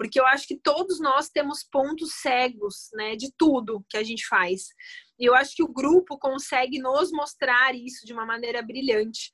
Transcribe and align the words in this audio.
porque 0.00 0.18
eu 0.18 0.24
acho 0.24 0.48
que 0.48 0.56
todos 0.56 0.98
nós 0.98 1.28
temos 1.28 1.62
pontos 1.62 2.14
cegos, 2.22 2.88
né, 2.94 3.14
de 3.16 3.30
tudo 3.36 3.84
que 3.86 3.98
a 3.98 4.02
gente 4.02 4.26
faz. 4.26 4.68
E 5.18 5.26
eu 5.26 5.34
acho 5.34 5.54
que 5.54 5.62
o 5.62 5.68
grupo 5.68 6.18
consegue 6.18 6.78
nos 6.78 7.12
mostrar 7.12 7.74
isso 7.74 8.06
de 8.06 8.14
uma 8.14 8.24
maneira 8.24 8.62
brilhante. 8.62 9.30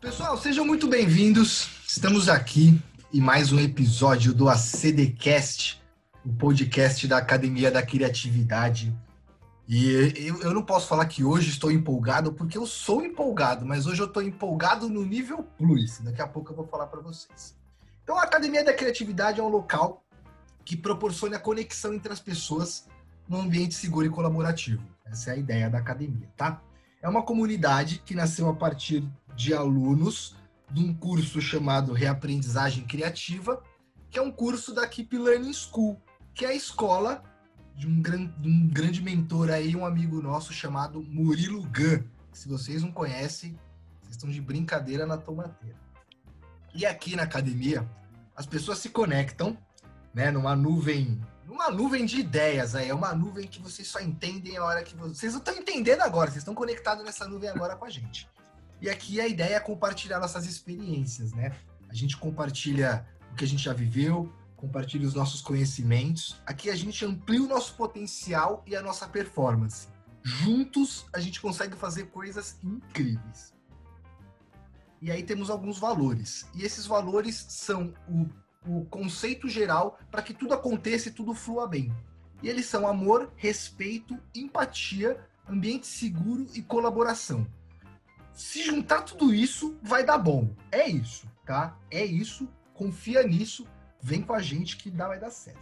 Pessoal, 0.00 0.36
sejam 0.36 0.64
muito 0.64 0.88
bem-vindos. 0.88 1.68
Estamos 1.86 2.28
aqui 2.28 2.76
em 3.14 3.20
mais 3.20 3.52
um 3.52 3.60
episódio 3.60 4.34
do 4.34 4.48
ACDcast, 4.48 5.80
o 6.26 6.32
podcast 6.32 7.06
da 7.06 7.18
Academia 7.18 7.70
da 7.70 7.80
Criatividade. 7.80 8.92
E 9.68 9.88
eu, 10.16 10.42
eu, 10.42 10.52
não 10.52 10.62
posso 10.62 10.88
falar 10.88 11.06
que 11.06 11.22
hoje 11.22 11.50
estou 11.50 11.70
empolgado, 11.70 12.32
porque 12.32 12.58
eu 12.58 12.66
sou 12.66 13.04
empolgado, 13.04 13.64
mas 13.64 13.86
hoje 13.86 14.02
eu 14.02 14.06
estou 14.06 14.20
empolgado 14.20 14.88
no 14.88 15.06
nível 15.06 15.44
plus. 15.56 16.00
Daqui 16.00 16.20
a 16.20 16.26
pouco 16.26 16.50
eu 16.50 16.56
vou 16.56 16.66
falar 16.66 16.88
para 16.88 17.00
vocês. 17.00 17.56
Então, 18.02 18.18
a 18.18 18.24
Academia 18.24 18.64
da 18.64 18.74
Criatividade 18.74 19.38
é 19.38 19.42
um 19.42 19.48
local 19.48 20.04
que 20.64 20.76
proporciona 20.76 21.38
conexão 21.38 21.94
entre 21.94 22.12
as 22.12 22.18
pessoas 22.18 22.88
num 23.28 23.42
ambiente 23.42 23.76
seguro 23.76 24.06
e 24.06 24.10
colaborativo. 24.10 24.82
Essa 25.04 25.30
é 25.30 25.34
a 25.34 25.36
ideia 25.36 25.70
da 25.70 25.78
academia, 25.78 26.28
tá? 26.36 26.60
É 27.00 27.08
uma 27.08 27.22
comunidade 27.22 28.02
que 28.04 28.16
nasceu 28.16 28.48
a 28.48 28.54
partir 28.54 29.08
de 29.36 29.54
alunos 29.54 30.34
de 30.72 30.82
um 30.82 30.92
curso 30.92 31.40
chamado 31.40 31.92
Reaprendizagem 31.92 32.84
Criativa, 32.84 33.62
que 34.10 34.18
é 34.18 34.22
um 34.22 34.32
curso 34.32 34.74
da 34.74 34.86
Keep 34.88 35.16
Learning 35.16 35.52
School, 35.52 36.00
que 36.36 36.44
é 36.44 36.48
a 36.48 36.54
escola 36.54 37.24
de 37.74 37.88
um, 37.88 38.00
gran, 38.00 38.26
de 38.26 38.46
um 38.46 38.68
grande 38.68 39.02
mentor 39.02 39.48
aí, 39.50 39.74
um 39.74 39.86
amigo 39.86 40.20
nosso 40.20 40.52
chamado 40.52 41.02
Murilo 41.02 41.62
Gun. 41.62 42.04
Se 42.30 42.46
vocês 42.46 42.82
não 42.82 42.92
conhecem, 42.92 43.58
vocês 44.02 44.16
estão 44.16 44.28
de 44.28 44.40
brincadeira 44.42 45.06
na 45.06 45.16
tomateira. 45.16 45.78
E 46.74 46.84
aqui 46.84 47.16
na 47.16 47.22
academia, 47.22 47.88
as 48.36 48.44
pessoas 48.44 48.78
se 48.78 48.90
conectam, 48.90 49.56
né, 50.12 50.30
numa 50.30 50.54
nuvem, 50.54 51.18
numa 51.46 51.70
nuvem 51.70 52.04
de 52.04 52.20
ideias 52.20 52.74
aí, 52.74 52.90
é 52.90 52.94
uma 52.94 53.14
nuvem 53.14 53.48
que 53.48 53.60
vocês 53.62 53.88
só 53.88 53.98
entendem 53.98 54.58
a 54.58 54.64
hora 54.64 54.82
que 54.82 54.94
vocês, 54.94 55.34
estão 55.34 55.56
entendendo 55.56 56.02
agora, 56.02 56.30
vocês 56.30 56.42
estão 56.42 56.54
conectados 56.54 57.02
nessa 57.02 57.26
nuvem 57.26 57.48
agora 57.48 57.76
com 57.76 57.86
a 57.86 57.90
gente. 57.90 58.28
E 58.78 58.90
aqui 58.90 59.22
a 59.22 59.26
ideia 59.26 59.54
é 59.56 59.60
compartilhar 59.60 60.20
nossas 60.20 60.44
experiências, 60.44 61.32
né? 61.32 61.56
A 61.88 61.94
gente 61.94 62.14
compartilha 62.14 63.06
o 63.32 63.34
que 63.36 63.44
a 63.44 63.48
gente 63.48 63.64
já 63.64 63.72
viveu, 63.72 64.30
compartilhe 64.56 65.06
os 65.06 65.14
nossos 65.14 65.40
conhecimentos. 65.40 66.40
Aqui 66.46 66.70
a 66.70 66.74
gente 66.74 67.04
amplia 67.04 67.42
o 67.42 67.46
nosso 67.46 67.74
potencial 67.74 68.64
e 68.66 68.74
a 68.74 68.82
nossa 68.82 69.06
performance. 69.06 69.88
Juntos 70.22 71.06
a 71.12 71.20
gente 71.20 71.40
consegue 71.40 71.76
fazer 71.76 72.06
coisas 72.06 72.58
incríveis. 72.64 73.54
E 75.00 75.10
aí 75.10 75.22
temos 75.22 75.50
alguns 75.50 75.78
valores. 75.78 76.48
E 76.54 76.64
esses 76.64 76.86
valores 76.86 77.46
são 77.48 77.94
o, 78.08 78.26
o 78.66 78.84
conceito 78.86 79.48
geral 79.48 79.98
para 80.10 80.22
que 80.22 80.34
tudo 80.34 80.54
aconteça 80.54 81.08
e 81.08 81.12
tudo 81.12 81.34
flua 81.34 81.68
bem. 81.68 81.94
E 82.42 82.48
eles 82.48 82.66
são 82.66 82.88
amor, 82.88 83.32
respeito, 83.36 84.18
empatia, 84.34 85.24
ambiente 85.48 85.86
seguro 85.86 86.46
e 86.54 86.62
colaboração. 86.62 87.46
Se 88.32 88.62
juntar 88.62 89.02
tudo 89.02 89.32
isso, 89.32 89.78
vai 89.82 90.04
dar 90.04 90.18
bom. 90.18 90.54
É 90.70 90.88
isso, 90.88 91.26
tá? 91.44 91.78
É 91.90 92.04
isso. 92.04 92.48
Confia 92.74 93.22
nisso 93.22 93.66
Vem 94.06 94.22
com 94.22 94.34
a 94.34 94.40
gente 94.40 94.76
que 94.76 94.88
dá, 94.88 95.08
vai 95.08 95.18
dar 95.18 95.30
certo. 95.30 95.58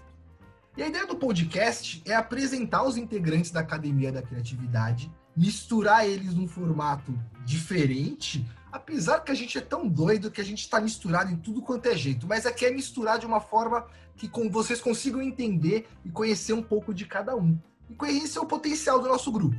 E 0.77 0.83
a 0.83 0.87
ideia 0.87 1.07
do 1.07 1.17
podcast 1.17 2.03
é 2.05 2.15
apresentar 2.15 2.83
os 2.83 2.99
integrantes 2.99 3.51
da 3.51 3.61
Academia 3.61 4.13
da 4.13 4.21
Criatividade, 4.21 5.11
misturar 5.35 6.07
eles 6.07 6.35
num 6.35 6.47
formato 6.47 7.19
diferente, 7.43 8.47
apesar 8.71 9.21
que 9.21 9.33
a 9.33 9.35
gente 9.35 9.57
é 9.57 9.63
tão 9.63 9.89
doido 9.89 10.31
que 10.31 10.43
a 10.43 10.45
gente 10.45 10.59
está 10.59 10.79
misturado 10.79 11.33
em 11.33 11.37
tudo 11.37 11.63
quanto 11.63 11.87
é 11.87 11.97
jeito, 11.97 12.27
mas 12.27 12.45
aqui 12.45 12.67
é 12.67 12.71
misturar 12.71 13.19
de 13.19 13.25
uma 13.25 13.41
forma 13.41 13.87
que 14.15 14.29
com 14.29 14.51
vocês 14.51 14.79
consigam 14.79 15.23
entender 15.23 15.89
e 16.05 16.11
conhecer 16.11 16.53
um 16.53 16.63
pouco 16.63 16.93
de 16.93 17.07
cada 17.07 17.35
um 17.35 17.59
e 17.89 17.95
conhecer 17.95 18.41
o 18.41 18.45
potencial 18.45 19.01
do 19.01 19.09
nosso 19.09 19.33
grupo. 19.33 19.57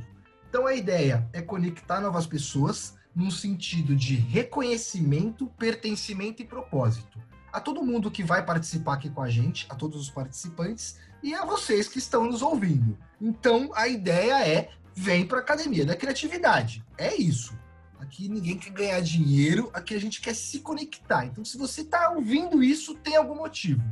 Então 0.48 0.64
a 0.64 0.76
ideia 0.76 1.28
é 1.32 1.42
conectar 1.42 2.00
novas 2.00 2.24
pessoas 2.24 2.94
num 3.12 3.32
sentido 3.32 3.96
de 3.96 4.14
reconhecimento, 4.14 5.48
pertencimento 5.58 6.40
e 6.40 6.46
propósito 6.46 7.18
a 7.56 7.60
todo 7.60 7.82
mundo 7.82 8.10
que 8.10 8.22
vai 8.22 8.44
participar 8.44 8.92
aqui 8.92 9.08
com 9.08 9.22
a 9.22 9.30
gente, 9.30 9.64
a 9.70 9.74
todos 9.74 9.98
os 9.98 10.10
participantes 10.10 10.98
e 11.22 11.34
a 11.34 11.42
vocês 11.42 11.88
que 11.88 11.98
estão 11.98 12.26
nos 12.26 12.42
ouvindo. 12.42 12.98
Então, 13.18 13.70
a 13.74 13.88
ideia 13.88 14.46
é 14.46 14.68
vem 14.94 15.26
para 15.26 15.38
a 15.38 15.40
Academia 15.40 15.86
da 15.86 15.96
Criatividade. 15.96 16.84
É 16.98 17.14
isso. 17.14 17.58
Aqui 17.98 18.28
ninguém 18.28 18.58
quer 18.58 18.72
ganhar 18.72 19.00
dinheiro, 19.00 19.70
aqui 19.72 19.94
a 19.94 19.98
gente 19.98 20.20
quer 20.20 20.34
se 20.34 20.60
conectar. 20.60 21.24
Então, 21.24 21.46
se 21.46 21.56
você 21.56 21.80
está 21.80 22.10
ouvindo 22.10 22.62
isso, 22.62 22.94
tem 22.96 23.16
algum 23.16 23.36
motivo. 23.36 23.82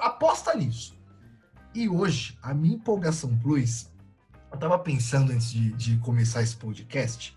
Aposta 0.00 0.54
nisso. 0.54 0.98
E 1.74 1.86
hoje, 1.86 2.38
a 2.42 2.54
minha 2.54 2.76
empolgação 2.76 3.36
plus, 3.40 3.92
eu 4.50 4.54
estava 4.54 4.78
pensando 4.78 5.32
antes 5.32 5.52
de, 5.52 5.70
de 5.72 5.98
começar 5.98 6.40
esse 6.40 6.56
podcast, 6.56 7.36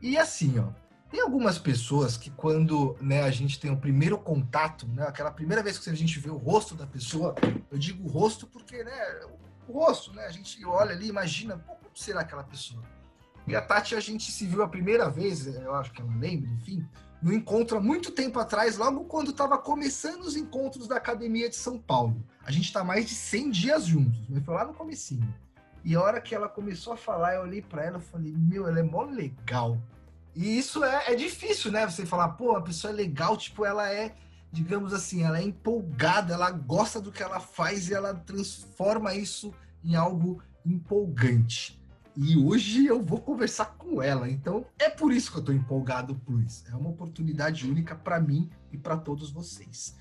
e 0.00 0.16
assim, 0.16 0.58
ó, 0.58 0.70
tem 1.12 1.20
algumas 1.20 1.58
pessoas 1.58 2.16
que 2.16 2.30
quando 2.30 2.96
né, 2.98 3.22
a 3.22 3.30
gente 3.30 3.60
tem 3.60 3.70
o 3.70 3.76
primeiro 3.76 4.16
contato, 4.16 4.88
né, 4.88 5.06
aquela 5.06 5.30
primeira 5.30 5.62
vez 5.62 5.78
que 5.78 5.90
a 5.90 5.94
gente 5.94 6.18
vê 6.18 6.30
o 6.30 6.38
rosto 6.38 6.74
da 6.74 6.86
pessoa, 6.86 7.34
eu 7.70 7.76
digo 7.76 8.08
rosto 8.08 8.46
porque 8.46 8.82
né, 8.82 9.20
o 9.68 9.72
rosto, 9.72 10.10
né, 10.14 10.24
a 10.24 10.30
gente 10.30 10.64
olha 10.64 10.92
ali, 10.92 11.08
imagina 11.08 11.58
como 11.58 11.80
será 11.94 12.22
aquela 12.22 12.42
pessoa. 12.42 12.82
E 13.46 13.54
a 13.54 13.60
Tati 13.60 13.94
a 13.94 14.00
gente 14.00 14.32
se 14.32 14.46
viu 14.46 14.62
a 14.62 14.68
primeira 14.68 15.10
vez, 15.10 15.46
eu 15.46 15.74
acho 15.74 15.92
que 15.92 16.00
ela 16.00 16.14
lembra, 16.16 16.50
enfim, 16.50 16.82
no 17.20 17.30
encontro 17.30 17.76
há 17.76 17.80
muito 17.80 18.10
tempo 18.10 18.40
atrás, 18.40 18.78
logo 18.78 19.04
quando 19.04 19.32
estava 19.32 19.58
começando 19.58 20.22
os 20.22 20.34
encontros 20.34 20.88
da 20.88 20.96
Academia 20.96 21.50
de 21.50 21.56
São 21.56 21.78
Paulo. 21.78 22.24
A 22.42 22.50
gente 22.50 22.64
está 22.64 22.82
mais 22.82 23.06
de 23.06 23.14
100 23.14 23.50
dias 23.50 23.84
juntos, 23.84 24.26
mas 24.30 24.42
foi 24.42 24.54
lá 24.54 24.64
no 24.64 24.72
comecinho. 24.72 25.28
E 25.84 25.94
a 25.94 26.00
hora 26.00 26.22
que 26.22 26.34
ela 26.34 26.48
começou 26.48 26.94
a 26.94 26.96
falar, 26.96 27.34
eu 27.34 27.42
olhei 27.42 27.60
para 27.60 27.84
ela 27.84 27.98
e 27.98 28.02
falei, 28.02 28.32
meu, 28.34 28.66
ela 28.66 28.80
é 28.80 28.82
mó 28.82 29.02
legal. 29.02 29.78
E 30.34 30.58
isso 30.58 30.82
é, 30.82 31.12
é 31.12 31.14
difícil, 31.14 31.70
né? 31.70 31.86
Você 31.86 32.06
falar, 32.06 32.30
pô, 32.30 32.56
a 32.56 32.62
pessoa 32.62 32.92
é 32.92 32.96
legal, 32.96 33.36
tipo, 33.36 33.64
ela 33.64 33.90
é, 33.92 34.14
digamos 34.50 34.92
assim, 34.92 35.22
ela 35.22 35.38
é 35.38 35.42
empolgada, 35.42 36.34
ela 36.34 36.50
gosta 36.50 37.00
do 37.00 37.12
que 37.12 37.22
ela 37.22 37.40
faz 37.40 37.88
e 37.88 37.94
ela 37.94 38.14
transforma 38.14 39.14
isso 39.14 39.52
em 39.84 39.94
algo 39.94 40.42
empolgante. 40.64 41.80
E 42.14 42.36
hoje 42.36 42.86
eu 42.86 43.02
vou 43.02 43.20
conversar 43.20 43.74
com 43.78 44.02
ela, 44.02 44.28
então 44.28 44.66
é 44.78 44.90
por 44.90 45.12
isso 45.12 45.30
que 45.30 45.38
eu 45.38 45.40
estou 45.40 45.54
empolgado, 45.54 46.14
Plus. 46.14 46.64
É 46.70 46.76
uma 46.76 46.90
oportunidade 46.90 47.68
única 47.68 47.94
para 47.94 48.20
mim 48.20 48.50
e 48.70 48.76
para 48.76 48.98
todos 48.98 49.30
vocês. 49.30 49.96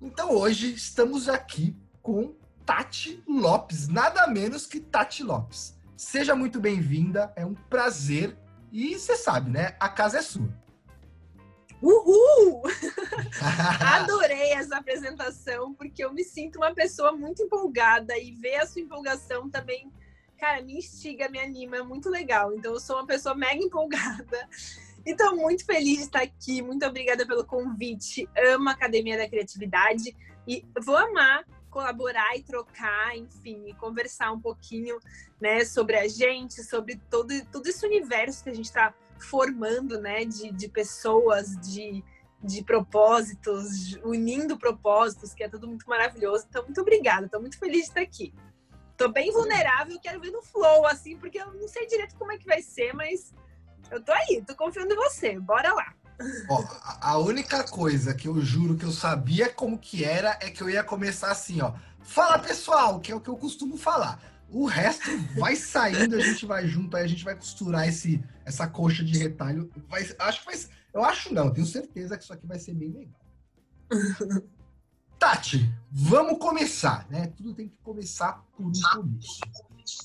Então 0.00 0.30
hoje 0.34 0.72
estamos 0.72 1.28
aqui 1.28 1.76
com 2.02 2.34
Tati 2.64 3.22
Lopes, 3.28 3.88
nada 3.88 4.26
menos 4.26 4.64
que 4.64 4.80
Tati 4.80 5.22
Lopes. 5.22 5.78
Seja 5.96 6.34
muito 6.34 6.58
bem-vinda, 6.58 7.30
é 7.36 7.44
um 7.44 7.52
prazer 7.52 8.38
e 8.72 8.98
você 8.98 9.16
sabe, 9.16 9.50
né? 9.50 9.76
A 9.80 9.88
casa 9.88 10.18
é 10.18 10.22
sua. 10.22 10.48
Uhul! 11.82 12.62
Adorei 13.80 14.52
essa 14.52 14.76
apresentação, 14.76 15.72
porque 15.74 16.04
eu 16.04 16.12
me 16.12 16.22
sinto 16.22 16.56
uma 16.56 16.74
pessoa 16.74 17.12
muito 17.12 17.42
empolgada 17.42 18.16
e 18.18 18.32
ver 18.32 18.56
a 18.56 18.66
sua 18.66 18.82
empolgação 18.82 19.48
também, 19.48 19.90
cara, 20.38 20.62
me 20.62 20.76
instiga, 20.76 21.28
me 21.28 21.38
anima, 21.38 21.78
é 21.78 21.82
muito 21.82 22.10
legal. 22.10 22.54
Então, 22.54 22.74
eu 22.74 22.80
sou 22.80 22.96
uma 22.96 23.06
pessoa 23.06 23.34
mega 23.34 23.62
empolgada. 23.62 24.48
Então, 25.06 25.34
muito 25.34 25.64
feliz 25.64 25.98
de 25.98 26.04
estar 26.04 26.22
aqui, 26.22 26.60
muito 26.60 26.84
obrigada 26.84 27.26
pelo 27.26 27.44
convite. 27.46 28.28
Amo 28.36 28.68
a 28.68 28.72
Academia 28.72 29.16
da 29.16 29.28
Criatividade 29.28 30.14
e 30.46 30.66
vou 30.84 30.96
amar 30.96 31.44
colaborar 31.70 32.36
e 32.36 32.42
trocar, 32.42 33.16
enfim, 33.16 33.68
e 33.68 33.74
conversar 33.74 34.32
um 34.32 34.40
pouquinho, 34.40 34.98
né, 35.40 35.64
sobre 35.64 35.96
a 35.96 36.06
gente, 36.08 36.62
sobre 36.62 37.00
todo, 37.08 37.32
todo 37.46 37.66
esse 37.66 37.86
universo 37.86 38.44
que 38.44 38.50
a 38.50 38.54
gente 38.54 38.66
está 38.66 38.92
formando, 39.18 40.00
né, 40.00 40.24
de, 40.24 40.50
de 40.52 40.68
pessoas, 40.68 41.56
de, 41.60 42.04
de 42.42 42.62
propósitos, 42.64 43.94
unindo 44.04 44.58
propósitos, 44.58 45.32
que 45.32 45.44
é 45.44 45.48
tudo 45.48 45.68
muito 45.68 45.88
maravilhoso. 45.88 46.46
Então, 46.48 46.64
muito 46.64 46.80
obrigada, 46.80 47.26
estou 47.26 47.40
muito 47.40 47.58
feliz 47.58 47.82
de 47.82 47.88
estar 47.88 48.00
aqui. 48.00 48.34
Estou 48.92 49.10
bem 49.10 49.32
vulnerável, 49.32 49.98
quero 49.98 50.20
ver 50.20 50.30
no 50.30 50.42
flow, 50.42 50.86
assim, 50.86 51.16
porque 51.16 51.40
eu 51.40 51.52
não 51.54 51.68
sei 51.68 51.86
direito 51.86 52.16
como 52.16 52.32
é 52.32 52.38
que 52.38 52.46
vai 52.46 52.60
ser, 52.60 52.92
mas 52.92 53.32
eu 53.90 54.02
tô 54.02 54.12
aí, 54.12 54.42
tô 54.46 54.54
confiando 54.54 54.92
em 54.92 54.96
você. 54.96 55.38
Bora 55.38 55.72
lá. 55.72 55.94
Ó, 56.48 56.64
a 57.00 57.18
única 57.18 57.64
coisa 57.64 58.14
que 58.14 58.28
eu 58.28 58.40
juro 58.40 58.76
que 58.76 58.84
eu 58.84 58.92
sabia 58.92 59.48
como 59.48 59.78
que 59.78 60.04
era 60.04 60.38
é 60.40 60.50
que 60.50 60.62
eu 60.62 60.68
ia 60.68 60.84
começar 60.84 61.30
assim, 61.30 61.60
ó. 61.60 61.74
Fala 62.02 62.38
pessoal, 62.38 63.00
que 63.00 63.12
é 63.12 63.14
o 63.14 63.20
que 63.20 63.30
eu 63.30 63.36
costumo 63.36 63.76
falar. 63.76 64.20
O 64.48 64.66
resto 64.66 65.08
vai 65.38 65.54
saindo, 65.54 66.16
a 66.16 66.20
gente 66.20 66.44
vai 66.44 66.66
junto, 66.66 66.96
aí 66.96 67.04
a 67.04 67.06
gente 67.06 67.24
vai 67.24 67.36
costurar 67.36 67.88
esse, 67.88 68.22
essa 68.44 68.66
coxa 68.66 69.04
de 69.04 69.16
retalho. 69.16 69.70
Vai, 69.88 70.02
acho 70.18 70.40
que 70.40 70.46
vai, 70.46 70.56
eu 70.92 71.04
acho 71.04 71.32
não, 71.32 71.52
tenho 71.52 71.66
certeza 71.66 72.16
que 72.18 72.24
isso 72.24 72.32
aqui 72.32 72.46
vai 72.46 72.58
ser 72.58 72.74
bem 72.74 72.90
legal. 72.90 73.20
Tati, 75.18 75.72
vamos 75.90 76.38
começar, 76.38 77.06
né? 77.10 77.26
Tudo 77.36 77.54
tem 77.54 77.68
que 77.68 77.76
começar 77.82 78.42
por 78.56 78.66
um 78.66 78.72
começo. 78.72 79.40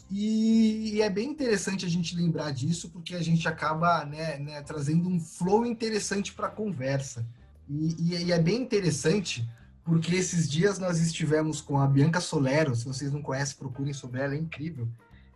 E, 0.09 1.01
é 1.01 1.09
bem 1.09 1.29
interessante 1.29 1.85
a 1.85 1.89
gente 1.89 2.15
lembrar 2.15 2.51
disso, 2.51 2.89
porque 2.89 3.15
a 3.15 3.21
gente 3.21 3.47
acaba 3.47 4.05
né, 4.05 4.37
né, 4.37 4.61
trazendo 4.61 5.09
um 5.09 5.19
flow 5.19 5.65
interessante 5.65 6.33
para 6.33 6.47
a 6.47 6.51
conversa. 6.51 7.25
E, 7.69 8.25
e, 8.25 8.31
é 8.31 8.39
bem 8.39 8.61
interessante, 8.61 9.47
porque 9.83 10.15
esses 10.15 10.49
dias 10.49 10.79
nós 10.79 10.99
estivemos 10.99 11.61
com 11.61 11.79
a 11.79 11.87
Bianca 11.87 12.21
Solero, 12.21 12.75
se 12.75 12.85
vocês 12.85 13.11
não 13.11 13.21
conhecem, 13.21 13.57
procurem 13.57 13.93
sobre 13.93 14.21
ela, 14.21 14.35
é 14.35 14.37
incrível. 14.37 14.87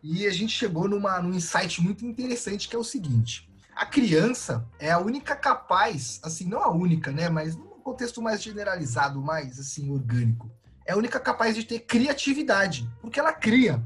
E 0.02 0.26
a 0.26 0.32
gente 0.32 0.54
chegou 0.54 0.88
numa, 0.88 1.22
num 1.22 1.34
insight 1.34 1.82
muito 1.82 2.06
interessante, 2.06 2.70
que 2.70 2.76
é 2.76 2.80
o 2.80 2.84
seguinte. 2.84 3.50
A 3.76 3.86
criança 3.86 4.68
é 4.80 4.92
a 4.92 5.00
única 5.00 5.36
capaz, 5.36 6.20
assim, 6.24 6.46
não 6.46 6.62
a 6.62 6.72
única, 6.72 7.12
né, 7.12 7.30
mas 7.30 7.56
num 7.56 7.80
contexto 7.82 8.22
mais 8.22 8.42
generalizado, 8.42 9.22
mais, 9.22 9.60
assim, 9.60 9.90
orgânico, 9.90 10.50
é 10.86 10.94
a 10.94 10.98
única 10.98 11.20
capaz 11.20 11.56
de 11.56 11.64
ter 11.64 11.82
criatividade, 11.82 12.90
porque 13.00 13.20
ela 13.20 13.32
cria. 13.32 13.82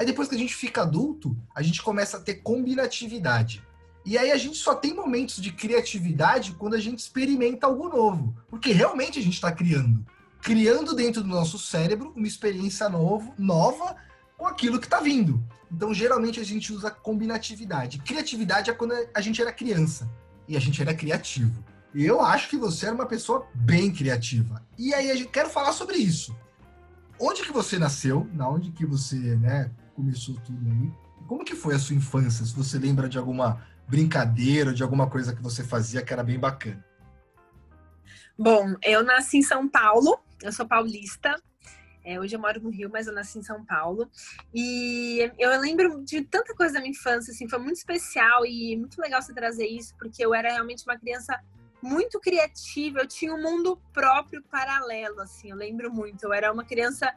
Aí 0.00 0.06
depois 0.06 0.28
que 0.28 0.34
a 0.34 0.38
gente 0.38 0.54
fica 0.54 0.80
adulto, 0.80 1.36
a 1.54 1.60
gente 1.60 1.82
começa 1.82 2.16
a 2.16 2.20
ter 2.20 2.36
combinatividade. 2.36 3.62
E 4.02 4.16
aí 4.16 4.32
a 4.32 4.36
gente 4.38 4.56
só 4.56 4.74
tem 4.74 4.94
momentos 4.94 5.36
de 5.36 5.52
criatividade 5.52 6.54
quando 6.54 6.72
a 6.72 6.80
gente 6.80 7.00
experimenta 7.00 7.66
algo 7.66 7.86
novo. 7.86 8.34
Porque 8.48 8.72
realmente 8.72 9.18
a 9.18 9.22
gente 9.22 9.34
está 9.34 9.52
criando. 9.52 10.02
Criando 10.40 10.94
dentro 10.94 11.20
do 11.22 11.28
nosso 11.28 11.58
cérebro 11.58 12.14
uma 12.16 12.26
experiência 12.26 12.88
novo, 12.88 13.34
nova 13.36 13.94
com 14.38 14.46
aquilo 14.46 14.80
que 14.80 14.86
está 14.86 15.00
vindo. 15.00 15.44
Então, 15.70 15.92
geralmente, 15.92 16.40
a 16.40 16.44
gente 16.44 16.72
usa 16.72 16.90
combinatividade. 16.90 17.98
Criatividade 17.98 18.70
é 18.70 18.72
quando 18.72 18.94
a 19.14 19.20
gente 19.20 19.42
era 19.42 19.52
criança. 19.52 20.10
E 20.48 20.56
a 20.56 20.60
gente 20.60 20.80
era 20.80 20.94
criativo. 20.94 21.62
E 21.94 22.06
eu 22.06 22.22
acho 22.22 22.48
que 22.48 22.56
você 22.56 22.86
era 22.86 22.94
uma 22.94 23.04
pessoa 23.04 23.46
bem 23.54 23.92
criativa. 23.92 24.64
E 24.78 24.94
aí, 24.94 25.20
eu 25.20 25.28
quero 25.28 25.50
falar 25.50 25.74
sobre 25.74 25.98
isso. 25.98 26.34
Onde 27.20 27.42
que 27.42 27.52
você 27.52 27.78
nasceu? 27.78 28.26
Na 28.32 28.48
onde 28.48 28.70
que 28.72 28.86
você, 28.86 29.36
né, 29.36 29.70
começou 29.94 30.34
tudo 30.36 30.66
aí. 30.70 30.90
Como 31.28 31.44
que 31.44 31.54
foi 31.54 31.74
a 31.74 31.78
sua 31.78 31.94
infância? 31.94 32.46
Se 32.46 32.56
você 32.56 32.78
lembra 32.78 33.10
de 33.10 33.18
alguma 33.18 33.62
brincadeira, 33.86 34.72
de 34.72 34.82
alguma 34.82 35.08
coisa 35.08 35.36
que 35.36 35.42
você 35.42 35.62
fazia 35.62 36.02
que 36.02 36.12
era 36.12 36.24
bem 36.24 36.38
bacana. 36.38 36.82
Bom, 38.38 38.74
eu 38.82 39.04
nasci 39.04 39.36
em 39.36 39.42
São 39.42 39.68
Paulo, 39.68 40.18
eu 40.42 40.50
sou 40.50 40.66
paulista. 40.66 41.36
É, 42.02 42.18
hoje 42.18 42.34
eu 42.34 42.40
moro 42.40 42.58
no 42.62 42.70
Rio, 42.70 42.88
mas 42.90 43.06
eu 43.06 43.12
nasci 43.12 43.38
em 43.38 43.42
São 43.42 43.62
Paulo. 43.66 44.10
E 44.54 45.30
eu 45.38 45.60
lembro 45.60 46.02
de 46.02 46.22
tanta 46.22 46.54
coisa 46.54 46.72
da 46.72 46.80
minha 46.80 46.92
infância, 46.92 47.32
assim, 47.32 47.46
foi 47.46 47.58
muito 47.58 47.76
especial 47.76 48.46
e 48.46 48.74
muito 48.78 48.98
legal 48.98 49.20
você 49.20 49.34
trazer 49.34 49.66
isso, 49.66 49.94
porque 49.98 50.24
eu 50.24 50.34
era 50.34 50.50
realmente 50.50 50.84
uma 50.86 50.98
criança 50.98 51.38
muito 51.82 52.20
criativa, 52.20 53.00
eu 53.00 53.06
tinha 53.06 53.34
um 53.34 53.42
mundo 53.42 53.80
próprio 53.92 54.42
paralelo, 54.42 55.20
assim, 55.20 55.50
eu 55.50 55.56
lembro 55.56 55.92
muito. 55.92 56.24
Eu 56.24 56.32
era 56.32 56.52
uma 56.52 56.64
criança 56.64 57.14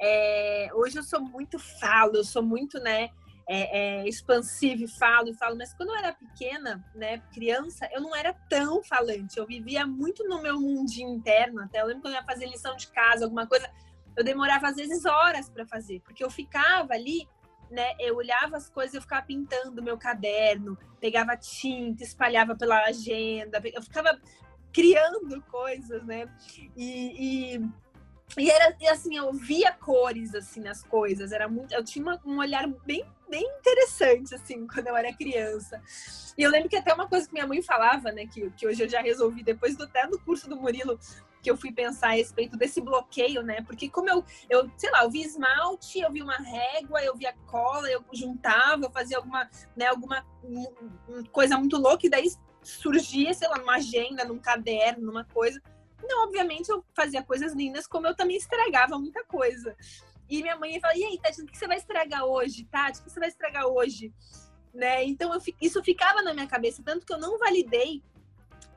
é, 0.00 0.70
hoje 0.72 0.98
eu 0.98 1.02
sou 1.02 1.20
muito 1.20 1.58
falo, 1.58 2.16
eu 2.16 2.24
sou 2.24 2.42
muito, 2.42 2.80
né, 2.80 3.10
é, 3.46 4.00
é, 4.02 4.08
expansiva 4.08 4.84
e 4.84 4.88
falo 4.88 5.28
e 5.28 5.34
falo, 5.34 5.56
mas 5.58 5.74
quando 5.74 5.90
eu 5.90 5.96
era 5.96 6.12
pequena, 6.12 6.82
né, 6.94 7.18
criança, 7.34 7.88
eu 7.92 8.00
não 8.00 8.16
era 8.16 8.32
tão 8.48 8.82
falante. 8.82 9.38
Eu 9.38 9.46
vivia 9.46 9.86
muito 9.86 10.26
no 10.26 10.40
meu 10.40 10.58
mundinho 10.58 11.10
interno. 11.10 11.60
Até 11.60 11.82
eu 11.82 11.86
lembro 11.86 12.02
quando 12.02 12.14
eu 12.14 12.20
ia 12.20 12.26
fazer 12.26 12.46
lição 12.46 12.74
de 12.76 12.86
casa, 12.88 13.24
alguma 13.24 13.46
coisa, 13.46 13.68
eu 14.16 14.24
demorava 14.24 14.68
às 14.68 14.76
vezes 14.76 15.04
horas 15.04 15.50
para 15.50 15.66
fazer, 15.66 16.00
porque 16.00 16.24
eu 16.24 16.30
ficava 16.30 16.94
ali, 16.94 17.28
né, 17.70 17.94
eu 17.98 18.16
olhava 18.16 18.56
as 18.56 18.68
coisas, 18.68 18.94
eu 18.94 19.02
ficava 19.02 19.22
pintando 19.22 19.82
meu 19.82 19.96
caderno, 19.96 20.76
pegava 21.00 21.36
tinta, 21.36 22.02
espalhava 22.02 22.56
pela 22.56 22.84
agenda, 22.84 23.60
eu 23.64 23.82
ficava 23.82 24.20
criando 24.72 25.40
coisas, 25.42 26.04
né? 26.04 26.28
e, 26.76 27.54
e 27.56 27.70
e 28.38 28.48
era 28.50 28.76
assim, 28.90 29.16
eu 29.16 29.32
via 29.32 29.72
cores 29.72 30.34
assim 30.34 30.60
nas 30.60 30.82
coisas, 30.84 31.32
era 31.32 31.48
muito, 31.48 31.74
eu 31.74 31.84
tinha 31.84 32.02
uma, 32.02 32.20
um 32.24 32.38
olhar 32.38 32.66
bem 32.86 33.04
bem 33.28 33.44
interessante 33.58 34.34
assim 34.34 34.66
quando 34.66 34.88
eu 34.88 34.96
era 34.96 35.12
criança. 35.12 35.80
E 36.36 36.42
eu 36.42 36.50
lembro 36.50 36.68
que 36.68 36.76
até 36.76 36.92
uma 36.92 37.08
coisa 37.08 37.26
que 37.26 37.32
minha 37.32 37.46
mãe 37.46 37.62
falava, 37.62 38.10
né, 38.10 38.26
que, 38.26 38.50
que 38.50 38.66
hoje 38.66 38.82
eu 38.82 38.88
já 38.88 39.00
resolvi 39.00 39.42
depois 39.42 39.76
do 39.76 39.84
até 39.84 40.06
do 40.06 40.18
curso 40.18 40.48
do 40.48 40.56
Murilo, 40.56 40.98
que 41.42 41.50
eu 41.50 41.56
fui 41.56 41.72
pensar 41.72 42.08
a 42.08 42.14
respeito 42.14 42.56
desse 42.56 42.80
bloqueio, 42.80 43.42
né? 43.42 43.62
Porque 43.62 43.88
como 43.88 44.08
eu, 44.08 44.24
eu, 44.48 44.70
sei 44.76 44.90
lá, 44.90 45.04
eu 45.04 45.10
vi 45.10 45.22
esmalte, 45.22 46.00
eu 46.00 46.12
vi 46.12 46.22
uma 46.22 46.36
régua, 46.36 47.02
eu 47.02 47.16
via 47.16 47.32
cola, 47.46 47.90
eu 47.90 48.04
juntava, 48.12 48.84
eu 48.84 48.90
fazia 48.90 49.16
alguma, 49.16 49.48
né, 49.76 49.86
alguma 49.86 50.24
coisa 51.32 51.56
muito 51.56 51.76
louca 51.76 52.06
e 52.06 52.10
daí 52.10 52.30
surgia, 52.62 53.32
sei 53.32 53.48
lá, 53.48 53.58
numa 53.58 53.76
agenda, 53.76 54.24
num 54.24 54.38
caderno, 54.38 55.06
numa 55.06 55.24
coisa 55.24 55.60
não, 56.06 56.24
obviamente 56.24 56.68
eu 56.68 56.84
fazia 56.94 57.22
coisas 57.22 57.52
lindas, 57.52 57.86
como 57.86 58.06
eu 58.06 58.14
também 58.14 58.36
estragava 58.36 58.98
muita 58.98 59.24
coisa. 59.24 59.76
E 60.28 60.42
minha 60.42 60.56
mãe 60.56 60.80
falava, 60.80 60.98
e 60.98 61.04
aí, 61.04 61.18
Tati, 61.18 61.42
o 61.42 61.46
que 61.46 61.58
você 61.58 61.66
vai 61.66 61.76
estragar 61.76 62.24
hoje, 62.24 62.64
Tati? 62.64 63.00
O 63.00 63.04
que 63.04 63.10
você 63.10 63.20
vai 63.20 63.28
estragar 63.28 63.66
hoje? 63.66 64.12
Né? 64.72 65.04
Então, 65.04 65.32
eu, 65.34 65.40
isso 65.60 65.82
ficava 65.82 66.22
na 66.22 66.32
minha 66.32 66.46
cabeça, 66.46 66.82
tanto 66.84 67.04
que 67.04 67.12
eu 67.12 67.18
não 67.18 67.38
validei, 67.38 68.02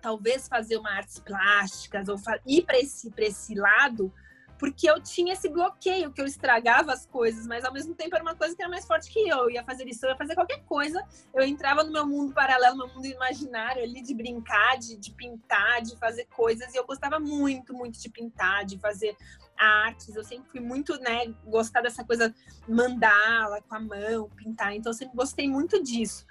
talvez, 0.03 0.49
fazer 0.49 0.75
uma 0.75 0.91
artes 0.91 1.17
plásticas 1.17 2.09
ou 2.09 2.19
ir 2.45 2.63
para 2.63 2.77
esse, 2.77 3.11
esse 3.17 3.55
lado, 3.55 4.13
porque 4.59 4.89
eu 4.89 5.01
tinha 5.01 5.33
esse 5.33 5.49
bloqueio, 5.49 6.11
que 6.11 6.21
eu 6.21 6.25
estragava 6.25 6.91
as 6.91 7.05
coisas, 7.05 7.47
mas 7.47 7.63
ao 7.63 7.73
mesmo 7.73 7.95
tempo 7.95 8.13
era 8.13 8.23
uma 8.23 8.35
coisa 8.35 8.53
que 8.55 8.61
era 8.61 8.69
mais 8.69 8.85
forte 8.85 9.09
que 9.09 9.19
eu. 9.27 9.37
Eu 9.37 9.49
ia 9.49 9.63
fazer 9.63 9.87
isso, 9.87 10.05
eu 10.05 10.09
ia 10.09 10.17
fazer 10.17 10.35
qualquer 10.35 10.61
coisa. 10.65 11.01
Eu 11.33 11.43
entrava 11.43 11.83
no 11.83 11.91
meu 11.91 12.05
mundo 12.05 12.33
paralelo, 12.33 12.75
no 12.75 12.85
meu 12.85 12.95
mundo 12.95 13.05
imaginário 13.07 13.81
ali, 13.81 14.01
de 14.01 14.13
brincar, 14.13 14.77
de, 14.77 14.97
de 14.97 15.11
pintar, 15.11 15.81
de 15.81 15.97
fazer 15.97 16.25
coisas. 16.25 16.73
E 16.73 16.77
eu 16.77 16.85
gostava 16.85 17.19
muito, 17.19 17.73
muito 17.73 17.99
de 17.99 18.09
pintar, 18.09 18.65
de 18.65 18.77
fazer 18.77 19.15
artes. 19.57 20.15
Eu 20.15 20.23
sempre 20.23 20.49
fui 20.49 20.59
muito, 20.59 20.97
né, 20.99 21.33
gostar 21.45 21.81
dessa 21.81 22.03
coisa 22.03 22.33
mandala, 22.67 23.61
com 23.61 23.75
a 23.75 23.79
mão, 23.79 24.29
pintar. 24.35 24.75
Então 24.75 24.91
eu 24.91 24.97
sempre 24.97 25.15
gostei 25.15 25.47
muito 25.47 25.81
disso. 25.81 26.25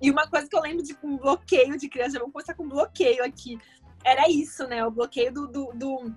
E 0.00 0.10
uma 0.10 0.28
coisa 0.28 0.48
que 0.48 0.56
eu 0.56 0.60
lembro 0.60 0.82
de 0.82 0.96
um 1.02 1.16
bloqueio 1.16 1.78
de 1.78 1.88
criança, 1.88 2.18
vamos 2.18 2.32
começar 2.32 2.54
com 2.54 2.68
bloqueio 2.68 3.24
aqui. 3.24 3.58
Era 4.04 4.28
isso, 4.28 4.66
né? 4.66 4.84
O 4.84 4.90
bloqueio 4.90 5.32
do, 5.32 5.46
do, 5.46 5.72
do 5.74 6.14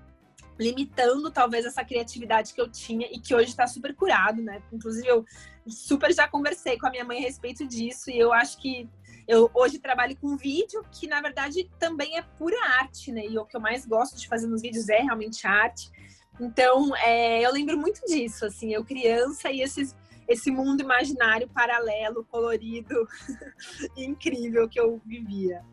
limitando 0.59 1.31
talvez 1.31 1.65
essa 1.65 1.83
criatividade 1.83 2.53
que 2.53 2.59
eu 2.59 2.69
tinha 2.69 3.07
e 3.11 3.19
que 3.19 3.33
hoje 3.33 3.49
está 3.49 3.67
super 3.67 3.95
curado, 3.95 4.41
né? 4.41 4.61
Inclusive 4.71 5.07
eu 5.07 5.25
super 5.67 6.13
já 6.13 6.27
conversei 6.27 6.77
com 6.77 6.87
a 6.87 6.89
minha 6.89 7.05
mãe 7.05 7.19
a 7.19 7.21
respeito 7.21 7.65
disso 7.65 8.09
e 8.09 8.17
eu 8.17 8.33
acho 8.33 8.57
que 8.57 8.89
eu 9.27 9.51
hoje 9.53 9.77
trabalho 9.77 10.15
com 10.17 10.37
vídeo 10.37 10.83
que 10.91 11.07
na 11.07 11.21
verdade 11.21 11.69
também 11.77 12.17
é 12.17 12.21
pura 12.21 12.57
arte, 12.79 13.11
né? 13.11 13.25
E 13.25 13.37
o 13.37 13.45
que 13.45 13.55
eu 13.55 13.61
mais 13.61 13.85
gosto 13.85 14.17
de 14.17 14.27
fazer 14.27 14.47
nos 14.47 14.61
vídeos 14.61 14.89
é 14.89 15.01
realmente 15.01 15.45
arte. 15.45 15.91
Então 16.39 16.95
é, 16.97 17.45
eu 17.45 17.51
lembro 17.51 17.77
muito 17.77 18.01
disso, 18.05 18.45
assim, 18.45 18.73
eu 18.73 18.83
criança 18.83 19.51
e 19.51 19.61
esses 19.61 19.95
esse 20.27 20.51
mundo 20.51 20.81
imaginário 20.81 21.47
paralelo, 21.47 22.25
colorido, 22.25 23.07
incrível 23.95 24.67
que 24.67 24.79
eu 24.79 25.01
vivia. 25.05 25.63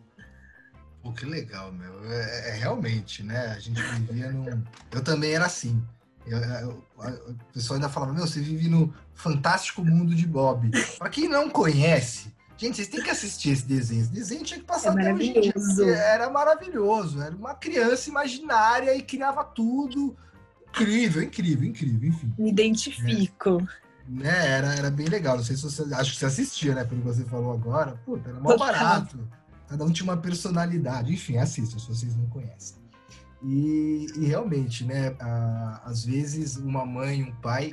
Pô, 1.04 1.12
que 1.12 1.26
legal, 1.26 1.70
meu. 1.70 2.04
É, 2.10 2.50
é, 2.50 2.52
realmente, 2.54 3.22
né? 3.22 3.48
A 3.48 3.58
gente 3.58 3.80
vivia 3.82 4.32
num. 4.32 4.64
Eu 4.90 5.04
também 5.04 5.32
era 5.32 5.44
assim. 5.44 5.82
Eu, 6.26 6.38
eu, 6.38 6.84
o 7.28 7.52
pessoal 7.52 7.76
ainda 7.76 7.90
falava, 7.90 8.14
meu, 8.14 8.26
você 8.26 8.40
vive 8.40 8.70
no 8.70 8.92
fantástico 9.12 9.84
mundo 9.84 10.14
de 10.14 10.26
Bob. 10.26 10.70
Para 10.98 11.10
quem 11.10 11.28
não 11.28 11.50
conhece, 11.50 12.34
gente, 12.56 12.76
vocês 12.76 12.88
têm 12.88 13.02
que 13.02 13.10
assistir 13.10 13.50
esse 13.50 13.66
desenho. 13.66 14.00
Esse 14.00 14.12
desenho 14.12 14.44
tinha 14.44 14.60
que 14.60 14.64
passar 14.64 14.92
é 14.92 14.94
maravilhoso. 14.94 15.84
Era 15.84 16.30
maravilhoso. 16.30 17.20
Era 17.20 17.36
uma 17.36 17.54
criança 17.54 18.08
imaginária 18.08 18.94
e 18.96 19.02
criava 19.02 19.44
tudo. 19.44 20.16
Incrível, 20.70 21.22
incrível, 21.22 21.68
incrível, 21.68 22.08
enfim. 22.08 22.34
Me 22.38 22.48
identifico. 22.48 23.62
Né, 24.06 24.48
era, 24.50 24.74
era 24.74 24.90
bem 24.90 25.06
legal. 25.06 25.36
Não 25.36 25.44
sei 25.44 25.56
se 25.56 25.62
você. 25.62 25.82
Acho 25.94 26.12
que 26.12 26.18
você 26.18 26.26
assistia, 26.26 26.74
né? 26.74 26.84
Pelo 26.84 27.00
que 27.00 27.06
você 27.06 27.24
falou 27.24 27.52
agora. 27.52 27.98
Puta, 28.04 28.28
era 28.28 28.40
mó 28.40 28.56
barato. 28.56 29.18
Cada 29.68 29.84
um 29.84 29.90
tinha 29.90 30.04
uma 30.04 30.16
personalidade. 30.16 31.12
Enfim, 31.12 31.38
assistam 31.38 31.78
se 31.78 31.88
vocês 31.88 32.14
não 32.14 32.26
conhecem. 32.26 32.76
E, 33.42 34.06
e 34.16 34.26
realmente, 34.26 34.84
né? 34.84 35.16
A, 35.18 35.82
às 35.84 36.04
vezes, 36.04 36.56
uma 36.56 36.84
mãe, 36.84 37.22
um 37.22 37.34
pai, 37.36 37.70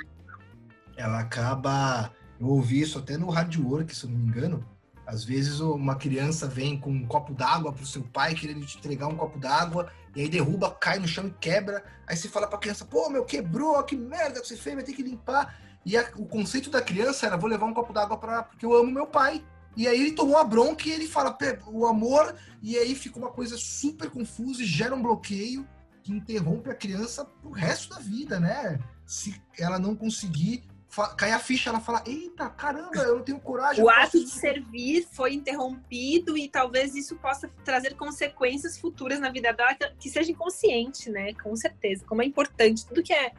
ela 0.95 1.19
acaba. 1.19 2.11
Eu 2.39 2.47
ouvi 2.47 2.81
isso 2.81 2.97
até 2.97 3.17
no 3.17 3.29
Hard 3.29 3.55
Work, 3.57 3.93
se 3.93 4.05
eu 4.05 4.09
não 4.09 4.17
me 4.17 4.25
engano. 4.25 4.65
Às 5.05 5.25
vezes, 5.25 5.59
uma 5.59 5.95
criança 5.95 6.47
vem 6.47 6.79
com 6.79 6.89
um 6.89 7.05
copo 7.05 7.33
d'água 7.33 7.73
para 7.73 7.83
o 7.83 7.85
seu 7.85 8.01
pai, 8.01 8.33
querendo 8.33 8.65
te 8.65 8.77
entregar 8.77 9.07
um 9.07 9.17
copo 9.17 9.37
d'água, 9.37 9.91
e 10.15 10.21
aí 10.21 10.29
derruba, 10.29 10.71
cai 10.71 10.99
no 10.99 11.07
chão 11.07 11.27
e 11.27 11.31
quebra. 11.31 11.83
Aí 12.07 12.15
você 12.15 12.29
fala 12.29 12.47
para 12.47 12.57
a 12.57 12.61
criança: 12.61 12.85
pô, 12.85 13.09
meu, 13.09 13.25
quebrou, 13.25 13.83
que 13.83 13.97
merda 13.97 14.39
que 14.39 14.47
você 14.47 14.55
fez, 14.55 14.75
vai 14.75 14.83
ter 14.85 14.93
que 14.93 15.03
limpar. 15.03 15.53
E 15.85 15.97
a, 15.97 16.09
o 16.15 16.25
conceito 16.25 16.69
da 16.69 16.81
criança 16.81 17.25
era: 17.25 17.37
vou 17.37 17.49
levar 17.49 17.65
um 17.65 17.73
copo 17.73 17.93
d'água 17.93 18.17
para 18.17 18.43
porque 18.43 18.65
eu 18.65 18.75
amo 18.75 18.91
meu 18.91 19.07
pai. 19.07 19.43
E 19.75 19.87
aí 19.87 20.01
ele 20.01 20.11
tomou 20.11 20.37
a 20.37 20.43
bronca 20.43 20.87
e 20.87 20.91
ele 20.91 21.07
fala 21.07 21.37
o 21.67 21.85
amor, 21.85 22.35
e 22.61 22.77
aí 22.77 22.93
fica 22.93 23.17
uma 23.17 23.31
coisa 23.31 23.57
super 23.57 24.09
confusa 24.09 24.61
e 24.61 24.65
gera 24.65 24.93
um 24.93 25.01
bloqueio 25.01 25.65
que 26.03 26.11
interrompe 26.11 26.69
a 26.69 26.75
criança 26.75 27.23
pro 27.23 27.51
resto 27.51 27.93
da 27.93 28.01
vida, 28.01 28.37
né? 28.37 28.79
Se 29.05 29.41
ela 29.57 29.79
não 29.79 29.95
conseguir 29.95 30.63
cai 31.15 31.31
a 31.31 31.39
ficha, 31.39 31.69
ela 31.69 31.79
fala: 31.79 32.03
Eita, 32.05 32.49
caramba, 32.49 32.97
eu 32.97 33.17
não 33.17 33.23
tenho 33.23 33.39
coragem. 33.39 33.83
O 33.83 33.89
ato 33.89 34.19
de 34.19 34.29
servir 34.29 35.07
foi 35.11 35.33
interrompido 35.33 36.37
e 36.37 36.49
talvez 36.49 36.95
isso 36.95 37.15
possa 37.15 37.49
trazer 37.63 37.95
consequências 37.95 38.77
futuras 38.77 39.19
na 39.19 39.31
vida 39.31 39.53
dela 39.53 39.73
que, 39.97 40.09
seja 40.09 40.31
inconsciente, 40.31 41.09
né? 41.09 41.33
Com 41.35 41.55
certeza. 41.55 42.03
Como 42.05 42.21
é 42.21 42.25
importante. 42.25 42.85
Tudo 42.85 43.01
que 43.01 43.13
é 43.13 43.31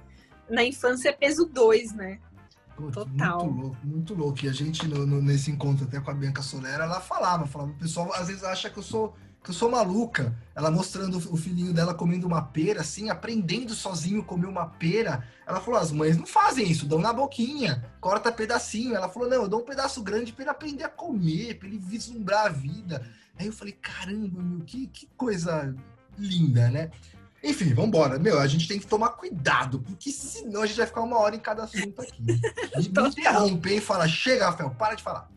na 0.48 0.64
infância 0.64 1.10
é 1.10 1.12
peso 1.12 1.44
dois, 1.44 1.92
né? 1.92 2.18
Total. 2.76 3.44
Muito 3.44 3.60
louco, 3.60 3.76
muito 3.84 4.14
louco. 4.14 4.44
E 4.44 4.48
a 4.48 4.52
gente, 4.52 4.86
no, 4.86 5.06
no, 5.06 5.22
nesse 5.22 5.50
encontro 5.50 5.84
até 5.84 6.00
com 6.00 6.10
a 6.10 6.14
Bianca 6.14 6.42
Solera, 6.42 6.84
ela 6.84 7.00
falava, 7.00 7.46
falava, 7.46 7.70
o 7.70 7.74
pessoal 7.74 8.12
às 8.14 8.28
vezes 8.28 8.44
acha 8.44 8.70
que 8.70 8.78
eu 8.78 8.82
sou 8.82 9.14
que 9.42 9.50
eu 9.50 9.54
sou 9.54 9.70
maluca. 9.70 10.36
Ela 10.54 10.70
mostrando 10.70 11.16
o 11.16 11.36
filhinho 11.36 11.72
dela 11.72 11.94
comendo 11.94 12.26
uma 12.26 12.42
pera, 12.42 12.80
assim, 12.80 13.10
aprendendo 13.10 13.74
sozinho 13.74 14.22
comer 14.22 14.46
uma 14.46 14.66
pera. 14.66 15.26
Ela 15.46 15.60
falou: 15.60 15.80
as 15.80 15.90
mães 15.90 16.16
não 16.16 16.26
fazem 16.26 16.70
isso, 16.70 16.86
dão 16.86 17.00
na 17.00 17.12
boquinha, 17.12 17.84
corta 18.00 18.30
pedacinho. 18.30 18.94
Ela 18.94 19.08
falou: 19.08 19.28
não, 19.28 19.42
eu 19.42 19.48
dou 19.48 19.60
um 19.60 19.64
pedaço 19.64 20.02
grande 20.02 20.32
para 20.32 20.44
ele 20.44 20.50
aprender 20.50 20.84
a 20.84 20.88
comer, 20.88 21.58
para 21.58 21.68
ele 21.68 21.78
vislumbrar 21.78 22.46
a 22.46 22.50
vida. 22.50 23.04
Aí 23.38 23.46
eu 23.46 23.52
falei: 23.52 23.72
caramba, 23.72 24.40
meu, 24.42 24.64
que, 24.64 24.86
que 24.86 25.08
coisa 25.16 25.74
linda, 26.18 26.70
né? 26.70 26.90
Enfim, 27.42 27.74
vamos 27.74 27.88
embora. 27.88 28.18
Meu, 28.18 28.38
a 28.38 28.46
gente 28.46 28.68
tem 28.68 28.78
que 28.78 28.86
tomar 28.86 29.10
cuidado, 29.10 29.80
porque 29.80 30.10
senão 30.10 30.62
a 30.62 30.66
gente 30.66 30.76
vai 30.76 30.86
ficar 30.86 31.00
uma 31.00 31.18
hora 31.18 31.34
em 31.34 31.40
cada 31.40 31.64
assunto 31.64 32.00
aqui. 32.00 32.22
E 32.78 32.88
me 32.88 33.08
interrompe 33.08 33.76
e 33.76 33.80
fala: 33.80 34.06
chega, 34.06 34.46
Rafael, 34.46 34.70
para 34.70 34.94
de 34.94 35.02
falar. 35.02 35.30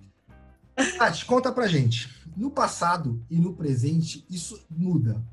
Tati, 0.98 1.26
conta 1.26 1.52
pra 1.52 1.68
gente 1.68 2.16
no 2.36 2.52
passado 2.52 3.24
e 3.30 3.40
no 3.40 3.54
presente, 3.54 4.26
isso 4.30 4.62
muda. 4.70 5.24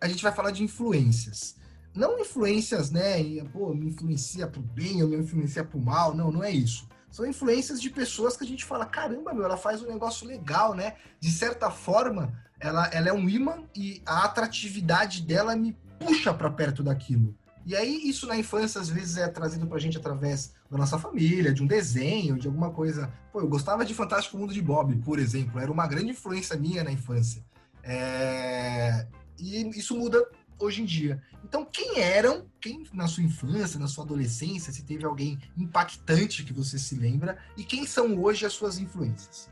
A 0.00 0.08
gente 0.08 0.22
vai 0.22 0.32
falar 0.32 0.50
de 0.50 0.62
influências. 0.62 1.56
Não 1.94 2.18
influências, 2.18 2.90
né? 2.90 3.22
Pô, 3.52 3.72
me 3.72 3.86
influencia 3.86 4.48
pro 4.48 4.60
bem 4.60 5.02
ou 5.02 5.08
me 5.08 5.16
influencia 5.16 5.62
pro 5.62 5.78
mal. 5.78 6.14
Não, 6.14 6.32
não 6.32 6.42
é 6.42 6.50
isso. 6.50 6.88
São 7.10 7.24
influências 7.24 7.80
de 7.80 7.88
pessoas 7.88 8.36
que 8.36 8.42
a 8.42 8.46
gente 8.46 8.64
fala, 8.64 8.84
caramba, 8.84 9.32
meu, 9.32 9.44
ela 9.44 9.56
faz 9.56 9.80
um 9.80 9.86
negócio 9.86 10.26
legal, 10.26 10.74
né? 10.74 10.96
De 11.20 11.30
certa 11.30 11.70
forma, 11.70 12.36
ela, 12.58 12.88
ela 12.88 13.08
é 13.08 13.12
um 13.12 13.28
imã 13.28 13.62
e 13.74 14.02
a 14.04 14.24
atratividade 14.24 15.22
dela 15.22 15.54
me 15.54 15.76
puxa 15.98 16.32
para 16.32 16.50
perto 16.50 16.82
daquilo. 16.82 17.34
E 17.66 17.74
aí, 17.74 18.08
isso 18.08 18.26
na 18.26 18.36
infância, 18.36 18.78
às 18.80 18.90
vezes, 18.90 19.16
é 19.16 19.26
trazido 19.26 19.66
pra 19.66 19.78
gente 19.78 19.96
através 19.96 20.52
da 20.70 20.76
nossa 20.76 20.98
família, 20.98 21.52
de 21.52 21.62
um 21.62 21.66
desenho, 21.66 22.38
de 22.38 22.46
alguma 22.46 22.70
coisa. 22.70 23.10
Pô, 23.32 23.40
eu 23.40 23.48
gostava 23.48 23.86
de 23.86 23.94
Fantástico 23.94 24.36
Mundo 24.36 24.52
de 24.52 24.60
Bob, 24.60 24.94
por 24.96 25.18
exemplo. 25.18 25.58
Era 25.58 25.72
uma 25.72 25.86
grande 25.86 26.10
influência 26.10 26.56
minha 26.56 26.84
na 26.84 26.92
infância. 26.92 27.42
É... 27.82 29.06
E 29.38 29.66
isso 29.78 29.96
muda 29.96 30.22
hoje 30.58 30.82
em 30.82 30.84
dia. 30.84 31.22
Então, 31.42 31.64
quem 31.64 32.00
eram, 32.00 32.46
quem 32.60 32.84
na 32.92 33.06
sua 33.06 33.22
infância, 33.22 33.80
na 33.80 33.88
sua 33.88 34.04
adolescência, 34.04 34.72
se 34.72 34.82
teve 34.82 35.04
alguém 35.04 35.38
impactante 35.56 36.44
que 36.44 36.52
você 36.52 36.78
se 36.78 36.94
lembra, 36.94 37.38
e 37.56 37.64
quem 37.64 37.86
são 37.86 38.18
hoje 38.20 38.44
as 38.44 38.52
suas 38.52 38.78
influências? 38.78 39.48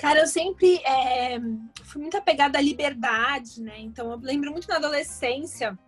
Cara, 0.00 0.20
eu 0.20 0.26
sempre 0.26 0.78
é, 0.78 1.38
fui 1.84 2.00
muito 2.00 2.16
apegada 2.16 2.56
à 2.56 2.60
liberdade, 2.60 3.60
né? 3.60 3.78
Então, 3.80 4.10
eu 4.10 4.18
lembro 4.18 4.50
muito 4.50 4.66
na 4.66 4.76
adolescência, 4.76 5.78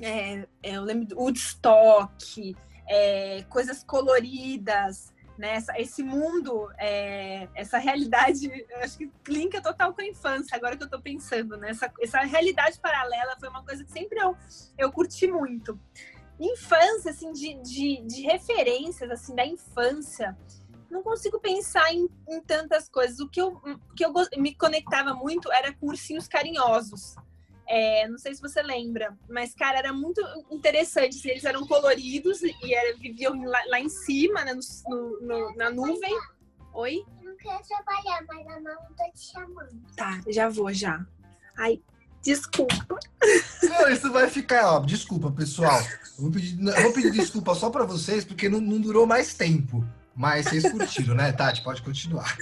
é, 0.00 0.38
é 0.60 0.72
eu 0.76 0.82
lembro 0.82 1.06
do 1.06 1.20
Woodstock, 1.20 2.56
é, 2.88 3.44
coisas 3.48 3.84
coloridas, 3.84 5.14
né? 5.38 5.56
Esse 5.76 6.02
mundo, 6.02 6.68
é, 6.78 7.48
essa 7.54 7.78
realidade, 7.78 8.50
acho 8.82 8.98
que 8.98 9.08
linka 9.28 9.62
total 9.62 9.94
com 9.94 10.00
a 10.00 10.06
infância, 10.06 10.56
agora 10.56 10.76
que 10.76 10.82
eu 10.82 10.90
tô 10.90 11.00
pensando, 11.00 11.56
né? 11.56 11.70
Essa, 11.70 11.92
essa 12.00 12.18
realidade 12.22 12.80
paralela 12.80 13.36
foi 13.38 13.48
uma 13.48 13.62
coisa 13.62 13.84
que 13.84 13.92
sempre 13.92 14.18
eu, 14.18 14.36
eu 14.76 14.90
curti 14.90 15.28
muito. 15.28 15.78
Infância, 16.40 17.12
assim, 17.12 17.32
de, 17.32 17.54
de, 17.62 18.02
de 18.04 18.22
referências, 18.22 19.08
assim, 19.12 19.32
da 19.36 19.46
infância, 19.46 20.36
não 20.90 21.02
consigo 21.02 21.38
pensar 21.38 21.92
em, 21.92 22.08
em 22.28 22.40
tantas 22.40 22.88
coisas. 22.88 23.20
O 23.20 23.28
que 23.28 23.40
eu, 23.40 23.60
que 23.96 24.04
eu 24.04 24.12
me 24.36 24.54
conectava 24.54 25.14
muito 25.14 25.50
era 25.52 25.72
com 25.74 25.86
ursinhos 25.86 26.26
carinhosos. 26.26 27.14
É, 27.70 28.08
não 28.08 28.16
sei 28.16 28.34
se 28.34 28.40
você 28.40 28.62
lembra, 28.62 29.14
mas, 29.28 29.54
cara, 29.54 29.78
era 29.78 29.92
muito 29.92 30.22
interessante. 30.50 31.20
Eles 31.28 31.44
eram 31.44 31.66
coloridos 31.66 32.40
e 32.42 32.74
era, 32.74 32.96
viviam 32.96 33.38
lá, 33.44 33.62
lá, 33.66 33.78
em 33.78 33.90
cima, 33.90 34.42
né, 34.42 34.58
no, 34.86 35.20
no, 35.20 35.54
na 35.54 35.70
nuvem. 35.70 36.18
Oi? 36.72 37.04
Eu 37.22 37.30
não 37.30 37.36
quero 37.36 37.62
trabalhar, 37.64 38.24
mas 38.26 38.46
a 38.46 38.60
mamãe 38.60 38.94
tá 38.96 39.10
te 39.14 39.32
chamando. 39.32 39.82
Tá, 39.94 40.20
já 40.28 40.48
vou, 40.48 40.72
já. 40.72 41.04
Ai, 41.58 41.82
desculpa. 42.22 42.74
Não, 43.62 43.90
isso 43.90 44.10
vai 44.10 44.30
ficar, 44.30 44.72
ó, 44.72 44.80
desculpa, 44.80 45.30
pessoal. 45.30 45.78
Eu 46.16 46.22
vou 46.22 46.30
pedir, 46.30 46.58
eu 46.58 46.82
vou 46.82 46.92
pedir 46.94 47.10
desculpa 47.12 47.54
só 47.54 47.68
para 47.68 47.84
vocês, 47.84 48.24
porque 48.24 48.48
não, 48.48 48.62
não 48.62 48.80
durou 48.80 49.06
mais 49.06 49.34
tempo. 49.34 49.84
Mas 50.18 50.46
vocês 50.46 50.68
curtiram, 50.68 51.14
né, 51.14 51.30
Tati? 51.30 51.62
Pode 51.62 51.80
continuar. 51.80 52.36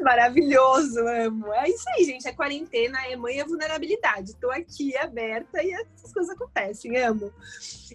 Maravilhoso, 0.00 0.98
amo. 1.06 1.52
É 1.54 1.68
isso 1.68 1.84
aí, 1.90 2.04
gente. 2.04 2.26
É 2.26 2.32
quarentena, 2.32 2.98
é 3.06 3.14
mãe 3.14 3.38
é 3.38 3.44
vulnerabilidade. 3.44 4.32
Estou 4.32 4.50
aqui 4.50 4.96
aberta 4.96 5.62
e 5.62 5.72
essas 5.72 6.12
coisas 6.12 6.34
acontecem, 6.34 6.96
amo. 6.96 7.32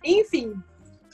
Enfim, 0.01 0.55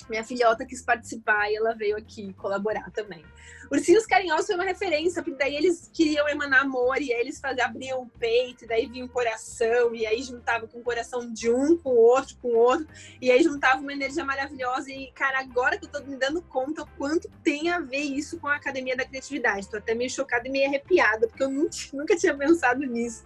minha 0.09 0.23
filhota 0.23 0.65
quis 0.65 0.81
participar 0.81 1.49
e 1.49 1.55
ela 1.55 1.73
veio 1.73 1.97
aqui 1.97 2.33
colaborar 2.33 2.89
também. 2.91 3.23
Ursinhos 3.71 4.05
Carinhosos 4.05 4.45
foi 4.45 4.55
uma 4.55 4.63
referência, 4.65 5.23
porque 5.23 5.37
daí 5.37 5.55
eles 5.55 5.89
queriam 5.91 6.27
emanar 6.27 6.61
amor 6.61 7.01
e 7.01 7.11
aí 7.11 7.21
eles 7.21 7.39
faziam, 7.39 7.65
abriam 7.65 8.01
o 8.01 8.07
peito, 8.07 8.65
e 8.65 8.67
daí 8.67 8.85
vinha 8.85 9.03
um 9.03 9.07
coração, 9.07 9.95
e 9.95 10.05
aí 10.05 10.21
juntava 10.21 10.67
com 10.67 10.79
o 10.79 10.83
coração 10.83 11.31
de 11.31 11.49
um, 11.49 11.75
com 11.77 11.89
o 11.89 11.97
outro, 11.97 12.37
com 12.41 12.49
o 12.49 12.55
outro, 12.55 12.87
e 13.19 13.31
aí 13.31 13.41
juntava 13.41 13.81
uma 13.81 13.91
energia 13.91 14.23
maravilhosa. 14.23 14.91
E, 14.91 15.11
cara, 15.13 15.39
agora 15.39 15.77
que 15.77 15.85
eu 15.85 15.89
tô 15.89 16.01
me 16.03 16.15
dando 16.15 16.41
conta 16.43 16.83
o 16.83 16.87
quanto 16.97 17.27
tem 17.43 17.69
a 17.69 17.79
ver 17.79 18.01
isso 18.01 18.39
com 18.39 18.47
a 18.47 18.55
Academia 18.55 18.95
da 18.95 19.05
Criatividade. 19.05 19.69
Tô 19.69 19.77
até 19.77 19.95
meio 19.95 20.09
chocada 20.09 20.47
e 20.47 20.51
meio 20.51 20.67
arrepiada, 20.67 21.27
porque 21.27 21.43
eu 21.43 21.49
nunca, 21.49 21.75
nunca 21.93 22.15
tinha 22.15 22.35
pensado 22.35 22.81
nisso. 22.81 23.23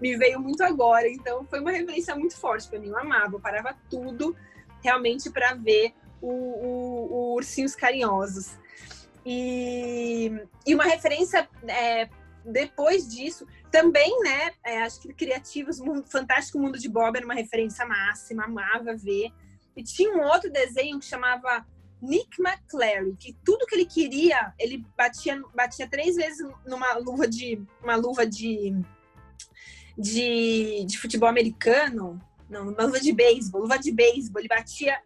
Me 0.00 0.16
veio 0.16 0.40
muito 0.40 0.62
agora, 0.62 1.06
então 1.08 1.44
foi 1.44 1.60
uma 1.60 1.72
referência 1.72 2.16
muito 2.16 2.36
forte 2.36 2.68
para 2.68 2.78
mim. 2.78 2.88
Eu 2.88 2.98
amava, 2.98 3.34
eu 3.34 3.40
parava 3.40 3.76
tudo 3.90 4.34
realmente 4.82 5.28
para 5.28 5.52
ver 5.52 5.92
o, 6.20 6.28
o, 6.28 7.12
o 7.12 7.34
Ursinhos 7.34 7.74
Carinhosos. 7.74 8.58
E, 9.24 10.32
e 10.66 10.74
uma 10.74 10.84
referência 10.84 11.48
é, 11.68 12.08
depois 12.44 13.08
disso, 13.08 13.46
também, 13.70 14.18
né? 14.20 14.52
É, 14.64 14.82
acho 14.82 15.00
que 15.00 15.12
Criativos, 15.12 15.78
Fantástico 16.06 16.58
Mundo 16.58 16.78
de 16.78 16.88
Bob 16.88 17.16
era 17.16 17.24
uma 17.24 17.34
referência 17.34 17.84
máxima, 17.86 18.44
amava 18.44 18.96
ver. 18.96 19.30
E 19.76 19.82
tinha 19.82 20.12
um 20.12 20.22
outro 20.22 20.50
desenho 20.50 20.98
que 20.98 21.06
chamava 21.06 21.66
Nick 22.02 22.40
McClary, 22.40 23.14
que 23.18 23.36
tudo 23.44 23.66
que 23.66 23.74
ele 23.74 23.84
queria, 23.84 24.54
ele 24.58 24.84
batia, 24.96 25.40
batia 25.54 25.88
três 25.88 26.16
vezes 26.16 26.46
numa 26.66 26.94
luva 26.94 27.28
de 27.28 27.62
uma 27.82 27.94
luva 27.94 28.26
de, 28.26 28.74
de, 29.96 30.84
de 30.86 30.98
futebol 30.98 31.28
americano, 31.28 32.18
não, 32.48 32.64
numa 32.64 32.84
luva 32.84 33.00
de 33.00 33.12
beisebol, 33.12 33.62
luva 33.62 33.78
de 33.78 33.92
beisebol, 33.92 34.40
ele 34.40 34.48
batia 34.48 34.98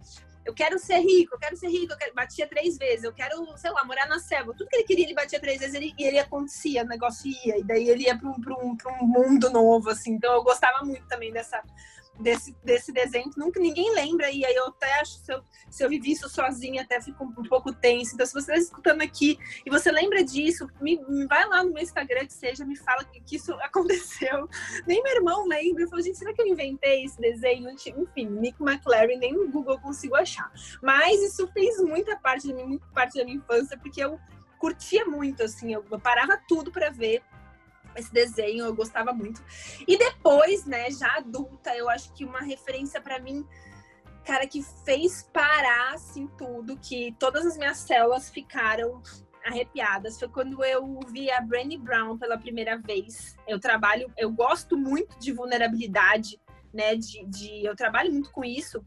eu 0.45 0.53
quero 0.55 0.79
ser 0.79 0.99
rico, 0.99 1.35
eu 1.35 1.39
quero 1.39 1.57
ser 1.57 1.69
rico, 1.69 1.93
eu 1.93 1.97
quero... 1.97 2.15
batia 2.15 2.47
três 2.47 2.77
vezes, 2.77 3.05
eu 3.05 3.13
quero, 3.13 3.47
sei 3.57 3.71
lá, 3.71 3.85
morar 3.85 4.07
na 4.07 4.19
selva. 4.19 4.55
Tudo 4.55 4.69
que 4.69 4.77
ele 4.77 4.85
queria, 4.85 5.05
ele 5.05 5.15
batia 5.15 5.41
três 5.41 5.59
vezes 5.59 5.81
e 5.81 5.95
ele 5.99 6.19
acontecia, 6.19 6.83
o 6.83 6.87
negócio 6.87 7.31
ia, 7.31 7.59
e 7.59 7.65
daí 7.65 7.89
ele 7.89 8.05
ia 8.05 8.19
para 8.19 8.29
um, 8.29 8.35
um, 8.35 8.77
um 9.03 9.07
mundo 9.07 9.51
novo, 9.51 9.91
assim. 9.91 10.13
Então 10.13 10.33
eu 10.35 10.43
gostava 10.43 10.85
muito 10.85 11.07
também 11.07 11.33
dessa, 11.33 11.63
desse, 12.19 12.57
desse 12.63 12.93
desenho 12.93 13.31
que 13.31 13.39
nunca 13.39 13.61
ninguém 13.61 13.93
lembra. 13.95 14.31
E 14.31 14.45
aí 14.45 14.55
eu 14.55 14.67
até 14.69 15.01
acho, 15.01 15.19
se 15.19 15.33
eu, 15.33 15.43
se 15.71 15.85
eu 15.85 15.89
vivi 15.89 16.13
isso 16.13 16.29
sozinha, 16.29 16.83
até 16.83 17.01
fico 17.01 17.25
um, 17.25 17.43
pouco 17.45 17.73
tenso. 17.73 18.15
Então, 18.15 18.27
se 18.27 18.33
você 18.33 18.53
está 18.53 18.57
escutando 18.57 19.03
aqui 19.03 19.39
e 19.65 19.71
você 19.71 19.91
lembra 19.91 20.23
disso, 20.25 20.69
me, 20.81 20.99
me, 21.09 21.27
vai 21.27 21.47
lá 21.49 21.63
no 21.63 21.73
meu 21.73 21.83
Instagram, 21.83 22.27
que 22.27 22.33
seja, 22.33 22.65
me 22.65 22.77
fala 22.77 23.05
que, 23.05 23.21
que 23.21 23.37
isso 23.37 23.53
aconteceu. 23.63 24.49
Nem 24.87 25.03
meu 25.03 25.17
irmão 25.17 25.47
lembra. 25.47 25.85
Eu 25.85 25.89
falo, 25.89 26.03
gente, 26.03 26.19
será 26.19 26.33
que 26.33 26.43
eu 26.43 26.47
inventei 26.47 27.05
esse 27.05 27.21
desenho? 27.21 27.71
Enfim, 27.71 28.27
Nick 28.27 28.63
McLaren, 28.63 29.17
nem 29.19 29.33
no 29.33 29.51
Google 29.51 29.79
consigo 29.81 30.17
achar. 30.17 30.51
Mas 30.83 31.21
isso 31.23 31.47
fez 31.53 31.79
muita 31.81 32.17
parte 32.17 32.49
da 32.49 32.55
minha, 32.55 32.67
muita 32.67 32.87
parte 32.95 33.19
da 33.19 33.25
minha 33.25 33.37
infância, 33.37 33.79
porque 33.79 34.03
eu 34.03 34.19
curtia 34.59 35.05
muito, 35.05 35.43
assim, 35.43 35.75
eu 35.75 35.83
parava 36.01 36.41
tudo 36.49 36.73
para 36.73 36.89
ver 36.89 37.23
esse 37.97 38.13
desenho, 38.13 38.65
eu 38.65 38.75
gostava 38.75 39.13
muito. 39.13 39.43
E 39.87 39.97
depois, 39.97 40.65
né, 40.65 40.91
já 40.91 41.17
adulta, 41.17 41.75
eu 41.77 41.89
acho 41.89 42.13
que 42.13 42.25
uma 42.25 42.41
referência 42.41 43.01
para 43.01 43.19
mim, 43.19 43.47
cara, 44.25 44.47
que 44.47 44.63
fez 44.85 45.29
parar 45.33 45.95
assim 45.95 46.27
tudo, 46.39 46.79
que 46.79 47.15
todas 47.19 47.47
as 47.47 47.57
minhas 47.57 47.79
células 47.79 48.31
ficaram 48.31 49.03
arrepiadas, 49.45 50.19
foi 50.19 50.29
quando 50.29 50.65
eu 50.65 50.99
vi 51.09 51.31
a 51.31 51.41
Brené 51.41 51.77
Brown 51.77 52.17
pela 52.19 52.39
primeira 52.39 52.79
vez. 52.79 53.37
Eu 53.47 53.61
trabalho, 53.61 54.11
eu 54.17 54.31
gosto 54.33 54.77
muito 54.77 55.19
de 55.19 55.33
vulnerabilidade, 55.33 56.41
né, 56.73 56.97
de, 56.97 57.25
de 57.27 57.65
eu 57.65 57.77
trabalho 57.77 58.11
muito 58.11 58.31
com 58.31 58.45
isso. 58.45 58.85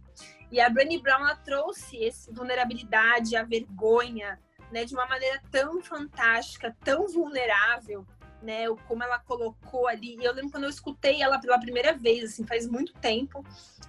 E 0.52 0.60
a 0.60 0.70
Brené 0.70 0.98
Brown 0.98 1.20
ela 1.20 1.36
trouxe 1.36 1.98
esse 1.98 2.32
vulnerabilidade, 2.34 3.36
a 3.36 3.44
vergonha, 3.44 4.40
né, 4.72 4.84
de 4.84 4.94
uma 4.94 5.06
maneira 5.06 5.42
tão 5.52 5.82
fantástica, 5.82 6.76
tão 6.84 7.08
vulnerável 7.08 8.06
né? 8.42 8.66
Como 8.88 9.04
ela 9.04 9.20
colocou 9.20 9.88
ali. 9.88 10.18
Eu 10.22 10.34
lembro 10.34 10.52
quando 10.52 10.66
eu 10.66 10.70
escutei 10.70 11.22
ela 11.22 11.40
pela 11.40 11.60
primeira 11.60 11.94
vez, 11.94 12.32
assim, 12.32 12.46
faz 12.46 12.68
muito 12.68 12.94
tempo. 12.94 13.44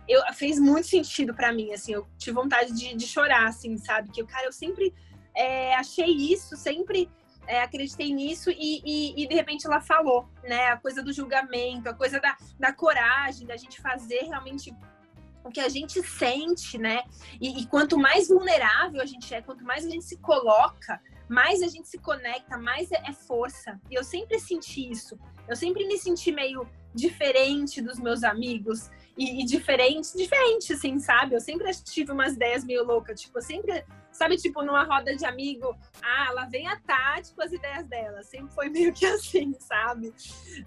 Eu, 0.09 0.23
fez 0.35 0.59
muito 0.59 0.87
sentido 0.87 1.35
para 1.35 1.53
mim, 1.53 1.73
assim. 1.73 1.93
Eu 1.93 2.07
tive 2.17 2.35
vontade 2.35 2.73
de, 2.73 2.95
de 2.95 3.07
chorar, 3.07 3.47
assim, 3.47 3.77
sabe? 3.77 4.11
Que, 4.11 4.25
cara, 4.25 4.47
eu 4.47 4.53
sempre 4.53 4.95
é, 5.35 5.75
achei 5.75 6.11
isso, 6.11 6.57
sempre 6.57 7.11
é, 7.47 7.63
acreditei 7.63 8.13
nisso 8.13 8.51
e, 8.51 8.83
e, 8.85 9.23
e, 9.23 9.27
de 9.27 9.35
repente 9.35 9.67
ela 9.67 9.81
falou, 9.81 10.29
né? 10.45 10.69
A 10.69 10.77
coisa 10.77 11.03
do 11.03 11.13
julgamento, 11.13 11.89
a 11.89 11.95
coisa 11.95 12.21
da, 12.21 12.37
da 12.59 12.73
coragem, 12.73 13.47
da 13.47 13.57
gente 13.57 13.81
fazer 13.81 14.25
realmente 14.25 14.75
o 15.45 15.51
que 15.51 15.61
a 15.61 15.69
gente 15.69 16.03
sente, 16.03 16.79
né? 16.79 17.03
E, 17.41 17.63
e, 17.63 17.67
quanto 17.67 17.99
mais 17.99 18.29
vulnerável 18.29 19.01
a 19.01 19.07
gente 19.07 19.35
é, 19.35 19.41
quanto 19.41 19.65
mais 19.65 19.87
a 19.87 19.91
gente 19.91 20.05
se 20.05 20.19
coloca, 20.19 21.01
mais 21.29 21.63
a 21.63 21.69
gente 21.69 21.89
se 21.89 21.99
conecta, 21.99 22.57
mais 22.57 22.91
é, 22.91 23.03
é 23.07 23.13
força. 23.13 23.81
E 23.91 23.95
eu 23.95 24.05
sempre 24.05 24.39
senti 24.41 24.91
isso. 24.91 25.19
Eu 25.47 25.57
sempre 25.57 25.87
me 25.87 25.99
senti 25.99 26.33
meio 26.33 26.69
diferente 26.95 27.81
dos 27.81 27.99
meus 27.99 28.25
amigos 28.25 28.91
e, 29.17 29.43
e 29.43 29.45
diferente, 29.45 30.17
diferente, 30.17 30.73
assim, 30.73 30.99
sabe? 30.99 31.35
Eu 31.35 31.41
sempre 31.41 31.71
tive 31.85 32.13
umas 32.13 32.35
ideias 32.35 32.65
meio 32.65 32.85
loucas, 32.85 33.21
tipo, 33.21 33.41
sempre, 33.43 33.85
sabe, 34.11 34.37
tipo, 34.37 34.63
numa 34.63 34.85
roda 34.85 35.15
de 35.15 35.25
amigo, 35.25 35.77
ah, 36.03 36.33
lá 36.33 36.45
vem 36.47 36.67
a 36.67 36.77
Tati 36.81 37.35
com 37.35 37.43
as 37.43 37.53
ideias 37.53 37.87
dela. 37.87 38.23
Sempre 38.23 38.55
foi 38.55 38.69
meio 38.69 38.93
que 38.93 39.05
assim, 39.07 39.55
sabe? 39.59 40.15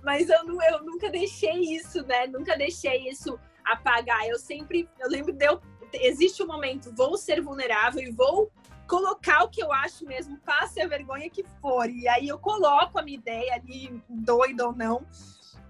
Mas 0.03 0.29
eu, 0.29 0.39
eu 0.45 0.83
nunca 0.83 1.09
deixei 1.09 1.59
isso, 1.75 2.05
né? 2.05 2.27
Nunca 2.27 2.57
deixei 2.57 3.09
isso 3.09 3.39
apagar. 3.65 4.27
Eu 4.27 4.37
sempre, 4.37 4.89
eu 4.99 5.09
lembro 5.09 5.33
de 5.33 5.45
eu, 5.45 5.61
existe 5.93 6.41
um 6.41 6.47
momento, 6.47 6.93
vou 6.95 7.17
ser 7.17 7.41
vulnerável 7.41 8.01
e 8.01 8.11
vou 8.11 8.51
colocar 8.87 9.43
o 9.43 9.49
que 9.49 9.63
eu 9.63 9.71
acho 9.71 10.05
mesmo, 10.05 10.37
passe 10.39 10.81
a 10.81 10.87
vergonha 10.87 11.29
que 11.29 11.45
for. 11.61 11.89
E 11.89 12.07
aí 12.09 12.27
eu 12.27 12.37
coloco 12.37 12.99
a 12.99 13.01
minha 13.01 13.17
ideia 13.17 13.55
ali, 13.55 14.01
doida 14.09 14.67
ou 14.67 14.75
não. 14.75 15.05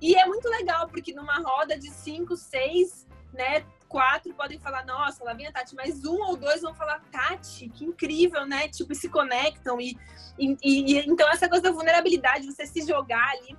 E 0.02 0.16
é 0.16 0.26
muito 0.26 0.50
legal, 0.50 0.88
porque 0.88 1.14
numa 1.14 1.38
roda 1.38 1.78
de 1.78 1.92
cinco, 1.92 2.36
seis, 2.36 3.08
né? 3.32 3.64
Quatro 3.88 4.34
podem 4.34 4.58
falar, 4.60 4.86
nossa, 4.86 5.24
lá 5.24 5.34
vem 5.34 5.46
a 5.46 5.52
Tati, 5.52 5.76
mas 5.76 6.04
um 6.06 6.20
ou 6.24 6.36
dois 6.36 6.62
vão 6.62 6.74
falar, 6.74 7.00
Tati, 7.12 7.70
que 7.70 7.86
incrível, 7.86 8.46
né? 8.48 8.68
Tipo, 8.70 8.96
se 8.96 9.08
conectam. 9.08 9.80
E, 9.80 9.96
e, 10.40 10.58
e 10.64 10.98
então, 11.08 11.30
essa 11.30 11.48
coisa 11.48 11.66
da 11.66 11.72
vulnerabilidade, 11.72 12.48
você 12.48 12.66
se 12.66 12.82
jogar 12.88 13.30
ali 13.32 13.56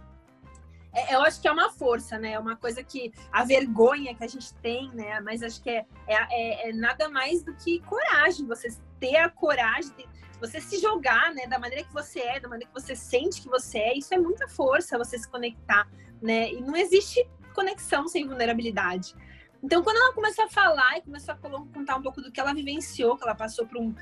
é, 0.94 1.14
eu 1.14 1.22
acho 1.22 1.40
que 1.40 1.48
é 1.48 1.52
uma 1.52 1.70
força, 1.70 2.18
né? 2.18 2.32
É 2.32 2.38
uma 2.38 2.54
coisa 2.54 2.82
que 2.82 3.12
a 3.32 3.44
vergonha 3.44 4.14
que 4.14 4.22
a 4.22 4.28
gente 4.28 4.52
tem, 4.54 4.90
né? 4.92 5.20
Mas 5.20 5.42
acho 5.42 5.62
que 5.62 5.70
é, 5.70 5.86
é, 6.06 6.16
é, 6.30 6.68
é 6.68 6.72
nada 6.72 7.08
mais 7.08 7.42
do 7.42 7.54
que 7.54 7.80
coragem. 7.80 8.46
Você 8.46 8.68
ter 9.00 9.16
a 9.16 9.28
coragem, 9.30 9.90
de, 9.96 10.06
você 10.38 10.60
se 10.60 10.78
jogar, 10.78 11.32
né? 11.32 11.46
Da 11.46 11.58
maneira 11.58 11.84
que 11.84 11.92
você 11.92 12.20
é, 12.20 12.38
da 12.38 12.48
maneira 12.48 12.70
que 12.70 12.80
você 12.80 12.94
sente 12.94 13.40
que 13.40 13.48
você 13.48 13.78
é. 13.78 13.96
Isso 13.96 14.12
é 14.12 14.18
muita 14.18 14.46
força, 14.48 14.98
você 14.98 15.18
se 15.18 15.28
conectar, 15.28 15.88
né? 16.20 16.52
E 16.52 16.60
não 16.60 16.76
existe 16.76 17.26
conexão 17.54 18.06
sem 18.06 18.26
vulnerabilidade. 18.26 19.14
Então, 19.62 19.82
quando 19.82 19.96
ela 19.96 20.12
começou 20.12 20.44
a 20.44 20.48
falar 20.48 20.98
e 20.98 21.02
começou 21.02 21.34
a 21.34 21.36
contar 21.38 21.96
um 21.96 22.02
pouco 22.02 22.20
do 22.20 22.30
que 22.30 22.40
ela 22.40 22.52
vivenciou, 22.52 23.16
que 23.16 23.22
ela 23.22 23.34
passou 23.34 23.66
por 23.66 23.78
um, 23.78 23.94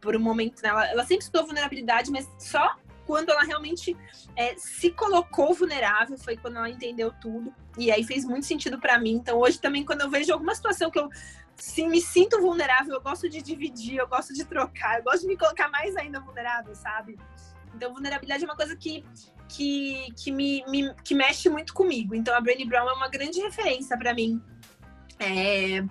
por 0.00 0.16
um 0.16 0.20
momento, 0.20 0.60
né? 0.62 0.70
ela, 0.70 0.90
ela 0.90 1.04
sempre 1.04 1.24
estudou 1.24 1.46
vulnerabilidade, 1.46 2.10
mas 2.10 2.28
só 2.38 2.76
quando 3.06 3.30
ela 3.30 3.42
realmente 3.42 3.96
é, 4.36 4.56
se 4.56 4.90
colocou 4.90 5.54
vulnerável, 5.54 6.16
foi 6.18 6.36
quando 6.36 6.56
ela 6.56 6.70
entendeu 6.70 7.12
tudo. 7.20 7.54
E 7.76 7.90
aí 7.90 8.04
fez 8.04 8.24
muito 8.24 8.46
sentido 8.46 8.80
para 8.80 8.98
mim. 8.98 9.12
Então, 9.12 9.38
hoje 9.38 9.60
também, 9.60 9.84
quando 9.84 10.02
eu 10.02 10.10
vejo 10.10 10.32
alguma 10.32 10.54
situação 10.54 10.90
que 10.90 10.98
eu 10.98 11.08
se 11.56 11.86
me 11.86 12.00
sinto 12.00 12.40
vulnerável, 12.40 12.94
eu 12.94 13.00
gosto 13.00 13.28
de 13.28 13.40
dividir, 13.40 13.96
eu 13.96 14.08
gosto 14.08 14.34
de 14.34 14.44
trocar, 14.44 14.98
eu 14.98 15.04
gosto 15.04 15.20
de 15.20 15.28
me 15.28 15.36
colocar 15.36 15.68
mais 15.68 15.96
ainda 15.96 16.20
vulnerável, 16.20 16.74
sabe? 16.74 17.16
Então, 17.74 17.92
vulnerabilidade 17.92 18.44
é 18.44 18.46
uma 18.46 18.56
coisa 18.56 18.76
que, 18.76 19.04
que, 19.48 20.06
que, 20.16 20.30
me, 20.30 20.64
me 20.68 20.94
que 21.02 21.14
mexe 21.14 21.48
muito 21.48 21.74
comigo. 21.74 22.14
Então, 22.14 22.34
a 22.34 22.40
Brené 22.40 22.64
Brown 22.64 22.88
é 22.88 22.92
uma 22.92 23.08
grande 23.08 23.40
referência 23.40 23.96
para 23.96 24.14
mim. 24.14 24.42
É, 25.18 25.84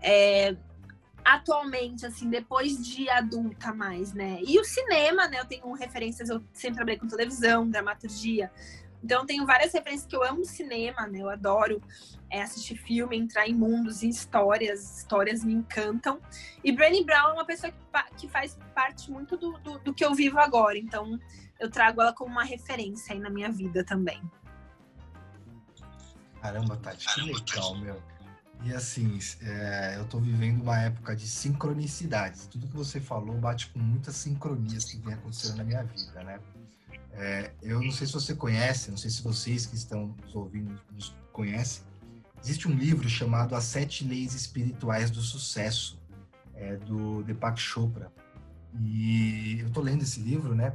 é, 0.00 0.56
atualmente, 1.24 2.04
assim, 2.06 2.28
depois 2.28 2.84
de 2.84 3.08
adulta 3.08 3.72
mais, 3.72 4.12
né? 4.12 4.40
E 4.46 4.58
o 4.58 4.64
cinema, 4.64 5.28
né? 5.28 5.40
Eu 5.40 5.44
tenho 5.44 5.72
referências, 5.72 6.28
eu 6.28 6.42
sempre 6.52 6.76
trabalhei 6.76 6.98
com 6.98 7.06
televisão, 7.06 7.68
dramaturgia. 7.68 8.50
Então, 9.02 9.26
tenho 9.26 9.44
várias 9.44 9.72
referências 9.72 10.06
que 10.06 10.14
eu 10.14 10.22
amo 10.22 10.44
cinema, 10.44 11.06
né? 11.08 11.20
Eu 11.20 11.28
adoro 11.28 11.82
é, 12.30 12.42
assistir 12.42 12.76
filme, 12.76 13.16
entrar 13.16 13.48
em 13.48 13.54
mundos 13.54 14.02
e 14.02 14.08
histórias. 14.08 14.98
Histórias 14.98 15.44
me 15.44 15.52
encantam. 15.52 16.20
E 16.62 16.70
Brené 16.70 17.02
Brown 17.02 17.30
é 17.30 17.32
uma 17.32 17.44
pessoa 17.44 17.72
que, 17.72 18.16
que 18.16 18.28
faz 18.28 18.56
parte 18.74 19.10
muito 19.10 19.36
do, 19.36 19.58
do, 19.58 19.78
do 19.78 19.94
que 19.94 20.04
eu 20.04 20.14
vivo 20.14 20.38
agora. 20.38 20.78
Então, 20.78 21.18
eu 21.58 21.68
trago 21.68 22.00
ela 22.00 22.12
como 22.12 22.30
uma 22.30 22.44
referência 22.44 23.12
aí 23.12 23.20
na 23.20 23.30
minha 23.30 23.50
vida 23.50 23.84
também. 23.84 24.22
Caramba, 26.40 26.76
Tati, 26.76 27.06
que 27.14 27.20
legal, 27.22 27.76
meu. 27.76 28.02
E 28.64 28.72
assim, 28.72 29.18
é, 29.40 29.96
eu 29.96 30.04
estou 30.04 30.20
vivendo 30.20 30.62
uma 30.62 30.78
época 30.78 31.16
de 31.16 31.26
sincronicidades. 31.26 32.46
Tudo 32.46 32.68
que 32.68 32.76
você 32.76 33.00
falou 33.00 33.36
bate 33.36 33.68
com 33.70 33.80
muitas 33.80 34.14
sincronias 34.16 34.84
que 34.84 34.98
vem 34.98 35.14
acontecendo 35.14 35.56
na 35.56 35.64
minha 35.64 35.82
vida, 35.82 36.22
né? 36.22 36.38
É, 37.14 37.52
eu 37.60 37.82
não 37.82 37.90
sei 37.90 38.06
se 38.06 38.12
você 38.12 38.34
conhece, 38.34 38.90
não 38.90 38.96
sei 38.96 39.10
se 39.10 39.22
vocês 39.22 39.66
que 39.66 39.74
estão 39.74 40.14
nos 40.22 40.34
ouvindo 40.34 40.80
nos 40.92 41.14
conhecem. 41.32 41.82
Existe 42.42 42.68
um 42.68 42.72
livro 42.72 43.08
chamado 43.08 43.54
As 43.54 43.64
Sete 43.64 44.04
Leis 44.04 44.32
Espirituais 44.32 45.10
do 45.10 45.20
Sucesso, 45.20 46.00
é, 46.54 46.76
do 46.76 47.22
Deepak 47.24 47.60
Chopra. 47.60 48.12
E 48.80 49.58
eu 49.60 49.66
estou 49.66 49.82
lendo 49.82 50.02
esse 50.02 50.20
livro, 50.20 50.54
né? 50.54 50.72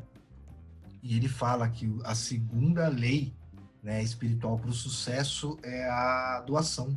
E 1.01 1.15
ele 1.15 1.29
fala 1.29 1.69
que 1.69 1.89
a 2.03 2.13
segunda 2.13 2.87
lei 2.89 3.33
né, 3.81 4.03
espiritual 4.03 4.59
para 4.59 4.69
o 4.69 4.73
sucesso 4.73 5.57
é 5.63 5.89
a 5.89 6.43
doação 6.45 6.95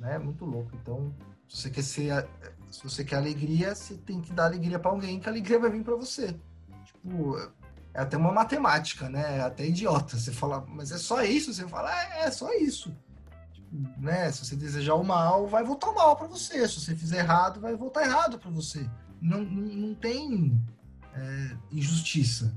né? 0.00 0.18
Muito 0.18 0.44
louco. 0.44 0.70
Então, 0.80 1.14
se 1.48 1.56
você 1.56 1.70
quer 1.70 1.82
ser, 1.82 2.28
se 2.70 2.82
você 2.82 3.04
quer 3.04 3.16
alegria, 3.16 3.74
você 3.74 3.96
tem 3.96 4.20
que 4.20 4.32
dar 4.32 4.46
alegria 4.46 4.78
para 4.78 4.90
alguém, 4.90 5.18
que 5.18 5.28
a 5.28 5.32
alegria 5.32 5.58
vai 5.58 5.70
vir 5.70 5.82
para 5.82 5.96
você. 5.96 6.38
Tipo, 6.84 7.36
é 7.94 8.00
até 8.00 8.16
uma 8.16 8.32
matemática, 8.32 9.08
né? 9.08 9.38
É 9.38 9.40
até 9.40 9.66
idiota. 9.66 10.16
Você 10.16 10.32
fala, 10.32 10.64
mas 10.68 10.92
é 10.92 10.98
só 10.98 11.22
isso? 11.22 11.52
Você 11.52 11.66
fala, 11.66 11.90
é, 11.90 12.24
é 12.24 12.30
só 12.30 12.52
isso. 12.54 12.94
Tipo, 13.52 14.00
né? 14.00 14.30
Se 14.30 14.44
você 14.44 14.56
desejar 14.56 14.94
o 14.94 15.04
mal, 15.04 15.46
vai 15.46 15.64
voltar 15.64 15.90
o 15.90 15.94
mal 15.94 16.16
para 16.16 16.26
você. 16.26 16.66
Se 16.68 16.80
você 16.80 16.94
fizer 16.94 17.18
errado, 17.18 17.60
vai 17.60 17.74
voltar 17.74 18.04
errado 18.04 18.38
para 18.38 18.50
você. 18.50 18.88
Não, 19.20 19.42
não, 19.42 19.62
não 19.62 19.94
tem 19.94 20.60
é, 21.14 21.56
injustiça. 21.72 22.54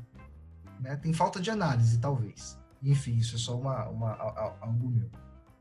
Né? 0.80 0.96
Tem 0.98 1.14
falta 1.14 1.40
de 1.40 1.50
análise, 1.50 1.98
talvez. 2.00 2.58
Enfim, 2.84 3.16
isso 3.16 3.36
é 3.36 3.40
só 3.40 3.58
uma, 3.58 3.88
uma, 3.90 4.12
algo 4.60 4.90
meu. 4.90 5.10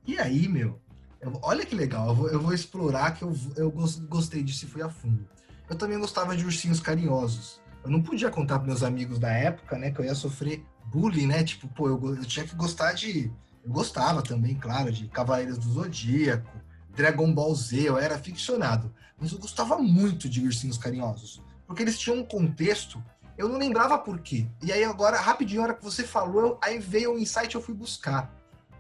E 0.07 0.19
aí, 0.19 0.49
meu, 0.49 0.81
eu, 1.21 1.39
olha 1.43 1.67
que 1.67 1.75
legal, 1.75 2.09
eu 2.09 2.15
vou, 2.15 2.29
eu 2.31 2.41
vou, 2.41 2.55
explorar 2.55 3.13
que 3.13 3.23
eu, 3.23 3.37
eu 3.57 3.71
gostei 3.71 4.43
disso 4.43 4.65
e 4.65 4.69
fui 4.69 4.83
a 4.83 4.89
fundo. 4.89 5.29
Eu 5.69 5.77
também 5.77 5.99
gostava 5.99 6.37
de 6.37 6.45
ursinhos 6.45 6.81
carinhosos. 6.81 7.61
Eu 7.85 7.91
não 7.91 8.03
podia 8.03 8.31
contar 8.31 8.59
para 8.59 8.67
meus 8.67 8.83
amigos 8.83 9.19
da 9.19 9.31
época, 9.31 9.79
né, 9.79 9.91
que 9.91 10.01
eu 10.01 10.05
ia 10.05 10.15
sofrer 10.15 10.65
bullying, 10.87 11.27
né? 11.27 11.45
Tipo, 11.45 11.69
pô, 11.69 11.89
eu, 11.89 12.17
eu 12.17 12.25
tinha 12.25 12.47
que 12.47 12.55
gostar 12.55 12.93
de. 12.93 13.33
Eu 13.65 13.71
gostava 13.71 14.23
também, 14.23 14.55
claro, 14.55 14.91
de 14.91 15.07
Cavaleiros 15.09 15.59
do 15.59 15.71
Zodíaco, 15.71 16.51
Dragon 16.95 17.33
Ball 17.33 17.55
Z, 17.55 17.89
eu 17.89 17.99
era 17.99 18.19
ficcionado. 18.19 18.93
Mas 19.19 19.33
eu 19.33 19.39
gostava 19.39 19.79
muito 19.79 20.29
de 20.29 20.41
ursinhos 20.41 20.79
carinhosos. 20.79 21.43
Porque 21.67 21.83
eles 21.83 21.99
tinham 21.99 22.19
um 22.19 22.25
contexto, 22.25 23.03
eu 23.37 23.49
não 23.49 23.59
lembrava 23.59 23.99
por 23.99 24.19
quê. 24.21 24.47
E 24.63 24.73
aí 24.73 24.83
agora, 24.83 25.21
rapidinho, 25.21 25.61
a 25.61 25.65
hora 25.65 25.75
que 25.75 25.85
você 25.85 26.03
falou, 26.03 26.59
aí 26.63 26.79
veio 26.79 27.13
o 27.13 27.15
um 27.15 27.19
insight, 27.19 27.55
eu 27.55 27.63
fui 27.63 27.75
buscar. 27.75 28.35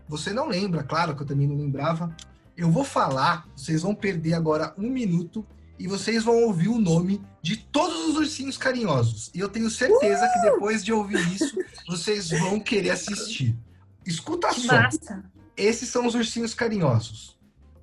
Você 0.08 0.32
não 0.32 0.48
lembra, 0.48 0.82
claro 0.82 1.14
que 1.14 1.22
eu 1.22 1.26
também 1.26 1.46
não 1.46 1.56
lembrava. 1.56 2.14
Eu 2.60 2.70
vou 2.70 2.84
falar, 2.84 3.48
vocês 3.56 3.80
vão 3.80 3.94
perder 3.94 4.34
agora 4.34 4.74
um 4.76 4.90
minuto 4.90 5.46
e 5.78 5.88
vocês 5.88 6.22
vão 6.22 6.44
ouvir 6.44 6.68
o 6.68 6.78
nome 6.78 7.24
de 7.40 7.56
todos 7.56 8.10
os 8.10 8.16
ursinhos 8.16 8.58
carinhosos. 8.58 9.30
E 9.34 9.40
eu 9.40 9.48
tenho 9.48 9.70
certeza 9.70 10.26
uh! 10.26 10.30
que 10.30 10.50
depois 10.50 10.84
de 10.84 10.92
ouvir 10.92 11.26
isso, 11.32 11.56
vocês 11.88 12.28
vão 12.28 12.60
querer 12.60 12.90
assistir. 12.90 13.56
Escuta 14.04 14.52
só. 14.52 14.74
Massa. 14.74 15.24
Esses 15.56 15.88
são 15.88 16.04
os 16.06 16.14
ursinhos 16.14 16.52
carinhosos. 16.52 17.40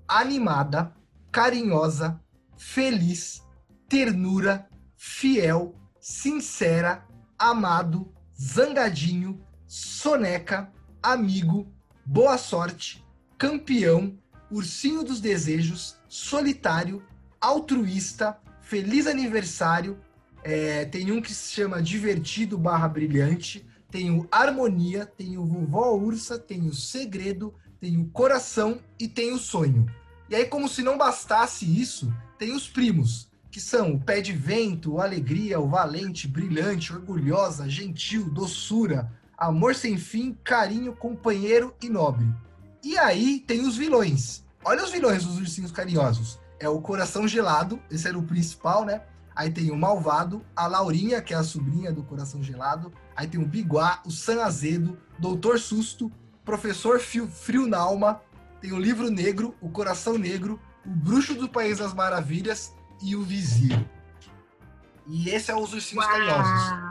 Animada, 0.08 0.94
carinhosa, 1.32 2.22
feliz, 2.56 3.42
ternura, 3.90 4.70
fiel, 4.96 5.74
sincera, 6.00 7.04
amado, 7.36 8.14
zangadinho, 8.40 9.44
soneca, 9.66 10.72
amigo, 11.02 11.68
boa 12.06 12.38
sorte, 12.38 13.04
campeão, 13.40 14.16
ursinho 14.52 15.04
dos 15.04 15.20
desejos, 15.20 15.98
solitário, 16.08 17.04
altruísta, 17.40 18.38
feliz 18.62 19.08
aniversário. 19.08 19.98
É, 20.44 20.86
tem 20.86 21.12
um 21.12 21.22
que 21.22 21.34
se 21.34 21.54
chama 21.54 21.82
divertido 21.82 22.58
barra 22.58 22.88
brilhante. 22.88 23.66
Tem 23.90 24.12
o 24.12 24.28
harmonia, 24.32 25.06
tem 25.06 25.38
o 25.38 25.46
vovó 25.46 25.94
ursa, 25.94 26.38
tem 26.38 26.68
o 26.68 26.74
segredo, 26.74 27.54
tem 27.80 27.98
o 27.98 28.06
coração 28.10 28.80
e 29.00 29.08
tem 29.08 29.34
o 29.34 29.38
sonho. 29.38 29.86
E 30.30 30.36
aí, 30.36 30.46
como 30.46 30.68
se 30.68 30.82
não 30.82 30.98
bastasse 30.98 31.66
isso, 31.66 32.14
tem 32.38 32.54
os 32.54 32.68
primos, 32.68 33.32
que 33.50 33.62
são 33.62 33.94
o 33.94 34.00
pé 34.00 34.20
de 34.20 34.34
vento, 34.34 34.94
o 34.94 35.02
alegria, 35.02 35.60
o 35.60 35.70
valente, 35.70 36.28
brilhante, 36.28 36.92
orgulhosa, 36.92 37.70
gentil, 37.70 38.30
doçura, 38.30 39.10
amor 39.38 39.74
sem 39.74 39.98
fim, 39.98 40.38
carinho, 40.44 40.94
companheiro 40.94 41.74
e 41.82 41.88
nobre. 41.88 42.28
E 42.84 42.98
aí 42.98 43.40
tem 43.40 43.66
os 43.66 43.76
vilões. 43.76 44.44
Olha 44.64 44.84
os 44.84 44.92
vilões 44.92 45.26
dos 45.26 45.38
ursinhos 45.38 45.72
carinhosos. 45.72 46.40
É 46.60 46.68
o 46.68 46.82
Coração 46.82 47.28
Gelado, 47.28 47.80
esse 47.90 48.08
era 48.08 48.18
o 48.18 48.24
principal, 48.24 48.84
né? 48.84 49.02
Aí 49.36 49.52
tem 49.52 49.70
o 49.70 49.78
Malvado, 49.78 50.44
a 50.56 50.66
Laurinha, 50.66 51.22
que 51.22 51.34
é 51.34 51.38
a 51.38 51.44
sobrinha 51.44 51.92
do 51.92 52.02
Coração 52.02 52.42
Gelado. 52.42 52.92
Aí 53.16 53.28
tem 53.28 53.40
o 53.40 53.46
Biguá, 53.46 54.02
o 54.04 54.10
San 54.10 54.44
Azedo, 54.44 54.98
Doutor 55.20 55.60
Susto, 55.60 56.12
Professor 56.44 57.00
Fio, 57.00 57.28
Frio 57.28 57.68
na 57.68 57.78
Alma. 57.78 58.20
Tem 58.60 58.72
o 58.72 58.80
Livro 58.80 59.12
Negro, 59.12 59.54
o 59.62 59.70
Coração 59.70 60.18
Negro, 60.18 60.60
o 60.84 60.90
Bruxo 60.90 61.36
do 61.36 61.48
País 61.48 61.78
das 61.78 61.94
Maravilhas 61.94 62.74
e 63.02 63.16
o 63.16 63.22
Vizir. 63.22 63.88
E 65.06 65.30
esse 65.30 65.52
é 65.52 65.56
os 65.56 65.72
ursinhos 65.72 66.04
Uau. 66.04 66.14
carinhosos. 66.14 66.87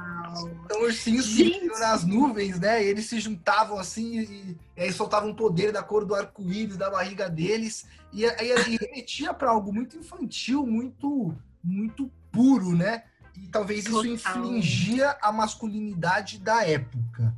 Então, 0.64 0.90
Gente. 0.90 1.20
viviam 1.20 1.78
nas 1.78 2.04
nuvens, 2.04 2.58
né? 2.58 2.82
E 2.82 2.86
eles 2.86 3.06
se 3.06 3.20
juntavam 3.20 3.78
assim 3.78 4.20
e, 4.20 4.58
e 4.76 4.82
aí 4.82 4.92
soltavam 4.92 5.30
um 5.30 5.34
poder 5.34 5.72
da 5.72 5.82
cor 5.82 6.04
do 6.04 6.14
arco-íris 6.14 6.76
da 6.76 6.90
barriga 6.90 7.28
deles. 7.28 7.86
E 8.12 8.24
aí 8.24 8.50
remetia 8.80 9.32
para 9.32 9.50
algo 9.50 9.72
muito 9.72 9.96
infantil, 9.96 10.66
muito, 10.66 11.36
muito 11.62 12.10
puro, 12.30 12.76
né? 12.76 13.04
E 13.36 13.48
talvez 13.48 13.84
isso 13.84 14.02
Total. 14.02 14.12
infligia 14.12 15.16
a 15.20 15.30
masculinidade 15.30 16.38
da 16.38 16.64
época, 16.64 17.34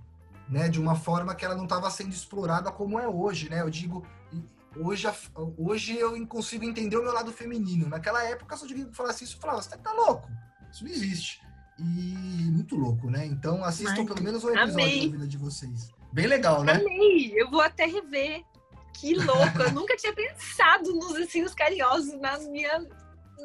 né? 0.48 0.68
De 0.68 0.80
uma 0.80 0.94
forma 0.94 1.34
que 1.34 1.44
ela 1.44 1.56
não 1.56 1.64
estava 1.64 1.90
sendo 1.90 2.12
explorada 2.12 2.70
como 2.70 2.98
é 2.98 3.08
hoje, 3.08 3.48
né? 3.48 3.60
Eu 3.62 3.70
digo, 3.70 4.06
hoje, 4.76 5.08
hoje 5.56 5.96
eu 5.98 6.26
consigo 6.26 6.64
entender 6.64 6.96
o 6.96 7.02
meu 7.02 7.12
lado 7.12 7.32
feminino. 7.32 7.88
Naquela 7.88 8.22
época, 8.24 8.56
se 8.56 8.70
eu 8.70 8.92
falasse 8.92 9.24
isso, 9.24 9.36
eu 9.36 9.40
falava, 9.40 9.62
você 9.62 9.76
tá 9.76 9.92
louco? 9.92 10.30
Isso 10.70 10.84
não 10.84 10.90
existe. 10.90 11.47
E 11.78 12.50
muito 12.50 12.76
louco, 12.76 13.08
né? 13.10 13.24
Então 13.26 13.62
assistam 13.64 14.00
Ai, 14.00 14.06
pelo 14.06 14.22
menos 14.22 14.42
um 14.44 14.48
episódio 14.48 14.72
amei. 14.72 15.06
da 15.06 15.12
vida 15.12 15.26
de 15.26 15.38
vocês. 15.38 15.90
Bem 16.12 16.26
legal, 16.26 16.64
né? 16.64 16.72
Amei! 16.74 17.32
Eu 17.36 17.50
vou 17.50 17.60
até 17.60 17.86
rever. 17.86 18.42
Que 18.94 19.14
louco! 19.14 19.62
Eu 19.62 19.70
nunca 19.72 19.96
tinha 19.96 20.12
pensado 20.12 20.92
nos 20.92 21.18
ensinos 21.18 21.54
carinhosos 21.54 22.18
na 22.20 22.38
minha, 22.38 22.86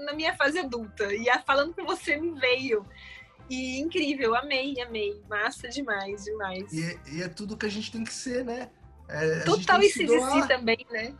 na 0.06 0.14
minha 0.14 0.36
fase 0.36 0.58
adulta. 0.60 1.14
E 1.14 1.26
falando 1.46 1.74
com 1.76 1.86
você 1.86 2.18
me 2.18 2.40
veio. 2.40 2.86
E 3.50 3.80
incrível, 3.80 4.36
amei, 4.36 4.80
amei. 4.82 5.22
Massa 5.30 5.68
demais, 5.70 6.24
demais. 6.24 6.72
E, 6.72 6.84
é- 6.84 7.00
e 7.12 7.22
é 7.22 7.28
tudo 7.28 7.58
que 7.58 7.66
a 7.66 7.70
gente 7.70 7.92
tem 7.92 8.04
que 8.04 8.14
ser, 8.14 8.44
né? 8.44 8.70
É, 9.16 9.40
Total 9.42 9.80
si 9.84 10.08
também, 10.48 10.86
né? 10.92 11.14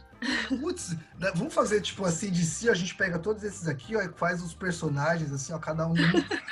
Putz, 0.48 0.96
né, 1.20 1.32
vamos 1.36 1.54
fazer 1.54 1.82
tipo 1.82 2.06
assim 2.06 2.32
de 2.32 2.46
si, 2.46 2.70
a 2.70 2.74
gente 2.74 2.96
pega 2.96 3.20
todos 3.20 3.44
esses 3.44 3.68
aqui, 3.68 3.96
ó, 3.96 4.02
e 4.02 4.10
faz 4.14 4.42
os 4.42 4.54
personagens 4.54 5.32
assim, 5.32 5.52
ó, 5.54 5.60
cada 5.60 5.86
um. 5.86 5.94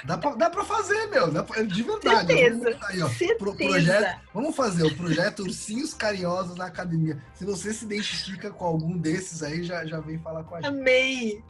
dá, 0.06 0.18
pra, 0.18 0.36
dá 0.36 0.50
pra 0.50 0.64
fazer, 0.66 1.08
meu, 1.08 1.32
dá 1.32 1.42
pra- 1.42 1.64
de 1.64 1.82
verdade. 1.82 2.28
Certeza, 2.34 2.78
aí, 2.84 3.02
ó, 3.02 3.08
certeza. 3.08 3.36
pro- 3.40 3.56
projeto, 3.56 4.20
vamos 4.34 4.56
fazer 4.56 4.84
o 4.84 4.96
projeto 4.96 5.40
Ursinhos 5.44 5.94
Carinhosos 5.94 6.58
na 6.58 6.66
Academia. 6.66 7.18
Se 7.34 7.46
você 7.46 7.74
se 7.74 7.86
identifica 7.86 8.52
com 8.52 8.66
algum 8.66 8.98
desses 8.98 9.42
aí, 9.42 9.64
já, 9.64 9.86
já 9.86 10.00
vem 10.02 10.20
falar 10.20 10.44
com 10.44 10.56
a 10.56 10.62
gente. 10.62 10.68
Amei. 10.70 11.44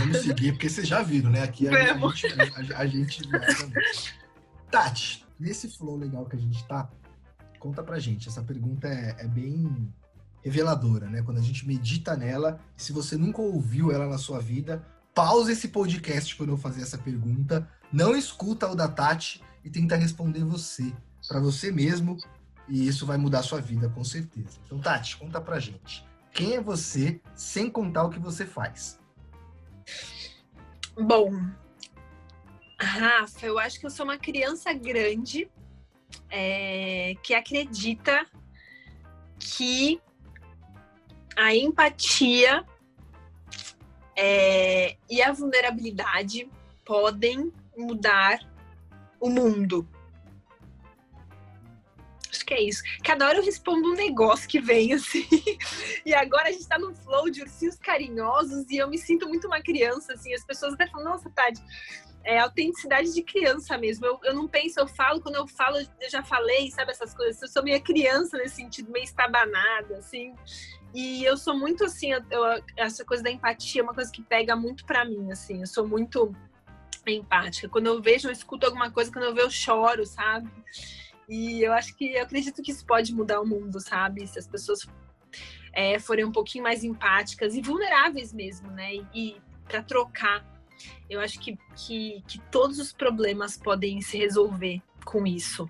Vamos 0.00 0.18
seguir, 0.18 0.52
porque 0.52 0.68
vocês 0.68 0.86
já 0.86 1.02
viram, 1.02 1.30
né? 1.30 1.42
Aqui 1.42 1.66
a, 1.68 1.72
a 1.72 1.96
gente, 1.96 2.26
a, 2.74 2.78
a 2.78 2.86
gente 2.86 3.22
também. 3.30 3.72
Tati, 4.70 5.24
nesse 5.40 5.68
flow 5.68 5.96
legal 5.96 6.26
que 6.26 6.36
a 6.36 6.38
gente 6.38 6.62
tá, 6.68 6.90
conta 7.58 7.82
pra 7.82 7.98
gente. 7.98 8.28
Essa 8.28 8.42
pergunta 8.42 8.88
é, 8.88 9.16
é 9.18 9.26
bem 9.26 9.92
reveladora, 10.42 11.08
né? 11.08 11.22
Quando 11.22 11.38
a 11.38 11.42
gente 11.42 11.66
medita 11.66 12.16
nela, 12.16 12.60
se 12.76 12.92
você 12.92 13.16
nunca 13.16 13.42
ouviu 13.42 13.92
ela 13.92 14.06
na 14.06 14.18
sua 14.18 14.40
vida, 14.40 14.84
pausa 15.14 15.52
esse 15.52 15.68
podcast 15.68 16.34
quando 16.36 16.50
eu 16.50 16.56
fazer 16.56 16.82
essa 16.82 16.96
pergunta, 16.96 17.68
não 17.92 18.16
escuta 18.16 18.68
o 18.68 18.74
da 18.74 18.88
Tati 18.88 19.42
e 19.64 19.70
tenta 19.70 19.96
responder 19.96 20.44
você, 20.44 20.92
pra 21.26 21.40
você 21.40 21.72
mesmo, 21.72 22.16
e 22.68 22.86
isso 22.86 23.04
vai 23.04 23.16
mudar 23.16 23.40
a 23.40 23.42
sua 23.42 23.60
vida, 23.60 23.88
com 23.88 24.04
certeza. 24.04 24.58
Então, 24.66 24.78
Tati, 24.78 25.16
conta 25.16 25.40
pra 25.40 25.58
gente. 25.58 26.06
Quem 26.32 26.54
é 26.54 26.60
você 26.60 27.20
sem 27.34 27.70
contar 27.70 28.04
o 28.04 28.10
que 28.10 28.18
você 28.18 28.46
faz? 28.46 28.98
Bom, 30.96 31.32
Rafa, 32.78 33.46
eu 33.46 33.58
acho 33.58 33.80
que 33.80 33.86
eu 33.86 33.90
sou 33.90 34.04
uma 34.04 34.18
criança 34.18 34.72
grande 34.72 35.50
é, 36.30 37.14
que 37.22 37.34
acredita 37.34 38.26
que 39.38 40.00
a 41.36 41.54
empatia 41.54 42.64
é, 44.16 44.96
e 45.08 45.22
a 45.22 45.32
vulnerabilidade 45.32 46.50
podem 46.84 47.52
mudar 47.76 48.40
o 49.20 49.30
mundo. 49.30 49.88
Acho 52.30 52.44
que 52.44 52.54
é 52.54 52.62
isso. 52.62 52.82
Cada 53.04 53.26
hora 53.26 53.38
eu 53.38 53.44
respondo 53.44 53.88
um 53.90 53.94
negócio 53.94 54.48
que 54.48 54.60
vem 54.60 54.92
assim. 54.94 55.26
E 56.04 56.12
agora 56.14 56.48
a 56.48 56.52
gente 56.52 56.66
tá 56.66 56.78
num 56.78 56.94
flow 56.94 57.30
de 57.30 57.42
ursinhos 57.42 57.76
carinhosos 57.76 58.68
e 58.70 58.76
eu 58.76 58.88
me 58.88 58.98
sinto 58.98 59.28
muito 59.28 59.46
uma 59.46 59.62
criança, 59.62 60.12
assim. 60.14 60.34
As 60.34 60.44
pessoas 60.44 60.74
até 60.74 60.86
falam, 60.88 61.10
nossa, 61.10 61.30
Tati, 61.30 61.62
é 62.28 62.38
autenticidade 62.40 63.14
de 63.14 63.22
criança 63.22 63.78
mesmo. 63.78 64.04
Eu, 64.04 64.20
eu 64.22 64.34
não 64.34 64.46
penso, 64.46 64.78
eu 64.78 64.86
falo, 64.86 65.18
quando 65.18 65.36
eu 65.36 65.46
falo, 65.48 65.78
eu 65.78 66.10
já 66.10 66.22
falei, 66.22 66.70
sabe, 66.70 66.90
essas 66.90 67.14
coisas. 67.14 67.40
Eu 67.40 67.48
sou 67.48 67.62
meio 67.62 67.82
criança 67.82 68.36
nesse 68.36 68.56
sentido, 68.56 68.92
meio 68.92 69.04
estabanada, 69.04 69.96
assim. 69.96 70.34
E 70.94 71.24
eu 71.24 71.38
sou 71.38 71.56
muito 71.56 71.84
assim, 71.84 72.12
eu- 72.12 72.62
essa 72.76 73.02
coisa 73.02 73.22
da 73.22 73.30
empatia 73.30 73.80
é 73.80 73.82
uma 73.84 73.94
coisa 73.94 74.12
que 74.12 74.22
pega 74.22 74.54
muito 74.54 74.84
pra 74.84 75.06
mim, 75.06 75.32
assim. 75.32 75.60
Eu 75.60 75.66
sou 75.66 75.88
muito 75.88 76.30
empática. 77.06 77.66
Quando 77.66 77.86
eu 77.86 78.02
vejo, 78.02 78.28
eu 78.28 78.32
escuto 78.32 78.66
alguma 78.66 78.90
coisa, 78.90 79.10
quando 79.10 79.24
eu 79.24 79.34
vejo, 79.34 79.46
eu 79.46 79.50
choro, 79.50 80.04
sabe? 80.04 80.50
E 81.26 81.62
eu 81.62 81.72
acho 81.72 81.96
que 81.96 82.12
eu 82.12 82.22
acredito 82.22 82.62
que 82.62 82.72
isso 82.72 82.84
pode 82.84 83.14
mudar 83.14 83.40
o 83.40 83.46
mundo, 83.46 83.80
sabe? 83.80 84.26
Se 84.26 84.38
as 84.38 84.46
pessoas 84.46 84.86
é, 85.72 85.98
forem 85.98 86.26
um 86.26 86.32
pouquinho 86.32 86.64
mais 86.64 86.84
empáticas 86.84 87.54
e 87.54 87.62
vulneráveis 87.62 88.34
mesmo, 88.34 88.70
né? 88.70 88.96
E, 88.96 89.06
e 89.14 89.42
para 89.66 89.82
trocar, 89.82 90.44
eu 91.08 91.20
acho 91.20 91.38
que, 91.40 91.58
que, 91.76 92.22
que 92.26 92.38
todos 92.50 92.78
os 92.78 92.92
problemas 92.92 93.56
podem 93.56 94.00
se 94.00 94.16
resolver 94.18 94.80
com 95.04 95.26
isso. 95.26 95.68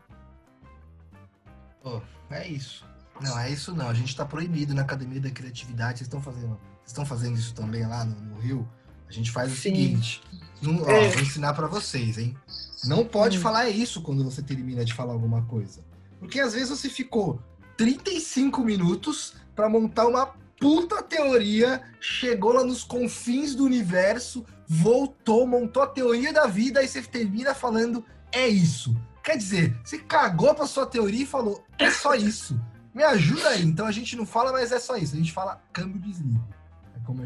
Pô, 1.82 2.00
é 2.30 2.46
isso. 2.48 2.84
Não, 3.20 3.38
é 3.38 3.50
isso 3.50 3.74
não. 3.74 3.88
A 3.88 3.94
gente 3.94 4.14
tá 4.16 4.24
proibido 4.24 4.74
na 4.74 4.82
Academia 4.82 5.20
da 5.20 5.30
Criatividade. 5.30 5.98
Vocês 5.98 6.06
estão 6.06 6.20
fazendo, 6.22 6.58
estão 6.86 7.04
fazendo 7.06 7.36
isso 7.38 7.54
também 7.54 7.86
lá 7.86 8.04
no, 8.04 8.14
no 8.20 8.40
Rio? 8.40 8.68
A 9.08 9.12
gente 9.12 9.30
faz 9.30 9.50
o 9.52 9.54
Sim. 9.54 9.62
seguinte. 9.62 10.22
não- 10.60 10.82
ó, 10.82 10.90
É. 10.90 11.08
Vou 11.08 11.22
ensinar 11.22 11.54
pra 11.54 11.66
vocês, 11.66 12.18
hein? 12.18 12.36
Não 12.84 13.04
pode 13.04 13.38
Hum. 13.38 13.40
falar 13.40 13.68
isso 13.68 14.02
quando 14.02 14.22
você 14.24 14.42
termina 14.42 14.84
de 14.84 14.92
falar 14.92 15.12
alguma 15.12 15.42
coisa. 15.46 15.84
Porque 16.20 16.40
às 16.40 16.52
vezes 16.52 16.68
você 16.68 16.88
ficou 16.88 17.40
35 17.76 18.62
minutos 18.64 19.34
pra 19.54 19.68
montar 19.68 20.06
uma 20.06 20.26
puta 20.60 21.00
teoria, 21.02 21.82
chegou 22.00 22.52
lá 22.52 22.64
nos 22.64 22.82
confins 22.84 23.54
do 23.54 23.64
universo, 23.64 24.44
voltou, 24.68 25.46
montou 25.46 25.82
a 25.82 25.86
teoria 25.86 26.32
da 26.32 26.46
vida 26.46 26.82
e 26.82 26.88
você 26.88 27.00
termina 27.00 27.54
falando 27.54 28.04
é 28.30 28.46
isso. 28.46 28.94
Quer 29.24 29.38
dizer, 29.38 29.74
você 29.82 29.98
cagou 29.98 30.54
pra 30.54 30.66
sua 30.66 30.86
teoria 30.86 31.22
e 31.22 31.26
falou 31.26 31.64
é 31.78 31.90
só 31.90 32.14
isso. 32.14 32.60
Me 32.94 33.02
ajuda 33.02 33.48
aí. 33.48 33.62
Então 33.62 33.86
a 33.86 33.92
gente 33.92 34.14
não 34.16 34.26
fala, 34.26 34.52
mas 34.52 34.70
é 34.70 34.78
só 34.78 34.96
isso. 34.96 35.14
A 35.14 35.18
gente 35.18 35.32
fala 35.32 35.62
câmbio 35.72 36.00
desligo. 36.00 36.44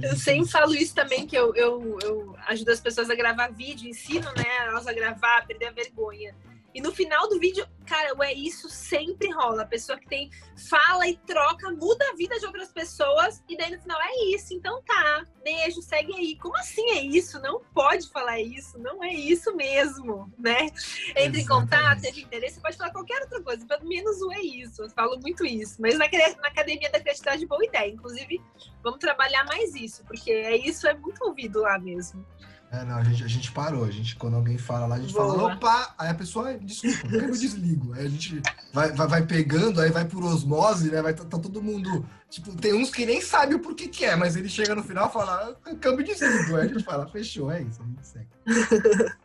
É 0.02 0.06
Eu 0.06 0.16
sempre 0.16 0.42
diz. 0.42 0.52
falo 0.52 0.74
isso 0.74 0.94
também, 0.94 1.26
que 1.26 1.36
eu, 1.36 1.54
eu, 1.56 1.98
eu 2.02 2.36
ajudo 2.46 2.70
as 2.70 2.80
pessoas 2.80 3.10
a 3.10 3.14
gravar 3.16 3.48
vídeo, 3.48 3.88
ensino, 3.88 4.30
né, 4.36 4.44
elas 4.66 4.86
a 4.86 4.92
gravar, 4.92 5.38
a 5.38 5.42
perder 5.42 5.66
a 5.66 5.72
vergonha. 5.72 6.34
E 6.74 6.80
no 6.80 6.92
final 6.92 7.28
do 7.28 7.38
vídeo, 7.38 7.66
cara, 7.86 8.12
é 8.22 8.32
isso 8.32 8.68
sempre 8.68 9.30
rola. 9.30 9.62
A 9.62 9.66
pessoa 9.66 9.98
que 9.98 10.06
tem 10.06 10.30
fala 10.68 11.06
e 11.06 11.16
troca, 11.18 11.70
muda 11.70 12.04
a 12.10 12.16
vida 12.16 12.38
de 12.38 12.46
outras 12.46 12.72
pessoas, 12.72 13.42
e 13.48 13.56
daí 13.56 13.70
no 13.70 13.82
final 13.82 14.00
é 14.00 14.34
isso, 14.34 14.54
então 14.54 14.82
tá. 14.82 15.26
Beijo, 15.44 15.82
segue 15.82 16.14
aí. 16.14 16.36
Como 16.36 16.56
assim 16.56 16.88
é 16.90 17.02
isso? 17.02 17.38
Não 17.40 17.60
pode 17.74 18.08
falar 18.10 18.40
isso, 18.40 18.78
não 18.78 19.02
é 19.04 19.12
isso 19.12 19.54
mesmo, 19.54 20.32
né? 20.38 20.68
Entre 21.16 21.42
em 21.42 21.46
contato, 21.46 22.00
teve 22.00 22.22
interesse, 22.22 22.60
pode 22.60 22.76
falar 22.76 22.90
qualquer 22.90 23.20
outra 23.22 23.42
coisa, 23.42 23.66
pelo 23.66 23.86
menos 23.86 24.20
o 24.22 24.32
é 24.32 24.40
isso. 24.40 24.82
Eu 24.82 24.90
falo 24.90 25.18
muito 25.20 25.44
isso. 25.44 25.80
Mas 25.80 25.98
na, 25.98 26.06
na 26.08 26.48
academia 26.48 26.90
da 26.90 27.00
criatividade, 27.00 27.46
boa 27.46 27.64
ideia. 27.64 27.90
Inclusive, 27.90 28.40
vamos 28.82 28.98
trabalhar 28.98 29.44
mais 29.44 29.74
isso, 29.74 30.04
porque 30.04 30.30
é 30.30 30.56
isso 30.56 30.86
é 30.86 30.94
muito 30.94 31.22
ouvido 31.24 31.60
lá 31.60 31.78
mesmo. 31.78 32.24
É, 32.72 32.86
não, 32.86 32.96
a 32.96 33.04
gente, 33.04 33.22
a 33.22 33.28
gente 33.28 33.52
parou. 33.52 33.84
A 33.84 33.90
gente, 33.90 34.16
quando 34.16 34.34
alguém 34.34 34.56
fala 34.56 34.86
lá, 34.86 34.96
a 34.96 34.98
gente 34.98 35.12
fala, 35.12 35.34
Boa. 35.34 35.52
opa! 35.52 35.94
Aí 35.98 36.08
a 36.08 36.14
pessoa, 36.14 36.54
desculpa, 36.54 37.00
por 37.02 37.10
que 37.10 37.16
eu 37.16 37.30
desligo? 37.30 37.92
Aí 37.92 38.06
a 38.06 38.08
gente 38.08 38.40
vai, 38.72 38.90
vai, 38.92 39.08
vai 39.08 39.26
pegando, 39.26 39.78
aí 39.78 39.90
vai 39.90 40.06
por 40.06 40.24
osmose, 40.24 40.90
né? 40.90 41.02
Vai 41.02 41.12
tá, 41.12 41.22
tá 41.22 41.38
todo 41.38 41.62
mundo. 41.62 42.06
Tipo, 42.30 42.56
tem 42.56 42.72
uns 42.72 42.88
que 42.88 43.04
nem 43.04 43.20
sabem 43.20 43.56
o 43.56 43.60
porquê 43.60 43.88
que 43.88 44.06
é, 44.06 44.16
mas 44.16 44.36
ele 44.36 44.48
chega 44.48 44.74
no 44.74 44.82
final 44.82 45.10
e 45.10 45.12
fala, 45.12 45.54
ah, 45.66 45.74
câmbio 45.74 46.00
e 46.00 46.08
desligo. 46.08 46.56
Aí 46.56 46.64
a 46.64 46.66
gente 46.66 46.82
fala, 46.82 47.06
fechou, 47.06 47.52
é 47.52 47.60
isso, 47.60 47.82
a 47.82 47.84
gente 47.84 48.06
segue. 48.06 48.26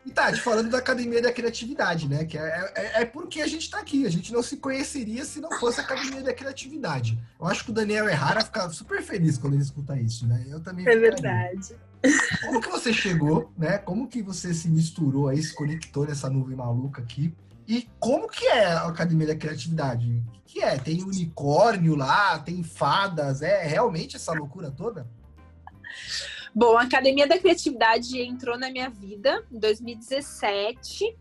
E 0.04 0.10
Tati, 0.10 0.42
falando 0.42 0.68
da 0.68 0.76
Academia 0.76 1.22
da 1.22 1.32
Criatividade, 1.32 2.06
né? 2.06 2.26
Que 2.26 2.36
é, 2.36 2.72
é, 2.74 3.02
é 3.02 3.04
porque 3.06 3.40
a 3.40 3.46
gente 3.46 3.70
tá 3.70 3.78
aqui. 3.78 4.04
A 4.04 4.10
gente 4.10 4.30
não 4.30 4.42
se 4.42 4.58
conheceria 4.58 5.24
se 5.24 5.40
não 5.40 5.50
fosse 5.58 5.80
a 5.80 5.84
Academia 5.84 6.22
da 6.22 6.34
Criatividade. 6.34 7.18
Eu 7.40 7.46
acho 7.46 7.64
que 7.64 7.70
o 7.70 7.74
Daniel 7.74 8.06
Errara 8.06 8.42
fica 8.42 8.68
super 8.68 9.02
feliz 9.02 9.38
quando 9.38 9.54
ele 9.54 9.62
escuta 9.62 9.98
isso, 9.98 10.26
né? 10.26 10.44
Eu 10.50 10.60
também 10.60 10.86
É 10.86 10.94
verdade. 10.94 11.74
Como 12.44 12.60
que 12.60 12.68
você 12.68 12.92
chegou, 12.92 13.52
né? 13.56 13.78
Como 13.78 14.08
que 14.08 14.22
você 14.22 14.54
se 14.54 14.68
misturou 14.68 15.28
aí, 15.28 15.42
se 15.42 15.54
conectou 15.54 16.06
nessa 16.06 16.30
nuvem 16.30 16.56
maluca 16.56 17.02
aqui 17.02 17.34
E 17.66 17.88
como 17.98 18.28
que 18.28 18.46
é 18.46 18.66
a 18.66 18.86
Academia 18.86 19.26
da 19.26 19.36
Criatividade? 19.36 20.22
O 20.36 20.42
que 20.46 20.62
é? 20.62 20.78
Tem 20.78 21.02
unicórnio 21.02 21.94
lá, 21.96 22.38
tem 22.38 22.62
fadas, 22.62 23.42
é 23.42 23.64
realmente 23.66 24.16
essa 24.16 24.32
loucura 24.32 24.70
toda? 24.70 25.06
Bom, 26.54 26.76
a 26.76 26.82
Academia 26.82 27.26
da 27.26 27.38
Criatividade 27.38 28.20
entrou 28.20 28.58
na 28.58 28.70
minha 28.70 28.88
vida 28.88 29.44
em 29.50 29.58
2017. 29.58 31.16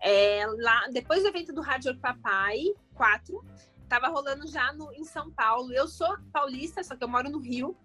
É, 0.00 0.46
lá, 0.58 0.88
depois 0.92 1.22
do 1.22 1.28
evento 1.28 1.52
do 1.52 1.60
Rádio 1.60 1.96
Papai 1.98 2.58
4, 2.94 3.44
tava 3.88 4.08
rolando 4.08 4.46
já 4.46 4.72
no, 4.72 4.92
em 4.92 5.04
São 5.04 5.30
Paulo. 5.30 5.72
Eu 5.72 5.86
sou 5.86 6.16
paulista, 6.32 6.82
só 6.82 6.96
que 6.96 7.04
eu 7.04 7.08
moro 7.08 7.30
no 7.30 7.38
Rio. 7.38 7.76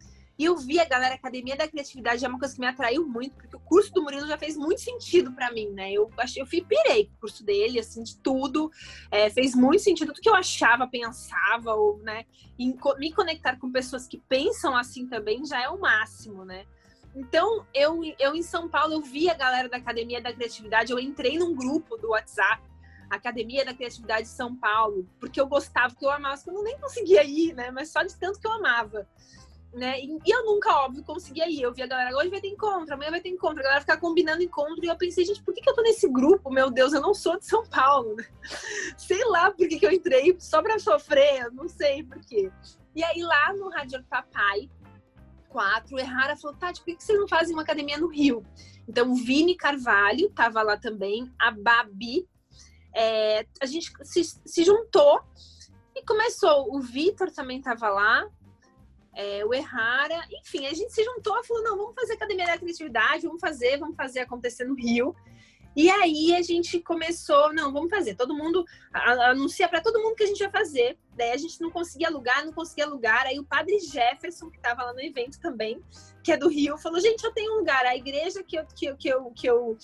E 0.41 0.45
eu 0.45 0.57
vi 0.57 0.79
a 0.79 0.85
galera 0.85 1.13
Academia 1.13 1.55
da 1.55 1.67
Criatividade, 1.67 2.25
é 2.25 2.27
uma 2.27 2.39
coisa 2.39 2.55
que 2.55 2.59
me 2.59 2.65
atraiu 2.65 3.07
muito, 3.07 3.35
porque 3.35 3.55
o 3.55 3.59
curso 3.59 3.93
do 3.93 4.01
Murilo 4.01 4.25
já 4.25 4.39
fez 4.39 4.57
muito 4.57 4.81
sentido 4.81 5.31
para 5.33 5.51
mim, 5.51 5.69
né? 5.69 5.93
Eu 5.93 6.09
achei, 6.17 6.41
eu 6.41 6.47
fui 6.47 6.61
pirei 6.61 7.11
o 7.15 7.19
curso 7.19 7.45
dele, 7.45 7.79
assim, 7.79 8.01
de 8.01 8.17
tudo. 8.17 8.71
É, 9.11 9.29
fez 9.29 9.53
muito 9.53 9.83
sentido 9.83 10.07
tudo 10.07 10.19
que 10.19 10.27
eu 10.27 10.33
achava, 10.33 10.87
pensava, 10.87 11.75
ou, 11.75 11.99
né? 11.99 12.25
Me 12.57 13.13
conectar 13.13 13.55
com 13.57 13.71
pessoas 13.71 14.07
que 14.07 14.17
pensam 14.17 14.75
assim 14.75 15.05
também 15.05 15.45
já 15.45 15.61
é 15.61 15.69
o 15.69 15.79
máximo, 15.79 16.43
né? 16.43 16.65
Então, 17.15 17.63
eu, 17.71 18.01
eu 18.17 18.33
em 18.33 18.41
São 18.41 18.67
Paulo, 18.67 18.93
eu 18.93 19.01
vi 19.01 19.29
a 19.29 19.35
galera 19.35 19.69
da 19.69 19.77
Academia 19.77 20.19
da 20.19 20.33
Criatividade, 20.33 20.91
eu 20.91 20.97
entrei 20.97 21.37
num 21.37 21.53
grupo 21.53 21.97
do 21.97 22.09
WhatsApp, 22.09 22.63
Academia 23.11 23.63
da 23.63 23.75
Criatividade 23.75 24.27
São 24.27 24.55
Paulo, 24.55 25.07
porque 25.19 25.39
eu 25.39 25.45
gostava, 25.45 25.93
que 25.93 26.03
eu 26.03 26.09
amava, 26.09 26.41
eu 26.47 26.63
nem 26.63 26.79
conseguia 26.79 27.23
ir, 27.23 27.53
né? 27.53 27.69
Mas 27.69 27.89
só 27.89 28.01
de 28.01 28.17
tanto 28.17 28.39
que 28.39 28.47
eu 28.47 28.53
amava 28.53 29.07
né? 29.73 29.99
E, 30.01 30.17
eu 30.25 30.45
nunca, 30.45 30.69
óbvio, 30.83 31.03
conseguia 31.03 31.49
ir. 31.49 31.61
Eu 31.61 31.73
vi 31.73 31.81
a 31.81 31.87
galera, 31.87 32.15
hoje 32.15 32.29
vai 32.29 32.41
ter 32.41 32.49
encontro, 32.49 32.93
amanhã 32.93 33.11
vai 33.11 33.21
ter 33.21 33.29
encontro. 33.29 33.59
A 33.59 33.63
galera 33.63 33.81
ficar 33.81 33.97
combinando 33.97 34.43
encontro. 34.43 34.83
E 34.83 34.87
eu 34.87 34.97
pensei, 34.97 35.23
gente, 35.23 35.41
por 35.43 35.53
que, 35.53 35.61
que 35.61 35.69
eu 35.69 35.75
tô 35.75 35.81
nesse 35.81 36.07
grupo? 36.07 36.51
Meu 36.51 36.69
Deus, 36.69 36.93
eu 36.93 37.01
não 37.01 37.13
sou 37.13 37.37
de 37.37 37.45
São 37.45 37.65
Paulo. 37.65 38.15
Né? 38.15 38.25
Sei 38.97 39.23
lá 39.25 39.49
por 39.51 39.67
que, 39.67 39.79
que 39.79 39.85
eu 39.85 39.91
entrei, 39.91 40.35
só 40.39 40.61
pra 40.61 40.79
sofrer, 40.79 41.49
não 41.51 41.67
sei 41.67 42.03
por 42.03 42.19
quê. 42.25 42.51
E 42.95 43.03
aí, 43.03 43.21
lá 43.21 43.53
no 43.53 43.69
Rádio 43.69 44.03
Papai 44.09 44.69
4, 45.49 45.95
o 45.95 45.99
Errara 45.99 46.35
falou, 46.35 46.57
Tati, 46.57 46.79
por 46.79 46.85
que, 46.85 46.95
que 46.95 47.03
vocês 47.03 47.19
não 47.19 47.27
fazem 47.27 47.53
uma 47.53 47.63
academia 47.63 47.97
no 47.97 48.07
Rio? 48.07 48.45
Então, 48.87 49.11
o 49.11 49.15
Vini 49.15 49.55
Carvalho 49.55 50.29
tava 50.31 50.61
lá 50.61 50.75
também, 50.77 51.31
a 51.39 51.51
Babi. 51.51 52.27
É, 52.93 53.45
a 53.61 53.65
gente 53.65 53.91
se, 54.03 54.21
se 54.23 54.63
juntou 54.65 55.21
e 55.95 56.03
começou. 56.03 56.75
O 56.75 56.81
Vitor 56.81 57.31
também 57.31 57.61
tava 57.61 57.89
lá, 57.89 58.27
é, 59.13 59.43
o 59.45 59.53
Errara, 59.53 60.25
enfim, 60.31 60.65
a 60.65 60.73
gente 60.73 60.93
se 60.93 61.03
juntou 61.03 61.37
e 61.39 61.45
falou: 61.45 61.63
não, 61.63 61.77
vamos 61.77 61.95
fazer 61.95 62.13
academia 62.13 62.45
da 62.45 62.57
criatividade, 62.57 63.27
vamos 63.27 63.41
fazer, 63.41 63.77
vamos 63.77 63.95
fazer 63.95 64.21
acontecer 64.21 64.63
no 64.63 64.75
Rio. 64.75 65.15
E 65.75 65.89
aí 65.89 66.35
a 66.35 66.41
gente 66.41 66.81
começou, 66.81 67.53
não, 67.53 67.71
vamos 67.71 67.89
fazer. 67.89 68.15
Todo 68.15 68.35
mundo 68.35 68.65
anuncia 68.93 69.69
para 69.69 69.79
todo 69.79 70.01
mundo 70.01 70.15
que 70.15 70.23
a 70.23 70.27
gente 70.27 70.39
vai 70.39 70.51
fazer. 70.51 70.97
Daí 71.15 71.31
a 71.31 71.37
gente 71.37 71.61
não 71.61 71.71
conseguia 71.71 72.07
alugar, 72.07 72.45
não 72.45 72.51
conseguia 72.51 72.85
alugar. 72.85 73.25
Aí 73.25 73.39
o 73.39 73.45
padre 73.45 73.79
Jefferson, 73.79 74.49
que 74.49 74.57
estava 74.57 74.83
lá 74.83 74.93
no 74.93 75.01
evento 75.01 75.39
também, 75.39 75.81
que 76.23 76.31
é 76.31 76.37
do 76.37 76.49
Rio, 76.49 76.77
falou: 76.77 76.99
gente, 76.99 77.23
eu 77.23 77.31
tenho 77.31 77.53
um 77.53 77.59
lugar. 77.59 77.85
A 77.85 77.95
igreja 77.95 78.43
que 78.43 78.57
eu, 78.57 78.65
que, 78.65 78.85
eu, 78.85 78.97
que, 78.97 79.07
eu, 79.07 79.31
que, 79.31 79.47
eu, 79.47 79.77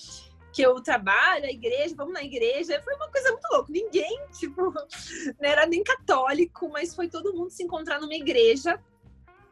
que 0.52 0.62
eu 0.62 0.82
trabalho, 0.82 1.46
a 1.46 1.52
igreja, 1.52 1.96
vamos 1.96 2.13
na 2.13 2.24
igreja. 2.24 2.82
Foi 2.84 2.94
uma 2.96 3.10
coisa 3.10 3.32
muito 3.32 3.48
louca. 3.52 3.72
Ninguém, 3.72 4.20
tipo, 4.38 4.62
não 5.40 5.50
era 5.50 5.66
nem 5.66 5.84
católico, 5.84 6.70
mas 6.70 6.94
foi 6.94 7.08
todo 7.08 7.34
mundo 7.34 7.50
se 7.50 7.63
encontrar 7.63 8.02
numa 8.02 8.16
igreja 8.16 8.78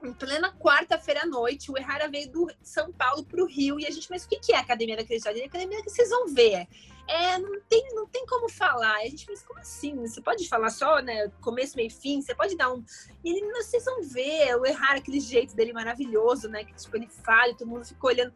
em 0.06 0.14
plena 0.14 0.54
quarta-feira 0.54 1.24
à 1.24 1.26
noite, 1.26 1.72
o 1.72 1.78
Errara 1.78 2.08
veio 2.08 2.32
do 2.32 2.48
São 2.62 2.92
Paulo 2.92 3.24
para 3.24 3.42
o 3.42 3.48
Rio 3.48 3.80
e 3.80 3.86
a 3.86 3.92
gente, 3.92 4.10
mas 4.10 4.26
o 4.26 4.30
que 4.30 4.52
é 4.54 4.58
a 4.58 4.62
Academia 4.62 4.96
da 4.96 5.04
Criatividade? 5.04 5.42
A 5.42 5.46
Academia 5.46 5.84
que 5.84 5.90
vocês 5.90 6.10
vão 6.10 6.28
ver. 6.28 6.68
É, 7.08 7.38
não 7.38 7.60
tem, 7.70 7.94
não 7.94 8.08
tem 8.08 8.26
como 8.26 8.50
falar. 8.50 8.96
A 8.96 9.04
gente, 9.04 9.26
mas 9.30 9.44
como 9.44 9.60
assim? 9.60 9.96
Você 9.96 10.22
pode 10.22 10.48
falar 10.48 10.70
só, 10.70 11.00
né? 11.00 11.32
Começo, 11.42 11.76
meio 11.76 11.92
fim, 11.92 12.22
você 12.22 12.34
pode 12.34 12.56
dar 12.58 12.74
um. 12.74 12.84
E 13.24 13.30
ele, 13.30 13.52
vocês 13.54 13.86
vão 13.86 14.02
ver 14.02 14.56
o 14.56 14.66
Errara, 14.66 14.98
aquele 14.98 15.20
jeito 15.20 15.56
dele 15.56 15.74
maravilhoso, 15.74 16.48
né? 16.50 16.64
Que 16.64 16.74
tipo, 16.74 16.96
ele 16.96 17.08
fala 17.08 17.50
e 17.50 17.56
todo 17.56 17.68
mundo 17.68 17.86
ficou 17.86 18.10
olhando. 18.10 18.34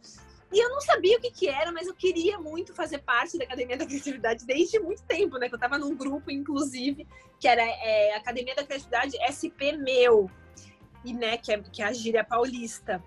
E 0.51 0.59
eu 0.59 0.69
não 0.69 0.81
sabia 0.81 1.17
o 1.17 1.21
que, 1.21 1.29
que 1.29 1.47
era, 1.47 1.71
mas 1.71 1.87
eu 1.87 1.93
queria 1.93 2.39
muito 2.39 2.73
fazer 2.73 2.99
parte 2.99 3.37
da 3.37 3.43
Academia 3.43 3.77
da 3.77 3.85
Criatividade 3.85 4.45
desde 4.45 4.79
muito 4.79 5.03
tempo, 5.03 5.37
né? 5.37 5.47
Que 5.47 5.53
eu 5.53 5.57
estava 5.57 5.77
num 5.77 5.95
grupo, 5.95 6.31
inclusive, 6.31 7.07
que 7.39 7.47
era 7.47 7.63
é, 7.63 8.15
Academia 8.15 8.55
da 8.55 8.63
Criatividade 8.63 9.15
SP 9.29 9.73
Meu 9.77 10.29
e 11.03 11.13
né, 11.13 11.37
que 11.37 11.51
é, 11.51 11.61
que 11.61 11.81
é 11.81 11.85
a 11.85 11.93
gíria 11.93 12.23
paulista. 12.23 13.03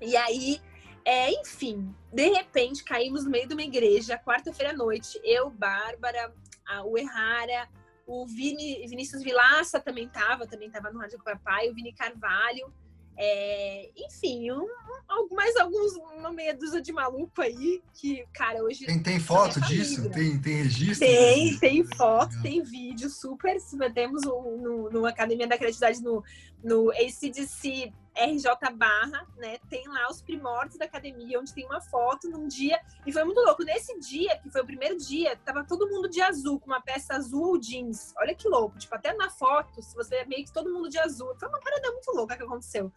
E 0.00 0.16
aí, 0.16 0.60
é, 1.04 1.30
enfim, 1.30 1.94
de 2.12 2.28
repente 2.30 2.84
caímos 2.84 3.24
no 3.24 3.30
meio 3.30 3.46
de 3.46 3.54
uma 3.54 3.62
igreja, 3.62 4.18
quarta-feira 4.18 4.72
à 4.72 4.76
noite, 4.76 5.20
eu, 5.24 5.50
Bárbara, 5.50 6.34
a, 6.66 6.84
o 6.84 6.96
Errara, 6.96 7.68
o 8.06 8.26
Vini, 8.26 8.86
Vinícius 8.86 9.22
Vilaça 9.22 9.80
também 9.80 10.06
estava, 10.06 10.46
também 10.46 10.68
estava 10.68 10.90
no 10.90 10.98
Rádio 10.98 11.22
Papai, 11.22 11.70
o 11.70 11.74
Vini 11.74 11.92
Carvalho, 11.92 12.72
é, 13.16 13.90
enfim, 13.96 14.50
um, 14.50 14.66
um, 15.10 15.34
mais 15.34 15.56
alguns, 15.56 15.92
uma 16.16 16.32
meia 16.32 16.54
dúzia 16.54 16.80
de 16.80 16.92
maluco 16.92 17.40
aí, 17.40 17.82
que, 17.94 18.24
cara, 18.32 18.62
hoje. 18.62 18.86
Tem, 18.86 19.02
tem 19.02 19.20
foto 19.20 19.60
disso? 19.62 20.08
Tem, 20.10 20.38
tem 20.38 20.62
registro? 20.62 21.06
Tem, 21.06 21.58
tem 21.58 21.84
foto, 21.84 22.30
Legal. 22.30 22.42
tem 22.42 22.62
vídeo, 22.62 23.10
super. 23.10 23.56
Temos 23.94 24.22
no, 24.22 24.90
no 24.90 25.06
Academia 25.06 25.46
da 25.46 25.58
Criatividade 25.58 26.02
no, 26.02 26.22
no 26.62 26.90
ACDC 26.90 27.92
RJ 28.14 28.74
Barra, 28.74 29.26
né? 29.36 29.58
Tem 29.68 29.86
lá 29.88 30.08
os 30.10 30.20
primórdios 30.20 30.78
da 30.78 30.84
academia, 30.84 31.40
onde 31.40 31.52
tem 31.52 31.64
uma 31.64 31.80
foto 31.80 32.28
num 32.28 32.46
dia. 32.46 32.80
E 33.06 33.12
foi 33.12 33.24
muito 33.24 33.40
louco. 33.40 33.64
Nesse 33.64 33.98
dia, 33.98 34.38
que 34.38 34.50
foi 34.50 34.60
o 34.60 34.66
primeiro 34.66 34.96
dia, 34.98 35.36
tava 35.44 35.64
todo 35.64 35.88
mundo 35.88 36.08
de 36.08 36.20
azul, 36.20 36.60
com 36.60 36.66
uma 36.66 36.80
peça 36.80 37.14
azul 37.14 37.48
ou 37.48 37.58
jeans. 37.58 38.12
Olha 38.18 38.34
que 38.34 38.48
louco. 38.48 38.78
Tipo, 38.78 38.94
até 38.94 39.14
na 39.14 39.30
foto, 39.30 39.82
se 39.82 39.94
você 39.94 40.16
é 40.16 40.24
meio 40.26 40.44
que 40.44 40.52
todo 40.52 40.72
mundo 40.72 40.88
de 40.88 40.98
azul. 40.98 41.34
Foi 41.38 41.48
uma 41.48 41.60
parada 41.60 41.90
muito 41.90 42.10
louca 42.12 42.36
que 42.36 42.42
aconteceu. 42.42 42.92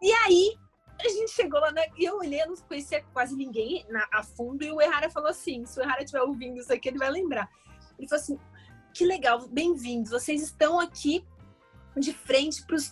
E 0.00 0.12
aí, 0.12 0.56
a 1.00 1.08
gente 1.08 1.32
chegou 1.32 1.60
lá, 1.60 1.72
né? 1.72 1.86
E 1.96 2.04
eu 2.04 2.18
olhei, 2.18 2.44
não 2.46 2.54
conhecia 2.56 3.04
quase 3.12 3.34
ninguém 3.34 3.84
na, 3.88 4.06
a 4.12 4.22
fundo. 4.22 4.62
E 4.64 4.70
o 4.70 4.80
Errara 4.80 5.10
falou 5.10 5.30
assim: 5.30 5.66
se 5.66 5.78
o 5.78 5.82
Errara 5.82 6.02
estiver 6.02 6.22
ouvindo 6.22 6.58
isso 6.58 6.72
aqui, 6.72 6.88
ele 6.88 6.98
vai 6.98 7.10
lembrar. 7.10 7.50
Ele 7.98 8.08
falou 8.08 8.22
assim: 8.22 8.38
que 8.92 9.04
legal, 9.04 9.48
bem-vindos. 9.48 10.12
Vocês 10.12 10.40
estão 10.40 10.78
aqui 10.78 11.26
de 11.96 12.12
frente 12.12 12.64
para 12.64 12.76
os 12.76 12.90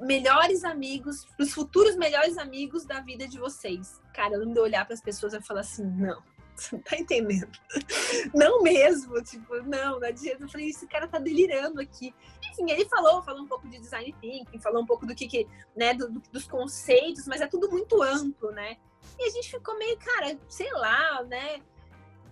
melhores 0.00 0.64
amigos, 0.64 1.26
os 1.38 1.52
futuros 1.52 1.96
melhores 1.96 2.38
amigos 2.38 2.84
da 2.84 3.00
vida 3.00 3.26
de 3.26 3.38
vocês. 3.38 4.00
Cara, 4.14 4.34
eu 4.34 4.44
não 4.44 4.52
de 4.52 4.60
olhar 4.60 4.84
para 4.84 4.94
as 4.94 5.00
pessoas 5.00 5.34
e 5.34 5.40
falar 5.40 5.60
assim, 5.60 5.84
não, 5.84 6.22
você 6.54 6.76
não 6.76 6.82
tá 6.82 6.96
entendendo. 6.96 7.50
Não 8.34 8.62
mesmo, 8.62 9.22
tipo, 9.22 9.54
não, 9.62 10.00
não 10.00 10.08
adianta. 10.08 10.44
Eu 10.44 10.48
falei, 10.48 10.68
esse 10.68 10.86
cara 10.86 11.06
tá 11.06 11.18
delirando 11.18 11.80
aqui. 11.80 12.12
Enfim, 12.50 12.70
ele 12.70 12.84
falou, 12.86 13.22
falou 13.22 13.42
um 13.42 13.46
pouco 13.46 13.68
de 13.68 13.78
design 13.78 14.14
thinking, 14.20 14.60
falou 14.60 14.82
um 14.82 14.86
pouco 14.86 15.06
do 15.06 15.14
que, 15.14 15.26
que 15.26 15.46
né, 15.76 15.94
do, 15.94 16.08
dos 16.32 16.46
conceitos, 16.46 17.26
mas 17.26 17.40
é 17.40 17.46
tudo 17.46 17.70
muito 17.70 18.02
amplo, 18.02 18.50
né? 18.50 18.76
E 19.18 19.24
a 19.24 19.30
gente 19.30 19.50
ficou 19.50 19.78
meio, 19.78 19.96
cara, 19.98 20.38
sei 20.48 20.70
lá, 20.72 21.22
né? 21.24 21.60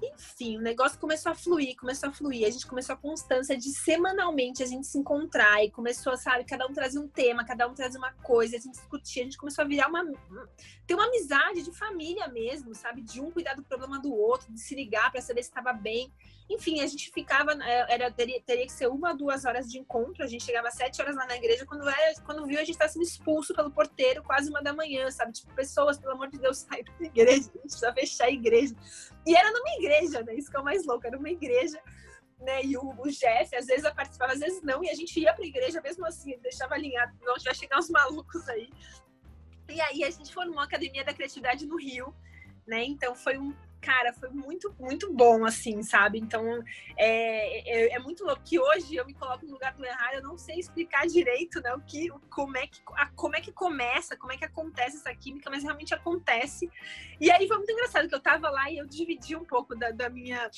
Enfim, 0.03 0.59
o 0.59 0.61
negócio 0.61 0.99
começou 0.99 1.33
a 1.33 1.35
fluir, 1.35 1.77
começou 1.77 2.09
a 2.09 2.13
fluir. 2.13 2.47
A 2.47 2.51
gente 2.51 2.67
começou 2.67 2.95
a 2.95 2.99
constância 2.99 3.57
de 3.57 3.71
semanalmente 3.71 4.63
a 4.63 4.67
gente 4.67 4.87
se 4.87 4.99
encontrar 4.99 5.65
e 5.65 5.71
começou, 5.71 6.17
sabe, 6.17 6.45
cada 6.45 6.67
um 6.67 6.73
trazia 6.73 7.01
um 7.01 7.09
tema, 7.09 7.45
cada 7.45 7.67
um 7.69 7.75
trazia 7.75 7.99
uma 7.99 8.13
coisa, 8.13 8.57
a 8.57 8.61
gente 8.61 8.73
discutia, 8.73 9.23
a 9.23 9.25
gente 9.25 9.39
começou 9.39 9.65
a 9.65 9.69
virar 9.69 9.89
uma. 9.89 10.05
Ter 10.87 10.94
uma 10.94 11.07
amizade 11.07 11.62
de 11.62 11.72
família 11.72 12.29
mesmo, 12.29 12.75
sabe? 12.75 13.03
De 13.03 13.20
um 13.20 13.31
cuidar 13.31 13.55
do 13.55 13.62
problema 13.62 14.01
do 14.01 14.14
outro, 14.14 14.53
de 14.53 14.61
se 14.61 14.75
ligar 14.75 15.11
para 15.11 15.20
saber 15.20 15.42
se 15.42 15.49
estava 15.49 15.72
bem. 15.72 16.12
Enfim, 16.49 16.81
a 16.81 16.87
gente 16.87 17.11
ficava, 17.11 17.53
é, 17.64 17.94
era, 17.94 18.11
teria, 18.11 18.40
teria 18.40 18.64
que 18.64 18.72
ser 18.72 18.87
uma 18.87 19.12
duas 19.12 19.44
horas 19.44 19.70
de 19.70 19.79
encontro. 19.79 20.22
A 20.22 20.29
gente 20.29 20.44
chegava 20.44 20.68
às 20.68 20.75
sete 20.75 21.03
horas 21.03 21.16
lá 21.16 21.27
na 21.27 21.37
igreja. 21.37 21.66
Quando, 21.66 21.88
era, 21.88 22.14
quando 22.25 22.46
viu, 22.46 22.57
a 22.57 22.61
gente 22.61 22.72
estava 22.72 22.90
sendo 22.90 23.03
expulso 23.03 23.53
pelo 23.53 23.70
porteiro 23.70 24.22
quase 24.22 24.49
uma 24.49 24.62
da 24.62 24.72
manhã, 24.72 25.11
sabe? 25.11 25.33
Tipo, 25.33 25.53
pessoas, 25.55 25.99
pelo 25.99 26.12
amor 26.12 26.29
de 26.29 26.38
Deus, 26.38 26.59
saem 26.70 26.85
da 26.85 27.05
igreja. 27.05 27.33
A 27.33 27.42
gente 27.42 27.59
precisa 27.59 27.92
fechar 27.92 28.27
a 28.27 28.31
igreja. 28.31 28.77
E 29.27 29.35
era 29.35 29.51
numa 29.51 29.70
igreja, 29.79 30.22
né? 30.22 30.37
Isso 30.37 30.51
que 30.51 30.57
é 30.57 30.61
o 30.61 30.64
mais 30.64 30.87
louco. 30.87 31.05
Era 31.05 31.18
uma 31.18 31.31
igreja 31.31 31.83
né? 32.38 32.64
E 32.64 32.77
o, 32.77 32.94
o 32.99 33.11
Jeff, 33.11 33.57
às 33.57 33.66
vezes 33.66 33.90
participava, 33.94 34.33
às 34.33 34.40
vezes 34.40 34.62
não, 34.62 34.85
e 34.85 34.90
a 34.90 34.94
gente 34.94 35.18
ia 35.18 35.33
pra 35.33 35.44
igreja 35.44 35.81
mesmo 35.81 36.05
assim, 36.07 36.38
deixava 36.42 36.75
alinhado, 36.75 37.16
não, 37.22 37.35
vai 37.42 37.55
chegar 37.55 37.79
uns 37.79 37.88
malucos 37.88 38.46
aí. 38.49 38.68
E 39.69 39.81
aí 39.81 40.05
a 40.05 40.11
gente 40.11 40.33
formou 40.33 40.61
a 40.61 40.65
Academia 40.65 41.05
da 41.05 41.15
Criatividade 41.15 41.67
no 41.67 41.77
Rio, 41.77 42.15
né? 42.67 42.85
Então 42.85 43.15
foi 43.15 43.39
um 43.39 43.55
cara, 43.87 44.13
foi 44.13 44.31
muito, 44.31 44.75
muito 44.81 45.13
bom, 45.13 45.45
assim, 45.45 45.81
sabe? 45.83 46.19
Então, 46.19 46.61
é, 46.97 47.93
é, 47.93 47.95
é, 47.95 47.99
muito 48.01 48.25
louco 48.25 48.43
que 48.45 48.59
hoje 48.59 48.97
eu 48.97 49.07
me 49.07 49.15
coloco 49.15 49.47
no 49.47 49.53
lugar 49.53 49.75
do 49.75 49.85
errar, 49.85 50.13
eu 50.13 50.23
não 50.23 50.37
sei 50.37 50.59
explicar 50.59 51.07
direito, 51.07 51.61
né, 51.61 51.73
o 51.73 51.81
que, 51.81 52.09
como 52.29 52.57
é 52.57 52.67
que, 52.67 52.81
a, 52.95 53.07
como 53.11 53.37
é 53.37 53.41
que 53.41 53.53
começa, 53.53 54.17
como 54.17 54.33
é 54.33 54.37
que 54.37 54.45
acontece 54.45 54.97
essa 54.97 55.15
química, 55.15 55.49
mas 55.49 55.63
realmente 55.63 55.95
acontece. 55.95 56.69
E 57.21 57.31
aí 57.31 57.47
foi 57.47 57.57
muito 57.59 57.71
engraçado 57.71 58.09
que 58.09 58.15
eu 58.15 58.21
tava 58.21 58.51
lá 58.51 58.69
e 58.69 58.79
eu 58.79 58.87
dividi 58.87 59.37
um 59.37 59.45
pouco 59.45 59.77
da, 59.77 59.91
da 59.93 60.11
minha 60.11 60.51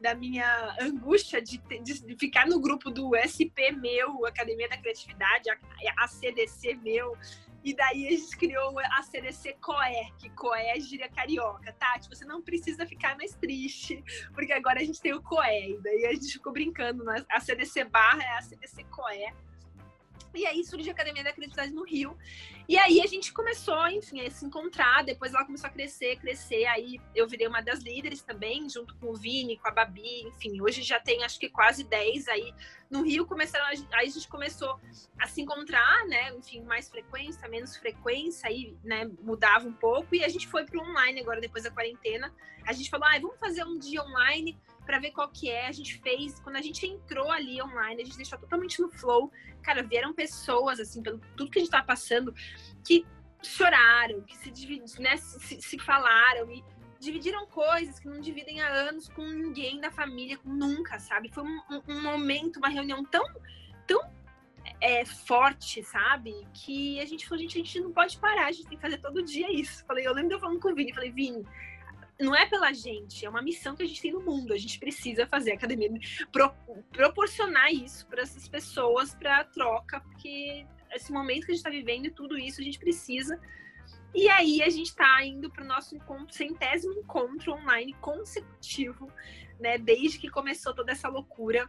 da 0.00 0.14
minha 0.14 0.76
angústia 0.78 1.40
de, 1.40 1.56
de, 1.56 2.04
de, 2.04 2.16
ficar 2.16 2.46
no 2.46 2.60
grupo 2.60 2.90
do 2.90 3.12
SP 3.16 3.72
meu, 3.72 4.26
Academia 4.26 4.68
da 4.68 4.76
Criatividade, 4.76 5.48
a, 5.48 5.56
a 5.96 6.06
CDC 6.06 6.74
meu, 6.74 7.16
E 7.64 7.74
daí 7.74 8.06
a 8.06 8.10
gente 8.10 8.36
criou 8.36 8.78
a 8.78 9.02
CDC 9.02 9.54
Coé, 9.54 10.10
que 10.18 10.28
Coé 10.30 10.76
é 10.76 10.80
gíria 10.80 11.08
carioca. 11.08 11.72
Tati, 11.72 12.10
você 12.10 12.24
não 12.24 12.42
precisa 12.42 12.86
ficar 12.86 13.16
mais 13.16 13.34
triste, 13.34 14.04
porque 14.34 14.52
agora 14.52 14.80
a 14.80 14.84
gente 14.84 15.00
tem 15.00 15.14
o 15.14 15.22
Coé. 15.22 15.70
E 15.70 15.80
daí 15.80 16.04
a 16.04 16.12
gente 16.12 16.34
ficou 16.34 16.52
brincando, 16.52 17.02
a 17.30 17.40
CDC 17.40 17.84
barra 17.84 18.22
é 18.22 18.36
a 18.36 18.42
CDC 18.42 18.84
Coé. 18.84 19.32
E 20.34 20.46
aí 20.46 20.64
surgiu 20.64 20.90
a 20.90 20.94
Academia 20.94 21.22
da 21.22 21.32
Criatividade 21.32 21.72
no 21.72 21.84
Rio. 21.84 22.16
E 22.68 22.78
aí 22.78 23.00
a 23.00 23.06
gente 23.06 23.32
começou, 23.32 23.86
enfim, 23.88 24.20
a 24.20 24.30
se 24.30 24.44
encontrar. 24.44 25.04
Depois 25.04 25.34
ela 25.34 25.44
começou 25.44 25.68
a 25.68 25.72
crescer, 25.72 26.16
crescer. 26.16 26.64
Aí 26.66 27.00
eu 27.14 27.28
virei 27.28 27.46
uma 27.46 27.60
das 27.60 27.80
líderes 27.80 28.22
também, 28.22 28.68
junto 28.68 28.94
com 28.96 29.10
o 29.10 29.14
Vini, 29.14 29.56
com 29.58 29.68
a 29.68 29.70
Babi. 29.70 30.22
Enfim, 30.26 30.60
hoje 30.60 30.82
já 30.82 30.98
tem 30.98 31.22
acho 31.24 31.38
que 31.38 31.48
quase 31.48 31.84
10 31.84 32.28
aí. 32.28 32.54
No 32.90 33.02
Rio 33.02 33.26
começaram, 33.26 33.66
aí 33.66 33.84
a 33.92 34.04
gente 34.04 34.28
começou 34.28 34.78
a 35.18 35.26
se 35.26 35.40
encontrar, 35.42 36.06
né? 36.06 36.34
Enfim, 36.36 36.62
mais 36.62 36.88
frequência, 36.88 37.48
menos 37.48 37.76
frequência, 37.76 38.48
aí, 38.48 38.76
né? 38.82 39.10
Mudava 39.20 39.66
um 39.66 39.72
pouco. 39.72 40.14
E 40.14 40.24
a 40.24 40.28
gente 40.28 40.46
foi 40.46 40.64
para 40.64 40.80
online 40.80 41.20
agora, 41.20 41.40
depois 41.40 41.64
da 41.64 41.70
quarentena. 41.70 42.32
A 42.66 42.72
gente 42.72 42.88
falou, 42.88 43.06
ah, 43.06 43.18
vamos 43.20 43.38
fazer 43.38 43.64
um 43.64 43.78
dia 43.78 44.02
online 44.02 44.58
para 44.84 44.98
ver 44.98 45.10
qual 45.10 45.28
que 45.28 45.50
é. 45.50 45.66
A 45.66 45.72
gente 45.72 45.98
fez, 45.98 46.38
quando 46.40 46.56
a 46.56 46.62
gente 46.62 46.86
entrou 46.86 47.30
ali 47.30 47.62
online, 47.62 48.02
a 48.02 48.04
gente 48.04 48.16
deixou 48.16 48.38
totalmente 48.38 48.80
no 48.80 48.90
flow. 48.90 49.30
Cara, 49.62 49.82
vieram 49.82 50.12
pessoas, 50.12 50.80
assim, 50.80 51.02
pelo 51.02 51.18
tudo 51.36 51.50
que 51.50 51.58
a 51.58 51.62
gente 51.62 51.70
tava 51.70 51.86
passando, 51.86 52.34
que 52.86 53.06
choraram, 53.42 54.22
que 54.22 54.36
se, 54.36 55.00
né, 55.00 55.16
se, 55.16 55.60
se 55.60 55.78
falaram 55.78 56.50
e 56.50 56.64
dividiram 56.98 57.46
coisas 57.46 57.98
que 57.98 58.08
não 58.08 58.20
dividem 58.20 58.62
há 58.62 58.68
anos 58.68 59.08
com 59.08 59.22
ninguém 59.22 59.80
da 59.80 59.90
família, 59.90 60.38
nunca, 60.44 60.98
sabe? 60.98 61.30
Foi 61.32 61.44
um, 61.44 61.60
um 61.86 62.02
momento, 62.02 62.56
uma 62.56 62.68
reunião 62.68 63.04
tão, 63.04 63.24
tão 63.86 64.00
é, 64.80 65.04
forte, 65.04 65.82
sabe? 65.82 66.32
Que 66.52 67.00
a 67.00 67.04
gente 67.04 67.26
falou, 67.26 67.42
gente, 67.42 67.58
a 67.58 67.64
gente 67.64 67.80
não 67.80 67.92
pode 67.92 68.18
parar, 68.18 68.46
a 68.46 68.52
gente 68.52 68.68
tem 68.68 68.78
que 68.78 68.82
fazer 68.82 68.98
todo 68.98 69.22
dia 69.22 69.52
isso. 69.52 69.84
Falei, 69.86 70.06
eu 70.06 70.12
lembro 70.12 70.30
de 70.30 70.34
eu 70.34 70.40
falando 70.40 70.60
com 70.60 70.70
o 70.70 70.74
Vini, 70.74 70.94
falei, 70.94 71.10
Vini, 71.10 71.44
não 72.24 72.34
é 72.34 72.46
pela 72.46 72.72
gente, 72.72 73.24
é 73.24 73.28
uma 73.28 73.42
missão 73.42 73.76
que 73.76 73.82
a 73.82 73.86
gente 73.86 74.00
tem 74.00 74.12
no 74.12 74.20
mundo. 74.20 74.52
A 74.52 74.58
gente 74.58 74.78
precisa 74.78 75.26
fazer 75.26 75.52
a 75.52 75.54
academia, 75.54 75.90
pro, 76.32 76.52
proporcionar 76.90 77.72
isso 77.72 78.06
para 78.06 78.22
essas 78.22 78.48
pessoas, 78.48 79.14
para 79.14 79.44
troca, 79.44 80.00
porque 80.00 80.66
esse 80.92 81.12
momento 81.12 81.46
que 81.46 81.52
a 81.52 81.54
gente 81.54 81.66
está 81.66 81.70
vivendo 81.70 82.06
e 82.06 82.10
tudo 82.10 82.38
isso 82.38 82.60
a 82.60 82.64
gente 82.64 82.78
precisa. 82.78 83.38
E 84.14 84.28
aí 84.28 84.62
a 84.62 84.70
gente 84.70 84.88
está 84.88 85.24
indo 85.24 85.50
para 85.50 85.64
o 85.64 85.66
nosso 85.66 85.94
encontro, 85.94 86.32
centésimo 86.34 86.94
encontro 86.94 87.52
online 87.52 87.92
consecutivo, 88.00 89.10
né? 89.60 89.76
Desde 89.76 90.18
que 90.18 90.28
começou 90.28 90.74
toda 90.74 90.92
essa 90.92 91.08
loucura. 91.08 91.68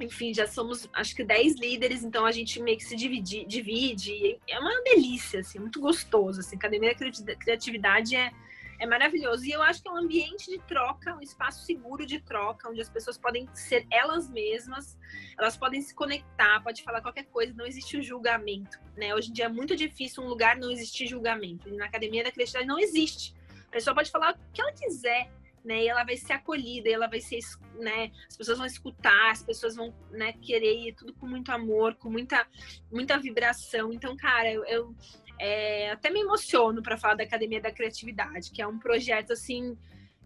Enfim, 0.00 0.34
já 0.34 0.46
somos 0.46 0.88
acho 0.92 1.14
que 1.14 1.24
10 1.24 1.56
líderes, 1.56 2.04
então 2.04 2.26
a 2.26 2.30
gente 2.30 2.60
meio 2.60 2.76
que 2.76 2.84
se 2.84 2.94
divide, 2.94 3.44
divide. 3.46 4.38
É 4.48 4.58
uma 4.58 4.82
delícia, 4.82 5.40
assim, 5.40 5.58
muito 5.58 5.80
gostoso. 5.80 6.40
Assim, 6.40 6.56
academia 6.56 6.94
da 6.94 7.36
criatividade 7.36 8.14
é 8.16 8.32
é 8.78 8.86
maravilhoso. 8.86 9.44
E 9.44 9.50
eu 9.50 9.62
acho 9.62 9.82
que 9.82 9.88
é 9.88 9.92
um 9.92 9.96
ambiente 9.96 10.50
de 10.50 10.58
troca, 10.60 11.14
um 11.14 11.20
espaço 11.20 11.64
seguro 11.64 12.06
de 12.06 12.20
troca, 12.20 12.68
onde 12.68 12.80
as 12.80 12.88
pessoas 12.88 13.18
podem 13.18 13.48
ser 13.52 13.86
elas 13.90 14.30
mesmas, 14.30 14.96
elas 15.36 15.56
podem 15.56 15.82
se 15.82 15.94
conectar, 15.94 16.62
pode 16.62 16.82
falar 16.82 17.00
qualquer 17.00 17.24
coisa, 17.24 17.52
não 17.54 17.66
existe 17.66 17.96
o 17.96 18.02
julgamento. 18.02 18.78
Né? 18.96 19.14
Hoje 19.14 19.30
em 19.30 19.32
dia 19.32 19.46
é 19.46 19.48
muito 19.48 19.74
difícil 19.74 20.22
um 20.22 20.28
lugar 20.28 20.56
não 20.56 20.70
existir 20.70 21.06
julgamento. 21.06 21.68
E 21.68 21.72
na 21.72 21.86
academia 21.86 22.22
da 22.22 22.30
criatividade 22.30 22.66
não 22.66 22.78
existe. 22.78 23.34
A 23.68 23.70
pessoa 23.72 23.94
pode 23.94 24.10
falar 24.10 24.34
o 24.34 24.52
que 24.52 24.60
ela 24.60 24.72
quiser, 24.72 25.30
né? 25.64 25.84
E 25.84 25.88
ela 25.88 26.04
vai 26.04 26.16
ser 26.16 26.32
acolhida, 26.32 26.88
ela 26.88 27.06
vai 27.06 27.20
ser, 27.20 27.40
né? 27.74 28.10
As 28.26 28.36
pessoas 28.36 28.56
vão 28.56 28.66
escutar, 28.66 29.32
as 29.32 29.42
pessoas 29.42 29.76
vão, 29.76 29.94
né, 30.10 30.32
querer 30.32 30.94
tudo 30.94 31.12
com 31.12 31.26
muito 31.26 31.52
amor, 31.52 31.94
com 31.96 32.08
muita, 32.08 32.46
muita 32.90 33.18
vibração. 33.18 33.92
Então, 33.92 34.16
cara, 34.16 34.50
eu, 34.50 34.64
eu 34.64 34.94
é, 35.40 35.90
até 35.90 36.10
me 36.10 36.20
emociono 36.20 36.82
para 36.82 36.96
falar 36.96 37.14
da 37.14 37.24
Academia 37.24 37.60
da 37.60 37.72
Criatividade, 37.72 38.50
que 38.50 38.62
é 38.62 38.66
um 38.66 38.78
projeto 38.78 39.32
assim 39.32 39.76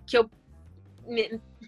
que 0.07 0.17
eu 0.17 0.31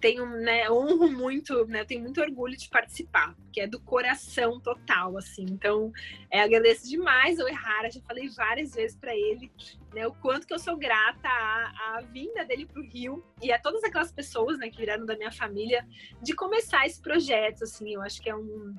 tenho, 0.01 0.27
né, 0.27 0.71
honro 0.71 1.11
muito, 1.11 1.67
né, 1.67 1.85
tenho 1.85 2.03
muito 2.03 2.21
orgulho 2.21 2.57
de 2.57 2.69
participar, 2.69 3.35
que 3.53 3.61
é 3.61 3.67
do 3.67 3.81
coração 3.81 4.61
total, 4.61 5.17
assim. 5.17 5.45
Então, 5.49 5.93
é, 6.31 6.41
agradeço 6.43 6.89
demais 6.89 7.41
ao 7.41 7.49
Errara, 7.49 7.91
já 7.91 8.01
falei 8.03 8.29
várias 8.29 8.75
vezes 8.75 8.97
para 8.97 9.15
ele, 9.15 9.51
né, 9.93 10.07
o 10.07 10.13
quanto 10.15 10.47
que 10.47 10.55
eu 10.55 10.59
sou 10.59 10.77
grata 10.77 11.29
à, 11.29 11.97
à 11.97 12.01
vinda 12.03 12.45
dele 12.45 12.67
para 12.67 12.81
o 12.81 12.85
Rio 12.85 13.25
e 13.43 13.53
a 13.53 13.59
todas 13.59 13.83
aquelas 13.83 14.13
pessoas, 14.13 14.59
né, 14.59 14.69
que 14.69 14.79
viraram 14.79 15.05
da 15.05 15.17
minha 15.17 15.33
família, 15.33 15.87
de 16.23 16.35
começar 16.35 16.87
esse 16.87 17.01
projeto, 17.01 17.65
assim. 17.65 17.95
Eu 17.95 18.03
acho 18.03 18.23
que 18.23 18.31
é 18.31 18.37
um, 18.37 18.75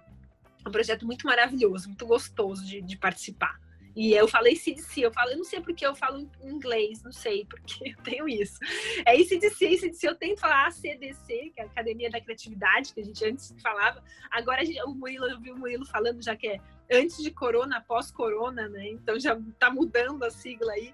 um 0.66 0.72
projeto 0.72 1.06
muito 1.06 1.26
maravilhoso, 1.26 1.88
muito 1.88 2.06
gostoso 2.06 2.66
de, 2.66 2.82
de 2.82 2.98
participar. 2.98 3.60
E 3.96 4.14
eu 4.14 4.28
falei 4.28 4.58
CDC, 4.58 5.06
eu 5.06 5.14
falo, 5.14 5.32
eu 5.32 5.38
não 5.38 5.44
sei 5.46 5.62
porque 5.62 5.86
eu 5.86 5.96
falo 5.96 6.20
em 6.20 6.50
inglês, 6.50 7.02
não 7.02 7.14
sei 7.14 7.46
porque 7.46 7.92
eu 7.98 8.04
tenho 8.04 8.28
isso. 8.28 8.60
É 9.06 9.18
ICDC, 9.18 9.78
CDC, 9.78 10.08
eu 10.08 10.16
tenho 10.16 10.36
que 10.36 10.42
falar 10.42 10.68
ACDC, 10.68 11.54
que 11.56 11.62
é 11.62 11.64
a 11.64 11.66
Academia 11.68 12.10
da 12.10 12.20
Criatividade, 12.20 12.94
que 12.94 13.00
a 13.00 13.04
gente 13.04 13.24
antes 13.24 13.56
falava. 13.62 14.04
Agora 14.30 14.66
gente, 14.66 14.82
o 14.84 14.94
Murilo, 14.94 15.26
eu 15.28 15.40
vi 15.40 15.52
o 15.52 15.58
Murilo 15.58 15.86
falando 15.86 16.22
já 16.22 16.36
que 16.36 16.48
é 16.48 16.60
antes 16.92 17.24
de 17.24 17.32
corona, 17.32 17.82
pós-corona, 17.88 18.68
né? 18.68 18.90
Então 18.90 19.18
já 19.18 19.40
tá 19.58 19.72
mudando 19.72 20.24
a 20.24 20.30
sigla 20.30 20.74
aí. 20.74 20.94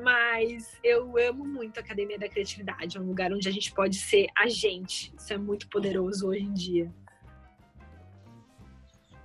Mas 0.00 0.78
eu 0.82 1.18
amo 1.18 1.44
muito 1.44 1.76
a 1.76 1.80
Academia 1.80 2.18
da 2.18 2.26
Criatividade, 2.26 2.96
é 2.96 3.00
um 3.00 3.06
lugar 3.06 3.30
onde 3.30 3.46
a 3.46 3.52
gente 3.52 3.70
pode 3.74 3.96
ser 3.96 4.26
a 4.34 4.48
gente. 4.48 5.14
Isso 5.14 5.34
é 5.34 5.36
muito 5.36 5.68
poderoso 5.68 6.28
hoje 6.28 6.44
em 6.44 6.54
dia. 6.54 6.90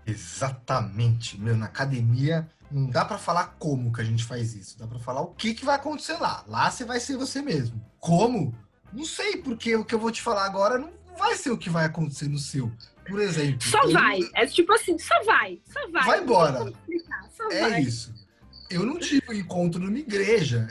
Exatamente, 0.05 1.39
meu, 1.39 1.55
na 1.57 1.65
academia 1.65 2.49
não 2.71 2.89
dá 2.89 3.05
para 3.05 3.17
falar 3.17 3.55
como 3.59 3.91
que 3.93 4.01
a 4.01 4.03
gente 4.03 4.23
faz 4.23 4.53
isso, 4.53 4.77
dá 4.77 4.87
para 4.87 4.99
falar 4.99 5.21
o 5.21 5.27
que, 5.27 5.53
que 5.53 5.65
vai 5.65 5.75
acontecer 5.75 6.17
lá. 6.17 6.43
Lá 6.47 6.69
você 6.69 6.83
vai 6.83 6.99
ser 6.99 7.17
você 7.17 7.41
mesmo. 7.41 7.81
Como? 7.99 8.53
Não 8.91 9.05
sei, 9.05 9.37
porque 9.37 9.75
o 9.75 9.85
que 9.85 9.95
eu 9.95 9.99
vou 9.99 10.11
te 10.11 10.21
falar 10.21 10.45
agora 10.45 10.77
não 10.77 10.91
vai 11.17 11.35
ser 11.35 11.51
o 11.51 11.57
que 11.57 11.69
vai 11.69 11.85
acontecer 11.85 12.27
no 12.27 12.37
seu. 12.37 12.71
Por 13.07 13.19
exemplo. 13.19 13.67
Só 13.67 13.81
eu... 13.83 13.93
vai. 13.93 14.19
É 14.35 14.45
tipo 14.45 14.73
assim, 14.73 14.97
só 14.97 15.23
vai. 15.23 15.59
Só 15.65 15.89
vai. 15.91 16.05
Vai 16.05 16.21
embora. 16.21 16.73
Só 17.35 17.49
é 17.49 17.69
vai. 17.69 17.81
isso. 17.81 18.13
Eu 18.69 18.85
não 18.85 18.99
tive 18.99 19.23
um 19.29 19.33
encontro 19.33 19.81
numa 19.81 19.97
igreja. 19.97 20.67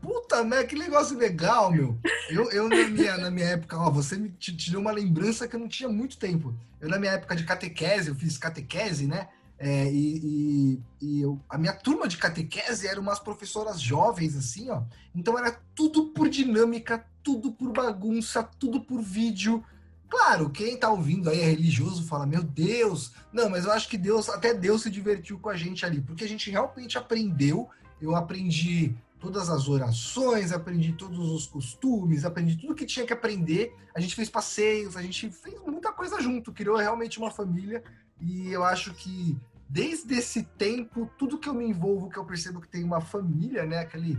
Puta, 0.00 0.42
né? 0.42 0.64
Que 0.64 0.76
negócio 0.76 1.16
legal, 1.16 1.70
meu. 1.70 1.98
Eu, 2.28 2.50
eu 2.50 2.68
na, 2.68 2.88
minha, 2.88 3.16
na 3.18 3.30
minha 3.30 3.46
época, 3.46 3.78
ó, 3.78 3.90
você 3.90 4.16
me 4.16 4.30
tirou 4.30 4.80
uma 4.80 4.92
lembrança 4.92 5.46
que 5.46 5.56
eu 5.56 5.60
não 5.60 5.68
tinha 5.68 5.88
muito 5.88 6.18
tempo. 6.18 6.54
Eu, 6.80 6.88
na 6.88 6.98
minha 6.98 7.12
época 7.12 7.36
de 7.36 7.44
catequese, 7.44 8.08
eu 8.08 8.14
fiz 8.14 8.36
catequese, 8.36 9.06
né? 9.06 9.28
É, 9.58 9.90
e, 9.90 10.18
e, 10.24 10.82
e 11.00 11.20
eu, 11.22 11.40
a 11.48 11.56
minha 11.56 11.72
turma 11.72 12.08
de 12.08 12.18
catequese 12.18 12.86
eram 12.86 13.02
umas 13.02 13.20
professoras 13.20 13.80
jovens, 13.80 14.36
assim, 14.36 14.68
ó. 14.70 14.82
Então 15.14 15.38
era 15.38 15.58
tudo 15.74 16.06
por 16.06 16.28
dinâmica, 16.28 17.06
tudo 17.22 17.52
por 17.52 17.72
bagunça, 17.72 18.42
tudo 18.42 18.80
por 18.80 19.00
vídeo. 19.00 19.64
Claro, 20.08 20.50
quem 20.50 20.76
tá 20.76 20.90
ouvindo 20.90 21.30
aí 21.30 21.40
é 21.40 21.44
religioso 21.44 22.06
fala, 22.06 22.26
meu 22.26 22.42
Deus, 22.42 23.12
não, 23.32 23.48
mas 23.48 23.64
eu 23.64 23.72
acho 23.72 23.88
que 23.88 23.96
Deus, 23.96 24.28
até 24.28 24.52
Deus 24.52 24.82
se 24.82 24.90
divertiu 24.90 25.38
com 25.38 25.48
a 25.48 25.56
gente 25.56 25.84
ali, 25.86 26.00
porque 26.00 26.24
a 26.24 26.28
gente 26.28 26.50
realmente 26.50 26.98
aprendeu. 26.98 27.68
Eu 28.00 28.14
aprendi 28.14 28.94
todas 29.18 29.48
as 29.48 29.68
orações, 29.68 30.52
aprendi 30.52 30.92
todos 30.92 31.18
os 31.18 31.46
costumes, 31.46 32.24
aprendi 32.24 32.56
tudo 32.56 32.74
que 32.74 32.84
tinha 32.84 33.06
que 33.06 33.12
aprender. 33.12 33.74
A 33.94 34.00
gente 34.00 34.14
fez 34.14 34.28
passeios, 34.28 34.96
a 34.96 35.02
gente 35.02 35.30
fez 35.30 35.58
muita 35.66 35.90
coisa 35.90 36.20
junto, 36.20 36.52
criou 36.52 36.76
realmente 36.76 37.18
uma 37.18 37.30
família. 37.30 37.82
E 38.24 38.52
eu 38.52 38.64
acho 38.64 38.94
que 38.94 39.36
desde 39.68 40.14
esse 40.14 40.42
tempo, 40.42 41.10
tudo 41.18 41.38
que 41.38 41.48
eu 41.48 41.54
me 41.54 41.66
envolvo, 41.66 42.08
que 42.08 42.16
eu 42.16 42.24
percebo 42.24 42.60
que 42.60 42.68
tem 42.68 42.84
uma 42.84 43.00
família, 43.00 43.64
né? 43.64 43.80
Aquele 43.80 44.16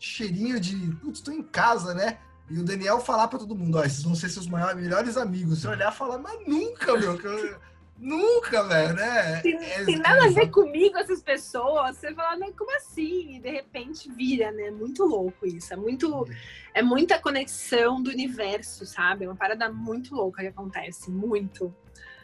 cheirinho 0.00 0.60
de, 0.60 0.76
putz, 0.96 1.18
estou 1.18 1.34
em 1.34 1.42
casa, 1.42 1.94
né? 1.94 2.18
E 2.48 2.58
o 2.58 2.64
Daniel 2.64 3.00
falar 3.00 3.28
para 3.28 3.38
todo 3.38 3.54
mundo, 3.54 3.78
ó, 3.78 3.84
esses 3.84 4.02
vão 4.02 4.14
ser 4.14 4.28
seus 4.28 4.46
maiores, 4.46 4.80
melhores 4.80 5.16
amigos. 5.16 5.60
Você 5.60 5.68
olhar 5.68 5.92
e 5.92 5.96
falar, 5.96 6.18
mas 6.18 6.46
nunca, 6.46 6.96
meu, 6.96 7.18
que 7.18 7.26
eu, 7.26 7.58
nunca, 7.98 8.62
velho, 8.64 8.94
né? 8.94 9.40
Tem, 9.40 9.56
é, 9.56 9.84
tem 9.84 9.98
nada 9.98 10.26
é, 10.26 10.28
a 10.28 10.30
ver 10.30 10.50
comigo 10.50 10.98
essas 10.98 11.22
pessoas. 11.22 11.96
Você 11.96 12.14
fala, 12.14 12.38
mas 12.38 12.54
como 12.56 12.74
assim? 12.76 13.36
E 13.36 13.40
de 13.40 13.50
repente 13.50 14.12
vira, 14.12 14.52
né? 14.52 14.70
Muito 14.70 15.04
louco 15.04 15.46
isso. 15.46 15.72
É 15.72 15.76
muito, 15.76 16.28
é 16.74 16.82
muita 16.82 17.18
conexão 17.18 18.02
do 18.02 18.10
universo, 18.10 18.84
sabe? 18.84 19.24
É 19.24 19.28
uma 19.28 19.36
parada 19.36 19.70
muito 19.72 20.14
louca 20.14 20.42
que 20.42 20.48
acontece, 20.48 21.10
muito. 21.10 21.74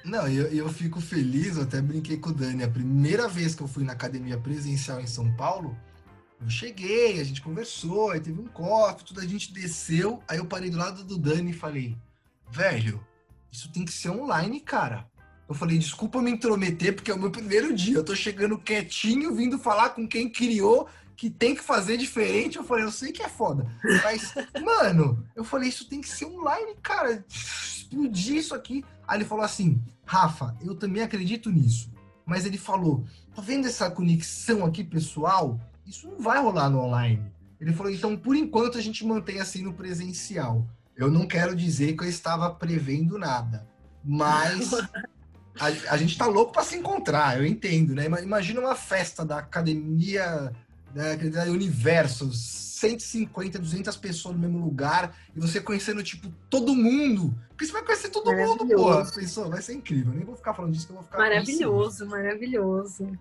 Não, 0.05 0.27
eu, 0.29 0.47
eu 0.49 0.69
fico 0.69 1.01
feliz, 1.01 1.57
eu 1.57 1.65
até 1.65 1.81
brinquei 1.81 2.17
com 2.17 2.31
o 2.31 2.35
Dani. 2.35 2.63
A 2.63 2.71
primeira 2.71 3.29
vez 3.29 3.55
que 3.55 3.63
eu 3.63 3.69
fui 3.69 3.85
na 3.85 3.93
academia 3.93 4.39
presencial 4.39 5.01
em 5.01 5.07
São 5.07 5.31
Paulo, 5.37 5.77
eu 6.41 6.49
cheguei, 6.49 7.21
a 7.21 7.25
gente 7.25 7.43
conversou, 7.43 8.11
aí 8.11 8.21
teve 8.21 8.41
um 8.41 8.47
copo, 8.47 9.05
tudo, 9.05 9.21
a 9.21 9.27
gente 9.27 9.53
desceu, 9.53 10.23
aí 10.27 10.39
eu 10.39 10.47
parei 10.47 10.71
do 10.71 10.79
lado 10.79 11.05
do 11.05 11.19
Dani 11.19 11.51
e 11.51 11.55
falei, 11.55 11.99
velho, 12.51 13.05
isso 13.53 13.71
tem 13.71 13.85
que 13.85 13.93
ser 13.93 14.11
online, 14.11 14.61
cara. 14.61 15.07
Eu 15.49 15.55
falei, 15.55 15.77
desculpa 15.77 16.23
me 16.23 16.31
intrometer, 16.31 16.95
porque 16.95 17.11
é 17.11 17.15
o 17.15 17.19
meu 17.19 17.31
primeiro 17.31 17.75
dia. 17.75 17.97
Eu 17.97 18.05
tô 18.05 18.15
chegando 18.15 18.57
quietinho, 18.57 19.35
vindo 19.35 19.59
falar 19.59 19.91
com 19.91 20.07
quem 20.07 20.31
criou, 20.31 20.89
que 21.17 21.29
tem 21.29 21.57
que 21.57 21.63
fazer 21.63 21.97
diferente. 21.97 22.57
Eu 22.57 22.63
falei, 22.63 22.85
eu 22.85 22.93
sei 22.93 23.11
que 23.11 23.21
é 23.21 23.29
foda. 23.29 23.67
Mas, 24.05 24.33
mano, 24.65 25.27
eu 25.35 25.43
falei, 25.43 25.69
isso 25.69 25.89
tem 25.89 26.01
que 26.01 26.09
ser 26.09 26.27
online, 26.27 26.77
cara. 26.81 27.25
Explodir 27.29 28.37
isso 28.37 28.55
aqui. 28.55 28.85
Aí 29.11 29.19
ele 29.19 29.25
falou 29.25 29.45
assim: 29.45 29.83
Rafa, 30.07 30.57
eu 30.61 30.77
também 30.77 31.03
acredito 31.03 31.51
nisso. 31.51 31.91
mas 32.25 32.47
ele 32.47 32.57
falou: 32.57 33.05
tá 33.35 33.43
vendo 33.43 33.67
essa 33.67 33.91
conexão 33.91 34.65
aqui, 34.65 34.85
pessoal? 34.85 35.61
Isso 35.85 36.09
não 36.09 36.21
vai 36.21 36.41
rolar 36.41 36.71
no 36.71 36.79
online. 36.79 37.21
Ele 37.61 37.73
falou: 37.73 37.93
então, 37.93 38.17
por 38.17 38.37
enquanto, 38.37 38.79
a 38.79 38.81
gente 38.81 39.05
mantém 39.05 39.41
assim 39.41 39.63
no 39.63 39.75
presencial. 39.75 40.65
Eu 40.97 41.11
não 41.11 41.27
quero 41.27 41.57
dizer 41.57 41.97
que 41.97 42.05
eu 42.05 42.09
estava 42.09 42.55
prevendo 42.55 43.19
nada, 43.19 43.67
mas 44.05 44.73
a, 45.59 45.67
a 45.91 45.97
gente 45.97 46.17
tá 46.17 46.27
louco 46.27 46.53
para 46.53 46.63
se 46.63 46.77
encontrar, 46.77 47.37
eu 47.37 47.45
entendo, 47.45 47.97
né? 47.97 48.07
Imagina 48.23 48.61
uma 48.61 48.77
festa 48.77 49.25
da 49.25 49.39
academia 49.39 50.53
né, 50.95 51.17
universo, 51.51 52.33
150, 52.33 53.59
200 53.59 53.97
pessoas 53.97 54.35
no 54.35 54.41
mesmo 54.41 54.65
lugar, 54.65 55.15
e 55.35 55.41
você 55.41 55.61
conhecendo, 55.61 56.03
tipo, 56.03 56.31
todo 56.49 56.75
mundo. 56.75 57.35
Porque 57.51 57.67
você 57.67 57.73
vai 57.73 57.85
conhecer 57.85 58.09
todo 58.09 58.33
mundo, 58.33 58.67
porra. 58.67 59.05
Pensou? 59.13 59.51
Vai 59.51 59.61
ser 59.61 59.75
incrível. 59.75 60.13
Nem 60.15 60.25
vou 60.25 60.37
ficar 60.37 60.55
falando 60.55 60.73
disso, 60.73 60.87
que 60.87 60.93
eu 60.93 60.97
vou 60.97 61.05
ficar. 61.05 61.19
Maravilhoso, 61.19 62.07
maravilhoso. 62.07 63.19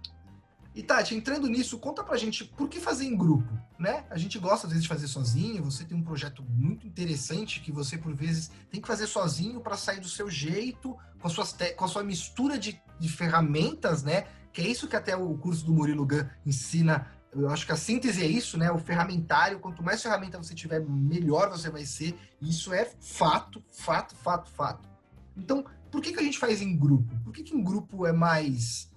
E 0.74 0.84
Tati, 0.84 1.16
entrando 1.16 1.48
nisso, 1.48 1.78
conta 1.80 2.04
pra 2.04 2.16
gente 2.16 2.46
por 2.46 2.70
que 2.70 2.80
fazer 2.80 3.06
em 3.06 3.18
grupo, 3.18 3.52
né? 3.78 4.06
A 4.10 4.18
gente 4.18 4.38
gosta 4.38 4.68
às 4.68 4.72
vezes 4.72 4.84
de 4.84 4.88
fazer 4.88 5.08
sozinho, 5.08 5.64
você 5.64 5.84
tem 5.84 5.98
um 5.98 6.04
projeto 6.04 6.44
muito 6.48 6.88
interessante 6.88 7.60
que 7.60 7.72
você 7.72 7.98
por 7.98 8.14
vezes 8.14 8.52
tem 8.70 8.80
que 8.80 8.88
fazer 8.88 9.08
sozinho 9.08 9.60
para 9.60 9.76
sair 9.76 10.00
do 10.00 10.08
seu 10.08 10.30
jeito, 10.30 10.96
com, 11.20 11.28
a 11.28 11.30
suas 11.30 11.56
com 11.76 11.86
a 11.86 11.88
sua 11.88 12.04
mistura 12.04 12.58
de, 12.58 12.80
de 13.00 13.10
ferramentas, 13.10 14.04
né? 14.04 14.28
Que 14.54 14.62
é 14.62 14.68
isso 14.68 14.88
que 14.88 14.96
até 14.96 15.16
o 15.16 15.38
curso 15.38 15.66
do 15.66 15.74
Murilo 15.74 16.06
Gun 16.06 16.24
ensina 16.46 17.08
eu 17.34 17.50
acho 17.50 17.66
que 17.66 17.72
a 17.72 17.76
síntese 17.76 18.24
é 18.24 18.28
isso, 18.28 18.58
né? 18.58 18.72
O 18.72 18.80
ferramentário, 18.80 19.60
quanto 19.60 19.84
mais 19.84 20.02
ferramenta 20.02 20.38
você 20.38 20.56
tiver, 20.56 20.80
melhor 20.80 21.50
você 21.50 21.70
vai 21.70 21.86
ser. 21.86 22.16
Isso 22.42 22.74
é 22.74 22.86
fato, 23.00 23.64
fato, 23.72 24.16
fato, 24.16 24.50
fato. 24.50 24.90
Então, 25.38 25.64
por 25.92 26.02
que, 26.02 26.12
que 26.12 26.20
a 26.20 26.24
gente 26.24 26.40
faz 26.40 26.62
em 26.62 26.76
grupo? 26.76 27.14
Por 27.24 27.34
que, 27.34 27.44
que 27.44 27.56
em 27.56 27.64
grupo 27.64 28.06
é 28.06 28.12
mais. 28.12 28.90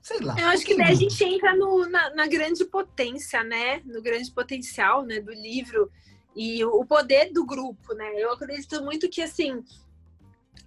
Sei 0.00 0.20
lá. 0.20 0.34
Eu 0.38 0.48
acho 0.48 0.64
que, 0.64 0.74
que 0.74 0.78
daí 0.78 0.92
a 0.92 0.94
gente 0.94 1.22
entra 1.22 1.54
no, 1.54 1.86
na, 1.88 2.14
na, 2.14 2.26
grande 2.26 2.64
potência, 2.64 3.44
né? 3.44 3.82
No 3.84 4.00
grande 4.00 4.30
potencial 4.30 5.04
né? 5.04 5.20
do 5.20 5.32
livro 5.32 5.90
e 6.34 6.64
o 6.64 6.84
poder 6.86 7.32
do 7.32 7.44
grupo, 7.44 7.94
né? 7.94 8.12
Eu 8.16 8.32
acredito 8.32 8.82
muito 8.82 9.10
que, 9.10 9.20
assim, 9.20 9.62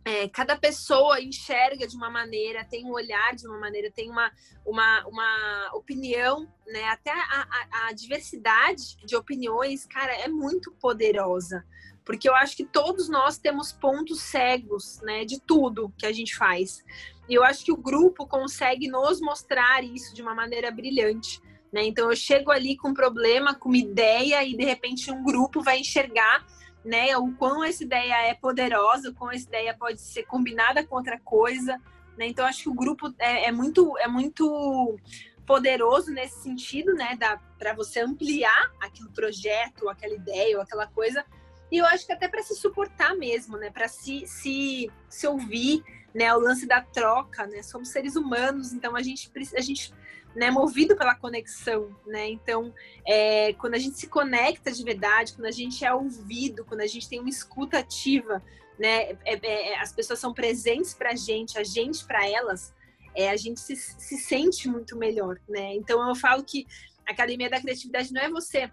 é, 0.04 0.28
cada 0.28 0.58
pessoa 0.58 1.22
enxerga 1.22 1.88
de 1.88 1.96
uma 1.96 2.10
maneira, 2.10 2.66
tem 2.66 2.86
um 2.86 2.92
olhar 2.92 3.36
de 3.36 3.48
uma 3.48 3.60
maneira, 3.60 3.92
tem 3.92 4.10
uma, 4.10 4.32
uma, 4.66 5.06
uma 5.08 5.72
opinião, 5.74 6.48
né? 6.68 6.86
Até 6.86 7.12
a, 7.12 7.48
a, 7.72 7.88
a, 7.88 7.92
diversidade 7.94 8.98
de 9.06 9.16
opiniões, 9.16 9.86
cara, 9.86 10.14
é 10.14 10.28
muito 10.28 10.72
poderosa. 10.72 11.64
Porque 12.04 12.28
eu 12.28 12.34
acho 12.34 12.58
que 12.58 12.66
todos 12.66 13.08
nós 13.10 13.38
temos 13.38 13.72
pontos 13.72 14.22
cegos, 14.22 15.00
né? 15.02 15.24
De 15.24 15.39
tudo 15.39 15.94
que 15.98 16.06
a 16.06 16.12
gente 16.12 16.36
faz. 16.36 16.84
E 17.30 17.36
eu 17.36 17.44
acho 17.44 17.64
que 17.64 17.72
o 17.72 17.78
grupo 17.78 18.26
consegue 18.28 18.88
nos 18.88 19.22
mostrar 19.22 19.84
isso 19.84 20.14
de 20.16 20.22
uma 20.22 20.34
maneira 20.34 20.72
brilhante. 20.72 21.39
Né? 21.72 21.86
Então 21.86 22.10
eu 22.10 22.16
chego 22.16 22.52
ali 22.52 22.76
com 22.76 22.89
um 22.89 22.94
problema, 22.94 23.56
com 23.56 23.70
uma 23.70 23.78
ideia, 23.78 24.44
e 24.44 24.56
de 24.56 24.66
repente 24.66 25.12
um 25.12 25.24
grupo 25.24 25.62
vai 25.62 25.80
enxergar 25.80 26.46
né? 26.84 27.16
O 27.18 27.32
quão 27.34 27.64
essa 27.64 27.84
ideia 27.84 28.28
é 28.28 28.34
poderosa, 28.34 29.10
o 29.10 29.14
quão 29.14 29.32
essa 29.32 29.48
ideia 29.48 29.76
pode 29.78 30.02
ser 30.02 30.24
combinada 30.24 30.86
com 30.86 30.96
outra 30.96 31.20
coisa, 31.20 31.80
né? 32.18 32.28
Então 32.28 32.46
acho 32.46 32.64
que 32.64 32.70
o 32.70 32.74
grupo 32.74 33.14
é, 33.20 33.46
é 33.46 33.52
muito 33.52 33.98
é 33.98 34.08
muito 34.08 34.98
poderoso 35.46 36.12
nesse 36.12 36.42
sentido, 36.42 36.94
né? 36.94 37.18
Para 37.58 37.74
você 37.74 38.00
ampliar 38.00 38.72
aquele 38.80 39.10
projeto, 39.10 39.90
aquela 39.90 40.16
ideia 40.16 40.58
ou 40.58 40.64
aquela 40.64 40.88
coisa. 40.88 41.26
E 41.72 41.78
eu 41.78 41.86
acho 41.86 42.06
que 42.06 42.12
até 42.12 42.28
para 42.28 42.44
se 42.44 42.56
suportar 42.56 43.16
mesmo, 43.16 43.58
né? 43.58 43.70
Para 43.70 43.88
se, 43.88 44.26
se, 44.28 44.92
se 45.10 45.28
ouvir, 45.28 45.84
né? 46.14 46.34
O 46.34 46.40
lance 46.40 46.66
da 46.66 46.82
troca, 46.82 47.46
né? 47.48 47.62
Somos 47.64 47.90
seres 47.90 48.16
humanos, 48.16 48.74
então 48.74 48.96
a 48.96 49.02
gente, 49.02 49.32
a 49.56 49.62
gente 49.62 49.94
né, 50.36 50.50
movido 50.50 50.96
pela 50.96 51.16
conexão, 51.16 51.96
né? 52.06 52.30
Então, 52.30 52.74
é, 53.06 53.54
quando 53.54 53.76
a 53.76 53.78
gente 53.78 53.98
se 53.98 54.08
conecta 54.08 54.72
de 54.72 54.84
verdade, 54.84 55.34
quando 55.34 55.48
a 55.48 55.52
gente 55.52 55.84
é 55.84 55.94
ouvido, 55.94 56.64
quando 56.66 56.82
a 56.82 56.88
gente 56.88 57.10
tem 57.10 57.20
uma 57.20 57.30
escuta 57.30 57.80
ativa, 57.80 58.42
né? 58.80 59.12
É, 59.26 59.40
é, 59.42 59.80
as 59.80 59.92
pessoas 59.92 60.20
são 60.20 60.34
presentes 60.34 60.94
para 60.94 61.12
a 61.12 61.16
gente, 61.16 61.58
a 61.58 61.64
gente 61.64 62.06
para 62.06 62.28
elas, 62.28 62.74
é, 63.14 63.30
a 63.30 63.36
gente 63.36 63.60
se, 63.60 63.76
se 63.76 64.18
sente 64.18 64.70
muito 64.70 64.96
melhor, 64.98 65.40
né? 65.48 65.76
Então, 65.76 66.08
eu 66.08 66.16
falo 66.16 66.44
que 66.44 66.66
a 67.08 67.12
academia 67.12 67.50
da 67.50 67.60
criatividade 67.60 68.14
não 68.14 68.22
é 68.22 68.30
você 68.30 68.72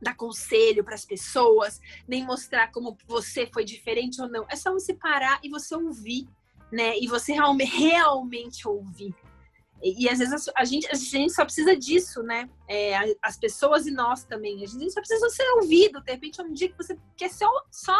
dar 0.00 0.14
conselho 0.14 0.84
para 0.84 0.94
as 0.94 1.04
pessoas, 1.04 1.80
nem 2.06 2.24
mostrar 2.24 2.70
como 2.70 2.96
você 3.06 3.48
foi 3.52 3.64
diferente 3.64 4.20
ou 4.20 4.28
não. 4.28 4.46
É 4.48 4.54
só 4.54 4.72
você 4.72 4.94
parar 4.94 5.40
e 5.42 5.48
você 5.48 5.74
ouvir, 5.74 6.28
né? 6.70 6.96
E 6.98 7.08
você 7.08 7.32
realmente, 7.32 7.76
realmente 7.76 8.68
ouvir. 8.68 9.14
E, 9.82 10.08
às 10.08 10.18
vezes 10.18 10.50
a 10.54 10.64
gente, 10.64 10.88
a 10.88 10.94
gente 10.94 11.32
só 11.32 11.44
precisa 11.44 11.76
disso, 11.76 12.22
né? 12.22 12.48
É, 12.68 12.96
as 13.22 13.36
pessoas 13.36 13.86
e 13.86 13.90
nós 13.90 14.24
também. 14.24 14.62
A 14.62 14.66
gente 14.66 14.90
só 14.90 15.00
precisa 15.00 15.28
ser 15.30 15.48
ouvido. 15.52 16.00
De 16.02 16.12
repente, 16.12 16.40
é 16.40 16.44
um 16.44 16.52
dia 16.52 16.68
que 16.68 16.76
você 16.76 16.98
quer 17.16 17.30
só, 17.30 17.48
só 17.70 17.98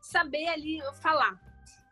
saber 0.00 0.48
ali 0.48 0.80
falar. 1.00 1.38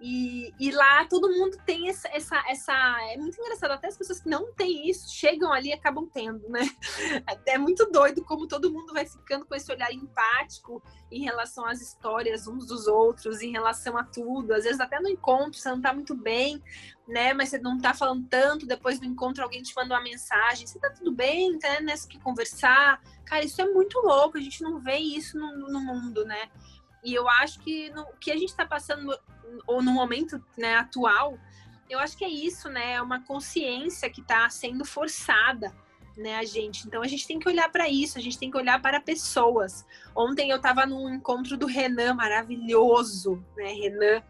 E, 0.02 0.54
e, 0.58 0.70
lá 0.70 1.04
todo 1.04 1.28
mundo 1.28 1.58
tem 1.66 1.90
essa, 1.90 2.08
essa, 2.08 2.42
essa. 2.48 2.72
É 3.12 3.18
muito 3.18 3.38
engraçado, 3.38 3.72
até 3.72 3.88
as 3.88 3.98
pessoas 3.98 4.18
que 4.18 4.30
não 4.30 4.50
têm 4.54 4.88
isso 4.88 5.14
chegam 5.14 5.52
ali 5.52 5.68
e 5.68 5.72
acabam 5.74 6.08
tendo, 6.10 6.48
né? 6.48 6.60
É 7.46 7.58
muito 7.58 7.84
doido 7.90 8.24
como 8.24 8.48
todo 8.48 8.72
mundo 8.72 8.94
vai 8.94 9.04
ficando 9.04 9.44
com 9.44 9.54
esse 9.54 9.70
olhar 9.70 9.92
empático 9.92 10.82
em 11.10 11.22
relação 11.22 11.66
às 11.66 11.82
histórias 11.82 12.46
uns 12.46 12.66
dos 12.66 12.86
outros, 12.86 13.42
em 13.42 13.52
relação 13.52 13.98
a 13.98 14.04
tudo. 14.04 14.54
Às 14.54 14.64
vezes, 14.64 14.80
até 14.80 14.98
no 15.00 15.08
encontro, 15.08 15.60
você 15.60 15.68
não 15.68 15.82
tá 15.82 15.92
muito 15.92 16.14
bem, 16.14 16.62
né? 17.10 17.34
Mas 17.34 17.50
você 17.50 17.58
não 17.58 17.78
tá 17.78 17.92
falando 17.92 18.26
tanto. 18.28 18.66
Depois 18.66 18.98
do 18.98 19.04
encontro, 19.04 19.42
alguém 19.42 19.62
te 19.62 19.74
manda 19.76 19.94
uma 19.94 20.02
mensagem: 20.02 20.66
você 20.66 20.78
tá 20.78 20.90
tudo 20.90 21.12
bem? 21.12 21.58
Tá 21.58 21.80
nessa 21.80 22.08
que 22.08 22.18
conversar? 22.18 23.02
Cara, 23.24 23.44
isso 23.44 23.60
é 23.60 23.66
muito 23.66 23.98
louco, 24.00 24.38
a 24.38 24.40
gente 24.40 24.62
não 24.62 24.78
vê 24.78 24.96
isso 24.96 25.38
no, 25.38 25.68
no 25.68 25.80
mundo, 25.80 26.24
né? 26.24 26.48
E 27.02 27.14
eu 27.14 27.28
acho 27.28 27.60
que 27.60 27.90
o 27.90 28.16
que 28.18 28.30
a 28.30 28.36
gente 28.36 28.50
está 28.50 28.64
passando, 28.64 29.16
ou 29.66 29.82
no 29.82 29.92
momento 29.92 30.42
né, 30.56 30.76
atual, 30.76 31.38
eu 31.88 31.98
acho 31.98 32.16
que 32.16 32.24
é 32.24 32.28
isso, 32.28 32.68
né? 32.68 32.94
É 32.94 33.02
uma 33.02 33.22
consciência 33.24 34.10
que 34.10 34.20
está 34.20 34.48
sendo 34.50 34.84
forçada, 34.84 35.74
né, 36.16 36.36
a 36.36 36.44
gente. 36.44 36.86
Então 36.86 37.02
a 37.02 37.08
gente 37.08 37.26
tem 37.26 37.38
que 37.38 37.48
olhar 37.48 37.70
para 37.70 37.88
isso, 37.88 38.18
a 38.18 38.20
gente 38.20 38.38
tem 38.38 38.50
que 38.50 38.56
olhar 38.56 38.80
para 38.80 39.00
pessoas. 39.00 39.84
Ontem 40.14 40.50
eu 40.50 40.56
estava 40.56 40.84
num 40.84 41.08
encontro 41.08 41.56
do 41.56 41.66
Renan, 41.66 42.14
maravilhoso, 42.14 43.42
né, 43.56 43.72
Renan. 43.72 44.22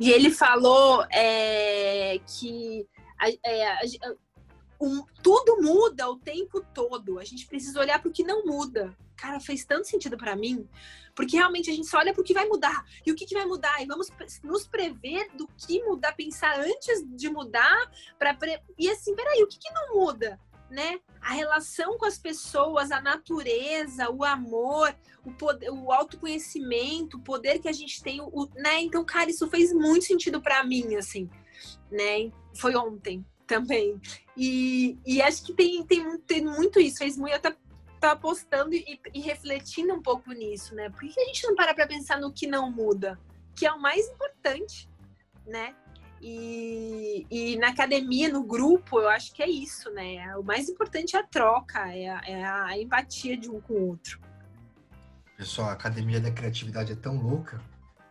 E 0.00 0.10
ele 0.10 0.30
falou 0.30 1.04
é, 1.10 2.18
que 2.26 2.86
é, 3.44 3.88
um, 4.80 5.04
tudo 5.22 5.62
muda 5.62 6.08
o 6.10 6.18
tempo 6.18 6.60
todo. 6.74 7.18
A 7.18 7.24
gente 7.24 7.46
precisa 7.46 7.78
olhar 7.78 8.00
para 8.00 8.08
o 8.08 8.12
que 8.12 8.24
não 8.24 8.44
muda. 8.44 8.96
Cara, 9.16 9.38
fez 9.38 9.64
tanto 9.64 9.86
sentido 9.86 10.16
para 10.16 10.34
mim, 10.34 10.68
porque 11.14 11.36
realmente 11.36 11.70
a 11.70 11.72
gente 11.72 11.86
só 11.86 11.98
olha 11.98 12.12
para 12.12 12.20
o 12.20 12.24
que 12.24 12.34
vai 12.34 12.46
mudar. 12.46 12.84
E 13.06 13.12
o 13.12 13.14
que, 13.14 13.24
que 13.24 13.34
vai 13.34 13.46
mudar? 13.46 13.80
E 13.80 13.86
vamos 13.86 14.08
nos 14.42 14.66
prever 14.66 15.30
do 15.36 15.46
que 15.46 15.80
mudar, 15.84 16.12
pensar 16.12 16.58
antes 16.58 17.06
de 17.06 17.30
mudar. 17.30 17.90
Pra 18.18 18.34
pre... 18.34 18.60
E 18.76 18.90
assim, 18.90 19.14
peraí, 19.14 19.40
o 19.42 19.46
que, 19.46 19.58
que 19.58 19.72
não 19.72 19.94
muda? 19.94 20.40
Né? 20.72 21.00
A 21.20 21.34
relação 21.34 21.98
com 21.98 22.06
as 22.06 22.16
pessoas, 22.16 22.90
a 22.90 22.98
natureza, 22.98 24.10
o 24.10 24.24
amor, 24.24 24.96
o, 25.22 25.30
poder, 25.30 25.68
o 25.68 25.92
autoconhecimento, 25.92 27.18
o 27.18 27.20
poder 27.20 27.58
que 27.58 27.68
a 27.68 27.72
gente 27.72 28.02
tem, 28.02 28.22
o, 28.22 28.48
né? 28.56 28.80
Então, 28.80 29.04
cara, 29.04 29.28
isso 29.28 29.46
fez 29.48 29.70
muito 29.70 30.06
sentido 30.06 30.40
para 30.40 30.64
mim, 30.64 30.94
assim, 30.94 31.28
né? 31.90 32.32
Foi 32.54 32.74
ontem 32.74 33.22
também. 33.46 34.00
E, 34.34 34.98
e 35.04 35.20
acho 35.20 35.44
que 35.44 35.52
tem, 35.52 35.84
tem, 35.84 36.18
tem 36.20 36.42
muito 36.42 36.80
isso. 36.80 36.96
Fez 36.96 37.18
muito, 37.18 37.34
eu 37.34 37.40
tá, 37.40 37.54
tá 38.00 38.16
postando 38.16 38.74
e, 38.74 38.98
e, 39.12 39.20
refletindo 39.20 39.92
um 39.92 40.00
pouco 40.00 40.32
nisso, 40.32 40.74
né? 40.74 40.88
Por 40.88 41.00
que 41.00 41.20
a 41.20 41.24
gente 41.26 41.46
não 41.46 41.54
para 41.54 41.74
para 41.74 41.86
pensar 41.86 42.18
no 42.18 42.32
que 42.32 42.46
não 42.46 42.70
muda? 42.70 43.20
Que 43.54 43.66
é 43.66 43.72
o 43.72 43.80
mais 43.80 44.08
importante, 44.08 44.88
né? 45.46 45.76
E, 46.24 47.26
e, 47.28 47.56
na 47.56 47.70
academia, 47.70 48.28
no 48.28 48.44
grupo, 48.44 49.00
eu 49.00 49.08
acho 49.08 49.34
que 49.34 49.42
é 49.42 49.50
isso, 49.50 49.90
né? 49.90 50.36
O 50.36 50.44
mais 50.44 50.68
importante 50.68 51.16
é 51.16 51.18
a 51.18 51.26
troca, 51.26 51.80
é 51.92 52.08
a, 52.08 52.20
é 52.24 52.44
a 52.44 52.78
empatia 52.78 53.36
de 53.36 53.50
um 53.50 53.60
com 53.60 53.74
o 53.74 53.88
outro. 53.88 54.20
Pessoal, 55.36 55.70
a 55.70 55.72
academia 55.72 56.20
da 56.20 56.30
criatividade 56.30 56.92
é 56.92 56.94
tão 56.94 57.16
louca 57.16 57.60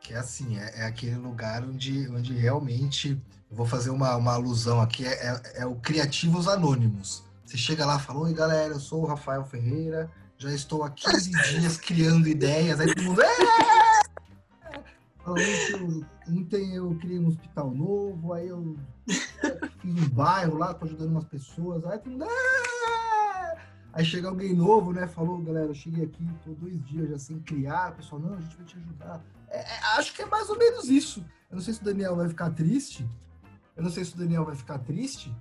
que 0.01 0.14
é 0.14 0.18
assim, 0.18 0.57
é, 0.57 0.82
é 0.82 0.86
aquele 0.86 1.16
lugar 1.16 1.64
onde, 1.64 2.09
onde 2.09 2.34
realmente 2.34 3.18
vou 3.49 3.66
fazer 3.66 3.91
uma, 3.91 4.16
uma 4.18 4.34
alusão 4.34 4.82
aqui, 4.82 5.05
é, 5.05 5.12
é, 5.12 5.62
é 5.62 5.66
o 5.66 5.76
Criativos 5.76 6.47
Anônimos. 6.47 7.24
Você 7.45 7.55
chega 7.55 7.86
lá 7.86 7.97
e 7.97 7.99
fala, 8.01 8.20
oi 8.20 8.34
galera, 8.34 8.74
eu 8.74 8.80
sou 8.80 9.03
o 9.03 9.05
Rafael 9.05 9.45
Ferreira, 9.45 10.12
já 10.38 10.51
estou 10.51 10.84
há 10.84 10.89
15 10.89 11.32
dias 11.32 11.78
criando 11.78 12.28
ideias, 12.28 12.80
aí 12.80 12.93
todo 12.93 13.03
mundo. 13.03 13.22
Ontem 15.26 16.76
eu 16.76 16.95
criei 16.99 17.19
um 17.19 17.28
hospital 17.28 17.72
novo, 17.72 18.34
aí 18.34 18.47
eu 18.47 18.76
fiz 19.80 20.03
um 20.03 20.09
bairro 20.09 20.57
lá, 20.57 20.74
tô 20.74 20.86
ajudando 20.86 21.11
umas 21.11 21.26
pessoas, 21.26 21.86
aí 21.86 21.99
todo 21.99 22.11
mundo. 22.13 22.26
Aí 23.93 24.05
chega 24.05 24.30
alguém 24.30 24.53
novo, 24.53 24.93
né? 24.93 25.05
Falou, 25.05 25.38
galera, 25.39 25.67
eu 25.67 25.74
cheguei 25.74 26.05
aqui, 26.05 26.26
tô 26.45 26.51
dois 26.53 26.82
dias 26.86 27.09
já 27.09 27.19
sem 27.19 27.39
criar. 27.39 27.91
O 27.91 27.95
pessoal, 27.95 28.22
não, 28.22 28.34
a 28.36 28.39
gente 28.39 28.55
vai 28.55 28.65
te 28.65 28.78
ajudar. 28.78 29.22
É, 29.49 29.59
é, 29.59 29.80
acho 29.97 30.13
que 30.13 30.22
é 30.22 30.26
mais 30.26 30.49
ou 30.49 30.57
menos 30.57 30.89
isso. 30.89 31.24
Eu 31.49 31.55
não 31.55 31.61
sei 31.61 31.74
se 31.74 31.82
o 31.82 31.84
Daniel 31.84 32.15
vai 32.15 32.30
ficar 32.30 32.51
triste, 32.51 33.05
Eu 33.76 33.84
não 33.84 33.91
sei 33.91 34.03
se 34.05 34.15
o 34.15 34.17
Daniel 34.17 34.45
vai 34.45 34.55
ficar 34.55 34.80
triste. 34.80 35.36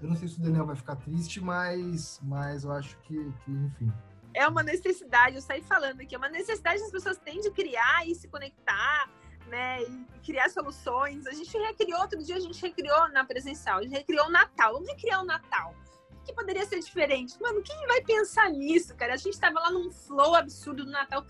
Eu 0.00 0.08
não 0.08 0.16
sei 0.16 0.28
se 0.28 0.38
o 0.38 0.42
Daniel 0.42 0.66
vai 0.66 0.76
ficar 0.76 0.96
triste, 0.96 1.40
mas, 1.40 2.20
mas 2.22 2.64
eu 2.64 2.72
acho 2.72 2.98
que, 2.98 3.14
que 3.44 3.50
enfim. 3.50 3.92
É 4.36 4.46
uma 4.46 4.62
necessidade, 4.62 5.36
eu 5.36 5.40
saí 5.40 5.62
falando 5.62 6.02
aqui, 6.02 6.14
é 6.14 6.18
uma 6.18 6.28
necessidade 6.28 6.78
que 6.78 6.84
as 6.84 6.92
pessoas 6.92 7.16
têm 7.16 7.40
de 7.40 7.50
criar 7.50 8.06
e 8.06 8.14
se 8.14 8.28
conectar, 8.28 9.10
né? 9.46 9.82
E 9.82 10.20
criar 10.22 10.50
soluções. 10.50 11.26
A 11.26 11.32
gente 11.32 11.56
recriou, 11.56 11.98
outro 12.02 12.22
dia 12.22 12.36
a 12.36 12.40
gente 12.40 12.60
recriou 12.60 13.08
na 13.08 13.24
presencial, 13.24 13.78
a 13.78 13.82
gente 13.82 13.94
recriou 13.94 14.26
o 14.26 14.30
Natal. 14.30 14.74
Vamos 14.74 14.88
recriar 14.88 15.22
o 15.22 15.24
Natal. 15.24 15.74
O 16.20 16.22
que 16.22 16.34
poderia 16.34 16.66
ser 16.66 16.80
diferente? 16.80 17.40
Mano, 17.40 17.62
quem 17.62 17.86
vai 17.86 18.02
pensar 18.02 18.50
nisso, 18.50 18.94
cara? 18.94 19.14
A 19.14 19.16
gente 19.16 19.40
tava 19.40 19.58
lá 19.58 19.70
num 19.70 19.90
flow 19.90 20.34
absurdo 20.34 20.84
do 20.84 20.90
Natal 20.90 21.24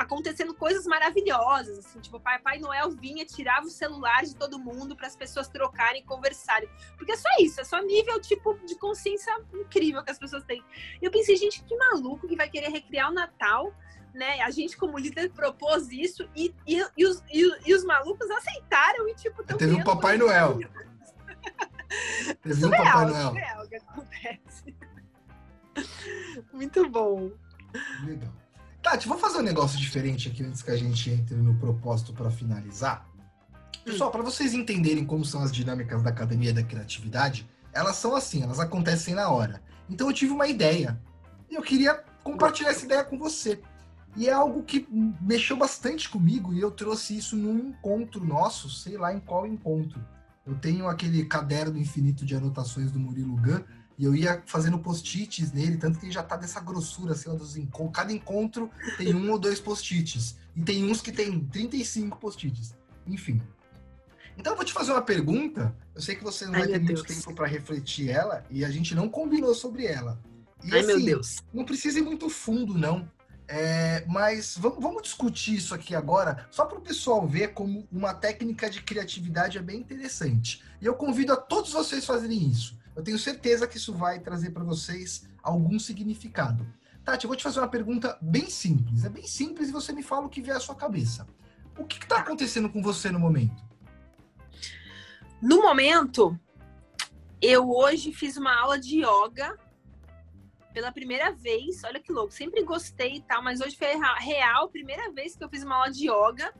acontecendo 0.00 0.54
coisas 0.54 0.86
maravilhosas, 0.86 1.78
assim, 1.78 2.00
tipo, 2.00 2.18
Papai 2.18 2.58
Noel 2.58 2.90
vinha, 2.90 3.24
tirava 3.26 3.66
o 3.66 3.70
celular 3.70 4.24
de 4.24 4.34
todo 4.34 4.58
mundo 4.58 4.96
para 4.96 5.06
as 5.06 5.14
pessoas 5.14 5.46
trocarem 5.46 6.00
e 6.00 6.04
conversarem. 6.04 6.68
Porque 6.96 7.12
é 7.12 7.16
só 7.16 7.28
isso, 7.38 7.60
é 7.60 7.64
só 7.64 7.82
nível 7.82 8.18
tipo 8.18 8.58
de 8.64 8.76
consciência 8.76 9.30
incrível 9.52 10.02
que 10.02 10.10
as 10.10 10.18
pessoas 10.18 10.42
têm. 10.44 10.64
E 11.02 11.04
eu 11.04 11.10
pensei, 11.10 11.36
gente, 11.36 11.62
que 11.62 11.76
maluco 11.76 12.26
que 12.26 12.34
vai 12.34 12.48
querer 12.48 12.70
recriar 12.70 13.10
o 13.10 13.12
Natal, 13.14 13.74
né? 14.14 14.40
A 14.40 14.50
gente, 14.50 14.74
como 14.74 14.98
líder, 14.98 15.30
propôs 15.32 15.92
isso 15.92 16.26
e, 16.34 16.54
e, 16.66 16.82
e, 16.96 17.06
os, 17.06 17.22
e, 17.30 17.42
e 17.66 17.74
os 17.74 17.84
malucos 17.84 18.28
aceitaram 18.30 19.06
e, 19.06 19.14
tipo, 19.14 19.44
Teve 19.44 19.74
um 19.74 19.84
Papai 19.84 20.16
Noel. 20.16 20.58
Teve 22.40 22.64
um 22.64 22.70
Papai 22.70 23.04
Noel. 23.04 23.28
Surreal 23.28 23.68
que 23.68 23.76
acontece. 23.76 24.76
Muito 26.54 26.88
bom. 26.88 27.30
Legal. 28.06 28.39
Tati, 28.82 29.06
vamos 29.06 29.20
fazer 29.20 29.38
um 29.38 29.42
negócio 29.42 29.78
diferente 29.78 30.28
aqui 30.28 30.42
antes 30.42 30.62
que 30.62 30.70
a 30.70 30.76
gente 30.76 31.10
entre 31.10 31.36
no 31.36 31.54
propósito 31.54 32.14
para 32.14 32.30
finalizar. 32.30 33.06
Pessoal, 33.84 34.08
hum. 34.08 34.12
para 34.12 34.22
vocês 34.22 34.54
entenderem 34.54 35.04
como 35.04 35.24
são 35.24 35.42
as 35.42 35.52
dinâmicas 35.52 36.02
da 36.02 36.10
Academia 36.10 36.52
da 36.52 36.62
Criatividade, 36.62 37.46
elas 37.72 37.96
são 37.96 38.16
assim, 38.16 38.42
elas 38.42 38.58
acontecem 38.58 39.14
na 39.14 39.28
hora. 39.28 39.62
Então 39.88 40.08
eu 40.08 40.14
tive 40.14 40.32
uma 40.32 40.46
ideia 40.46 40.98
e 41.50 41.54
eu 41.54 41.62
queria 41.62 42.02
compartilhar 42.24 42.70
essa 42.70 42.84
ideia 42.84 43.04
com 43.04 43.18
você. 43.18 43.60
E 44.16 44.28
é 44.28 44.32
algo 44.32 44.62
que 44.62 44.88
mexeu 45.20 45.56
bastante 45.56 46.08
comigo 46.08 46.52
e 46.52 46.60
eu 46.60 46.70
trouxe 46.70 47.16
isso 47.16 47.36
num 47.36 47.68
encontro 47.68 48.24
nosso, 48.24 48.68
sei 48.70 48.96
lá 48.96 49.12
em 49.12 49.20
qual 49.20 49.46
encontro. 49.46 50.04
Eu 50.46 50.54
tenho 50.54 50.88
aquele 50.88 51.24
caderno 51.26 51.78
infinito 51.78 52.24
de 52.24 52.34
anotações 52.34 52.90
do 52.90 52.98
Murilo 52.98 53.36
Gun 53.36 53.62
e 54.00 54.04
eu 54.06 54.14
ia 54.14 54.42
fazendo 54.46 54.78
post-its 54.78 55.52
nele, 55.52 55.76
tanto 55.76 55.98
que 55.98 56.06
ele 56.06 56.12
já 56.12 56.22
tá 56.22 56.34
dessa 56.34 56.58
grossura, 56.58 57.12
assim, 57.12 57.28
dos 57.36 57.54
encontros. 57.58 57.94
Cada 57.94 58.10
encontro 58.10 58.70
tem 58.96 59.14
um 59.14 59.30
ou 59.30 59.38
dois 59.38 59.60
post-its. 59.60 60.38
E 60.56 60.62
tem 60.62 60.90
uns 60.90 61.02
que 61.02 61.12
tem 61.12 61.38
35 61.38 62.16
post-its. 62.16 62.74
Enfim. 63.06 63.42
Então 64.38 64.54
eu 64.54 64.56
vou 64.56 64.64
te 64.64 64.72
fazer 64.72 64.92
uma 64.92 65.02
pergunta. 65.02 65.76
Eu 65.94 66.00
sei 66.00 66.16
que 66.16 66.24
você 66.24 66.46
não 66.46 66.54
Ai, 66.54 66.60
vai 66.60 66.68
ter 66.68 66.80
muito 66.80 67.04
tempo 67.04 67.34
para 67.34 67.46
refletir 67.46 68.08
ela, 68.08 68.42
e 68.48 68.64
a 68.64 68.70
gente 68.70 68.94
não 68.94 69.06
combinou 69.06 69.54
sobre 69.54 69.84
ela. 69.84 70.18
E, 70.64 70.72
Ai, 70.72 70.80
assim, 70.80 70.86
meu 70.86 71.04
Deus. 71.04 71.36
Não 71.52 71.66
precisa 71.66 71.98
ir 71.98 72.02
muito 72.02 72.30
fundo, 72.30 72.72
não. 72.72 73.06
É, 73.46 74.02
mas 74.08 74.56
vamos, 74.56 74.82
vamos, 74.82 75.02
discutir 75.02 75.56
isso 75.56 75.74
aqui 75.74 75.94
agora, 75.94 76.46
só 76.50 76.64
para 76.64 76.78
o 76.78 76.80
pessoal 76.80 77.26
ver 77.26 77.48
como 77.48 77.86
uma 77.92 78.14
técnica 78.14 78.70
de 78.70 78.80
criatividade 78.80 79.58
é 79.58 79.60
bem 79.60 79.78
interessante. 79.78 80.62
E 80.80 80.86
eu 80.86 80.94
convido 80.94 81.34
a 81.34 81.36
todos 81.36 81.72
vocês 81.72 82.04
a 82.04 82.06
fazerem 82.06 82.48
isso. 82.48 82.79
Eu 82.94 83.02
tenho 83.02 83.18
certeza 83.18 83.66
que 83.66 83.76
isso 83.76 83.94
vai 83.94 84.20
trazer 84.20 84.50
para 84.50 84.64
vocês 84.64 85.28
algum 85.42 85.78
significado. 85.78 86.66
Tati, 87.04 87.24
eu 87.24 87.28
vou 87.28 87.36
te 87.36 87.42
fazer 87.42 87.60
uma 87.60 87.68
pergunta 87.68 88.18
bem 88.20 88.50
simples. 88.50 89.04
É 89.04 89.08
bem 89.08 89.26
simples 89.26 89.68
e 89.68 89.72
você 89.72 89.92
me 89.92 90.02
fala 90.02 90.26
o 90.26 90.28
que 90.28 90.42
vier 90.42 90.56
à 90.56 90.60
sua 90.60 90.74
cabeça. 90.74 91.26
O 91.78 91.84
que 91.84 91.98
está 91.98 92.18
acontecendo 92.18 92.68
com 92.68 92.82
você 92.82 93.10
no 93.10 93.18
momento? 93.18 93.62
No 95.40 95.62
momento, 95.62 96.38
eu 97.40 97.70
hoje 97.70 98.12
fiz 98.12 98.36
uma 98.36 98.54
aula 98.60 98.78
de 98.78 99.02
yoga 99.02 99.58
pela 100.74 100.92
primeira 100.92 101.32
vez. 101.32 101.82
Olha 101.84 102.00
que 102.00 102.12
louco, 102.12 102.32
sempre 102.32 102.62
gostei 102.62 103.16
e 103.16 103.22
tal, 103.22 103.42
mas 103.42 103.60
hoje 103.60 103.76
foi 103.76 103.88
real, 104.18 104.68
primeira 104.68 105.10
vez 105.12 105.34
que 105.34 105.42
eu 105.42 105.48
fiz 105.48 105.62
uma 105.62 105.76
aula 105.76 105.90
de 105.90 106.10
yoga 106.10 106.52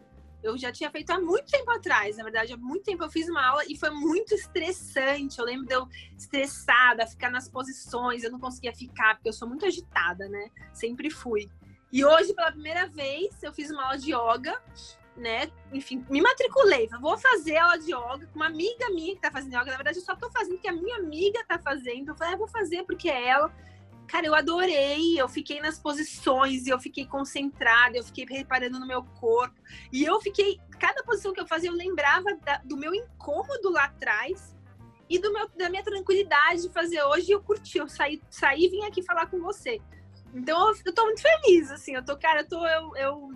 eu 0.43 0.57
já 0.57 0.73
tinha 0.73 0.91
feito 0.91 1.11
há 1.11 1.21
muito 1.21 1.51
tempo 1.51 1.71
atrás, 1.71 2.17
na 2.17 2.25
verdade, 2.25 2.53
há 2.53 2.57
muito 2.57 2.85
tempo 2.85 3.05
eu 3.05 3.11
fiz 3.11 3.29
uma 3.29 3.45
aula 3.47 3.63
e 3.69 3.77
foi 3.77 3.91
muito 3.91 4.35
estressante. 4.35 5.39
Eu 5.39 5.45
lembro 5.45 5.67
de 5.67 5.75
eu 5.75 5.89
estressada, 6.17 7.07
ficar 7.07 7.31
nas 7.31 7.49
posições, 7.49 8.23
eu 8.23 8.31
não 8.31 8.41
conseguia 8.41 8.73
ficar, 8.73 9.17
porque 9.17 9.29
eu 9.29 9.33
sou 9.33 9.49
muito 9.49 9.67
agitada, 9.67 10.29
né? 10.29 10.51
Sempre 10.73 11.11
fui. 11.11 11.51
E 11.93 12.05
hoje, 12.05 12.33
pela 12.35 12.53
primeira 12.53 12.87
vez, 12.87 13.43
eu 13.43 13.53
fiz 13.53 13.71
uma 13.71 13.85
aula 13.85 13.99
de 13.99 14.13
yoga, 14.15 14.63
né? 15.17 15.51
Enfim, 15.73 16.05
me 16.09 16.23
matriculei. 16.23 16.89
Vou 17.01 17.19
fazer 17.19 17.57
aula 17.57 17.79
de 17.79 17.93
yoga 17.93 18.27
com 18.29 18.37
uma 18.37 18.47
amiga 18.47 18.89
minha 18.91 19.15
que 19.15 19.21
tá 19.21 19.31
fazendo 19.31 19.55
yoga. 19.55 19.73
Na 19.73 19.77
verdade, 19.77 19.99
eu 19.99 20.05
só 20.05 20.15
tô 20.15 20.31
fazendo 20.31 20.55
porque 20.55 20.69
a 20.69 20.73
minha 20.73 20.97
amiga 20.97 21.45
tá 21.47 21.59
fazendo. 21.59 22.09
Eu 22.09 22.15
falei, 22.15 22.35
ah, 22.35 22.39
vou 22.39 22.49
fazer 22.49 22.85
porque 22.85 23.11
é 23.11 23.29
ela. 23.29 23.53
Cara, 24.11 24.27
eu 24.27 24.35
adorei. 24.35 25.21
Eu 25.21 25.29
fiquei 25.29 25.61
nas 25.61 25.79
posições 25.79 26.67
eu 26.67 26.81
fiquei 26.81 27.07
concentrada, 27.07 27.97
eu 27.97 28.03
fiquei 28.03 28.27
reparando 28.29 28.81
no 28.81 28.87
meu 28.87 29.05
corpo. 29.05 29.55
E 29.93 30.05
eu 30.05 30.21
fiquei. 30.21 30.61
Cada 30.81 31.05
posição 31.05 31.33
que 31.33 31.41
eu 31.41 31.47
fazia, 31.47 31.71
eu 31.71 31.75
lembrava 31.75 32.35
da, 32.45 32.57
do 32.65 32.77
meu 32.77 32.93
incômodo 32.93 33.71
lá 33.71 33.85
atrás 33.85 34.57
e 35.09 35.19
do 35.19 35.33
meu, 35.33 35.49
da 35.57 35.69
minha 35.69 35.85
tranquilidade 35.85 36.63
de 36.63 36.73
fazer 36.73 37.01
hoje. 37.05 37.31
Eu 37.31 37.41
curti. 37.41 37.79
Eu 37.79 37.89
saí, 37.89 38.21
saí 38.29 38.65
e 38.65 38.69
vim 38.69 38.83
aqui 38.83 39.01
falar 39.01 39.27
com 39.27 39.41
você. 39.41 39.81
Então 40.35 40.69
eu, 40.69 40.75
eu 40.87 40.93
tô 40.93 41.05
muito 41.05 41.23
feliz, 41.23 41.71
assim. 41.71 41.95
Eu 41.95 42.05
tô, 42.05 42.17
cara, 42.17 42.41
eu 42.41 42.49
tô. 42.49 42.67
Eu, 42.67 42.97
eu, 42.97 43.33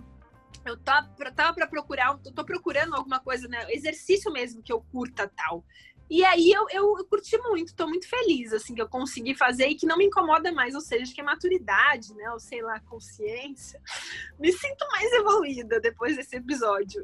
eu 0.65 0.77
tava, 0.77 1.07
tava 1.33 1.53
pra 1.53 1.67
procurar, 1.67 2.19
eu 2.25 2.33
tô 2.33 2.43
procurando 2.43 2.95
alguma 2.95 3.21
coisa, 3.21 3.47
né? 3.47 3.65
Exercício 3.69 4.29
mesmo 4.29 4.61
que 4.61 4.73
eu 4.73 4.81
curta 4.91 5.31
tal. 5.37 5.63
E 6.09 6.23
aí 6.23 6.51
eu, 6.51 6.67
eu, 6.71 6.97
eu, 6.99 7.05
curti 7.05 7.37
muito, 7.39 7.73
tô 7.73 7.87
muito 7.87 8.07
feliz, 8.07 8.53
assim, 8.53 8.75
que 8.75 8.81
eu 8.81 8.87
consegui 8.87 9.33
fazer 9.35 9.67
e 9.67 9.75
que 9.75 9.87
não 9.87 9.97
me 9.97 10.05
incomoda 10.05 10.51
mais, 10.51 10.75
ou 10.75 10.81
seja, 10.81 11.13
que 11.13 11.19
é 11.19 11.23
maturidade, 11.23 12.13
né, 12.13 12.29
ou 12.31 12.39
sei 12.39 12.61
lá, 12.61 12.79
consciência. 12.81 13.81
Me 14.39 14.51
sinto 14.51 14.85
mais 14.91 15.11
evoluída 15.13 15.79
depois 15.79 16.15
desse 16.15 16.35
episódio. 16.35 17.03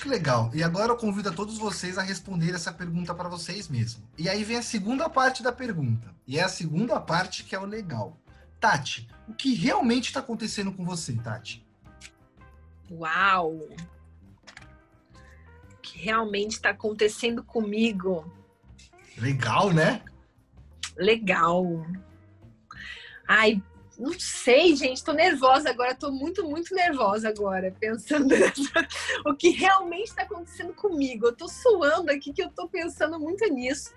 Que 0.00 0.08
legal. 0.08 0.50
E 0.54 0.62
agora 0.62 0.92
eu 0.92 0.96
convido 0.96 1.30
a 1.30 1.32
todos 1.32 1.58
vocês 1.58 1.98
a 1.98 2.02
responder 2.02 2.54
essa 2.54 2.72
pergunta 2.72 3.14
para 3.14 3.28
vocês 3.28 3.68
mesmos. 3.68 4.04
E 4.18 4.28
aí 4.28 4.44
vem 4.44 4.58
a 4.58 4.62
segunda 4.62 5.08
parte 5.08 5.42
da 5.42 5.50
pergunta. 5.50 6.14
E 6.26 6.38
é 6.38 6.42
a 6.42 6.48
segunda 6.48 7.00
parte 7.00 7.42
que 7.42 7.54
é 7.54 7.58
o 7.58 7.64
legal. 7.64 8.16
Tati, 8.60 9.08
o 9.26 9.34
que 9.34 9.54
realmente 9.54 10.06
está 10.06 10.20
acontecendo 10.20 10.72
com 10.72 10.84
você, 10.84 11.14
Tati? 11.14 11.66
Uau! 12.90 13.68
Realmente 15.94 16.52
está 16.52 16.70
acontecendo 16.70 17.42
comigo. 17.42 18.30
Legal, 19.18 19.72
né? 19.72 20.02
Legal. 20.96 21.86
Ai, 23.26 23.62
não 23.98 24.18
sei, 24.18 24.74
gente, 24.74 25.04
tô 25.04 25.12
nervosa 25.12 25.70
agora, 25.70 25.94
tô 25.94 26.10
muito, 26.10 26.44
muito 26.44 26.74
nervosa 26.74 27.28
agora, 27.28 27.74
pensando 27.78 28.26
nessa, 28.34 28.88
o 29.24 29.34
que 29.34 29.50
realmente 29.50 30.08
está 30.08 30.22
acontecendo 30.22 30.74
comigo. 30.74 31.26
Eu 31.26 31.36
tô 31.36 31.48
suando 31.48 32.10
aqui 32.10 32.32
que 32.32 32.42
eu 32.42 32.50
tô 32.50 32.68
pensando 32.68 33.18
muito 33.20 33.44
nisso. 33.52 33.92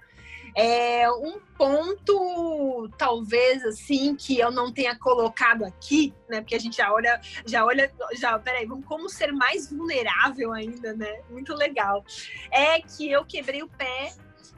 É 0.56 1.12
um 1.12 1.40
ponto, 1.58 2.90
talvez, 2.98 3.66
assim, 3.66 4.16
que 4.16 4.40
eu 4.40 4.50
não 4.50 4.72
tenha 4.72 4.98
colocado 4.98 5.66
aqui, 5.66 6.14
né? 6.30 6.40
Porque 6.40 6.56
a 6.56 6.60
gente 6.60 6.78
já 6.78 6.94
olha, 6.94 7.20
já 7.46 7.66
olha, 7.66 7.92
já, 8.14 8.40
peraí, 8.40 8.66
vamos 8.66 8.86
como 8.86 9.10
ser 9.10 9.34
mais 9.34 9.70
vulnerável 9.70 10.54
ainda, 10.54 10.94
né? 10.94 11.22
Muito 11.30 11.54
legal. 11.54 12.06
É 12.52 12.82
que 12.82 13.12
eu 13.12 13.26
quebrei 13.26 13.64
o 13.64 13.68
pé, 13.68 14.14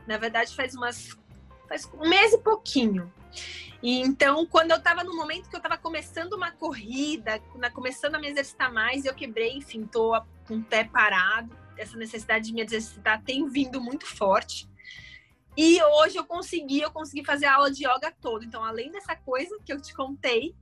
na 0.06 0.18
verdade, 0.18 0.56
faz 0.56 0.76
umas. 0.76 1.18
faz 1.68 1.90
um 2.00 2.08
mês 2.08 2.32
e 2.32 2.38
pouquinho. 2.38 3.12
E 3.82 4.00
então, 4.00 4.46
quando 4.46 4.72
eu 4.72 4.78
estava 4.78 5.04
no 5.04 5.16
momento 5.16 5.50
que 5.50 5.56
eu 5.56 5.60
estava 5.60 5.78
começando 5.78 6.34
uma 6.34 6.52
corrida, 6.52 7.40
começando 7.74 8.16
a 8.16 8.20
me 8.20 8.28
exercitar 8.28 8.74
mais, 8.74 9.06
eu 9.06 9.14
quebrei, 9.14 9.54
enfim, 9.58 9.86
tô 9.86 10.20
com 10.48 10.58
o 10.58 10.64
pé 10.64 10.84
parado. 10.84 11.56
Essa 11.78 11.96
necessidade 11.96 12.46
de 12.46 12.54
me 12.54 12.62
exercitar 12.62 13.22
tem 13.24 13.48
vindo 13.48 13.80
muito 13.80 14.06
forte. 14.06 14.68
E 15.58 15.82
hoje 15.82 16.18
eu 16.18 16.24
consegui, 16.24 16.82
eu 16.82 16.92
consegui 16.92 17.26
fazer 17.26 17.48
a 17.48 17.56
aula 17.56 17.72
de 17.72 17.84
yoga 17.84 18.14
toda. 18.22 18.46
Então, 18.46 18.64
além 18.64 18.92
dessa 18.92 19.16
coisa 19.16 19.58
que 19.66 19.74
eu 19.74 19.82
te 19.82 19.92
contei, 19.92 20.56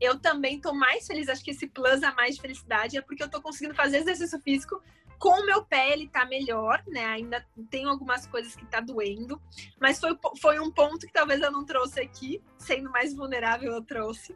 eu 0.00 0.18
também 0.18 0.58
tô 0.58 0.72
mais 0.72 1.06
feliz. 1.06 1.28
Acho 1.28 1.44
que 1.44 1.50
esse 1.50 1.66
plus 1.66 2.02
a 2.02 2.14
mais 2.14 2.36
de 2.36 2.40
felicidade 2.40 2.96
é 2.96 3.02
porque 3.02 3.22
eu 3.22 3.28
tô 3.28 3.42
conseguindo 3.42 3.74
fazer 3.74 3.98
exercício 3.98 4.40
físico 4.40 4.82
com 5.22 5.40
o 5.40 5.46
meu 5.46 5.64
pé, 5.64 5.92
ele 5.92 6.08
tá 6.08 6.24
melhor, 6.24 6.82
né? 6.88 7.04
Ainda 7.04 7.46
tem 7.70 7.84
algumas 7.84 8.26
coisas 8.26 8.56
que 8.56 8.66
tá 8.66 8.80
doendo, 8.80 9.40
mas 9.80 10.00
foi, 10.00 10.18
foi 10.40 10.58
um 10.58 10.68
ponto 10.68 11.06
que 11.06 11.12
talvez 11.12 11.40
eu 11.40 11.52
não 11.52 11.64
trouxe 11.64 12.00
aqui, 12.00 12.42
sendo 12.58 12.90
mais 12.90 13.14
vulnerável, 13.14 13.70
eu 13.70 13.82
trouxe. 13.82 14.34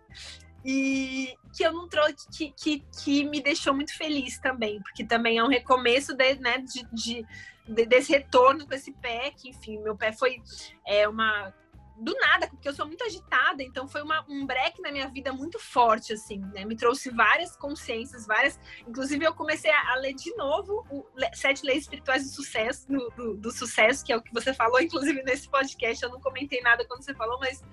E 0.64 1.34
que 1.52 1.64
eu 1.64 1.72
não 1.72 1.88
trouxe, 1.88 2.28
que, 2.30 2.52
que, 2.52 2.84
que 3.02 3.24
me 3.24 3.40
deixou 3.40 3.74
muito 3.74 3.96
feliz 3.96 4.38
também, 4.38 4.80
porque 4.80 5.04
também 5.04 5.38
é 5.38 5.42
um 5.42 5.48
recomeço 5.48 6.14
de, 6.14 6.36
né, 6.36 6.58
de, 6.58 6.86
de 6.92 7.26
desse 7.66 8.12
retorno 8.12 8.66
com 8.66 8.74
esse 8.74 8.92
pé, 8.92 9.30
que 9.30 9.50
enfim, 9.50 9.78
meu 9.78 9.96
pé 9.96 10.12
foi 10.12 10.42
é, 10.86 11.08
uma 11.08 11.52
do 11.98 12.14
nada, 12.14 12.46
porque 12.48 12.68
eu 12.68 12.74
sou 12.74 12.86
muito 12.86 13.02
agitada, 13.04 13.62
então 13.62 13.88
foi 13.88 14.02
uma, 14.02 14.24
um 14.28 14.44
break 14.44 14.80
na 14.82 14.92
minha 14.92 15.08
vida 15.08 15.32
muito 15.32 15.58
forte, 15.58 16.12
assim, 16.12 16.38
né? 16.52 16.64
Me 16.64 16.76
trouxe 16.76 17.10
várias 17.10 17.56
consciências, 17.56 18.26
várias. 18.26 18.60
Inclusive, 18.86 19.24
eu 19.24 19.34
comecei 19.34 19.70
a, 19.70 19.92
a 19.92 19.96
ler 19.96 20.12
de 20.12 20.34
novo 20.36 20.84
o 20.90 21.06
Sete 21.32 21.64
Leis 21.64 21.84
Espirituais 21.84 22.22
do 22.24 22.28
Sucesso, 22.28 22.86
do, 22.86 23.10
do, 23.10 23.36
do, 23.38 23.50
Sucesso, 23.50 24.04
que 24.04 24.12
é 24.12 24.16
o 24.16 24.22
que 24.22 24.32
você 24.32 24.52
falou, 24.52 24.78
inclusive, 24.82 25.22
nesse 25.22 25.48
podcast. 25.48 26.02
Eu 26.02 26.10
não 26.10 26.20
comentei 26.20 26.60
nada 26.60 26.84
quando 26.86 27.02
você 27.02 27.14
falou, 27.14 27.38
mas 27.40 27.64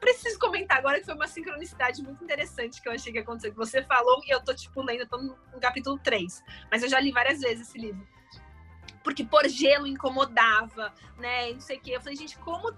preciso 0.00 0.38
comentar 0.38 0.78
agora 0.78 0.98
que 0.98 1.04
foi 1.04 1.14
uma 1.14 1.28
sincronicidade 1.28 2.02
muito 2.02 2.24
interessante 2.24 2.82
que 2.82 2.88
eu 2.88 2.92
achei 2.92 3.12
que 3.12 3.20
aconteceu. 3.20 3.52
Que 3.52 3.58
você 3.58 3.82
falou 3.84 4.20
e 4.26 4.34
eu 4.34 4.42
tô, 4.42 4.52
tipo, 4.52 4.82
lendo, 4.82 5.06
tô 5.06 5.16
no, 5.16 5.38
no 5.52 5.60
capítulo 5.60 5.96
3. 6.02 6.42
Mas 6.72 6.82
eu 6.82 6.88
já 6.88 6.98
li 6.98 7.12
várias 7.12 7.40
vezes 7.40 7.68
esse 7.68 7.78
livro 7.78 8.04
porque 9.02 9.24
por 9.24 9.48
gelo 9.48 9.86
incomodava, 9.86 10.92
né? 11.18 11.52
Não 11.52 11.60
sei 11.60 11.78
o 11.78 11.80
quê. 11.80 11.92
Eu 11.96 12.00
falei, 12.00 12.16
gente, 12.16 12.38
como 12.38 12.72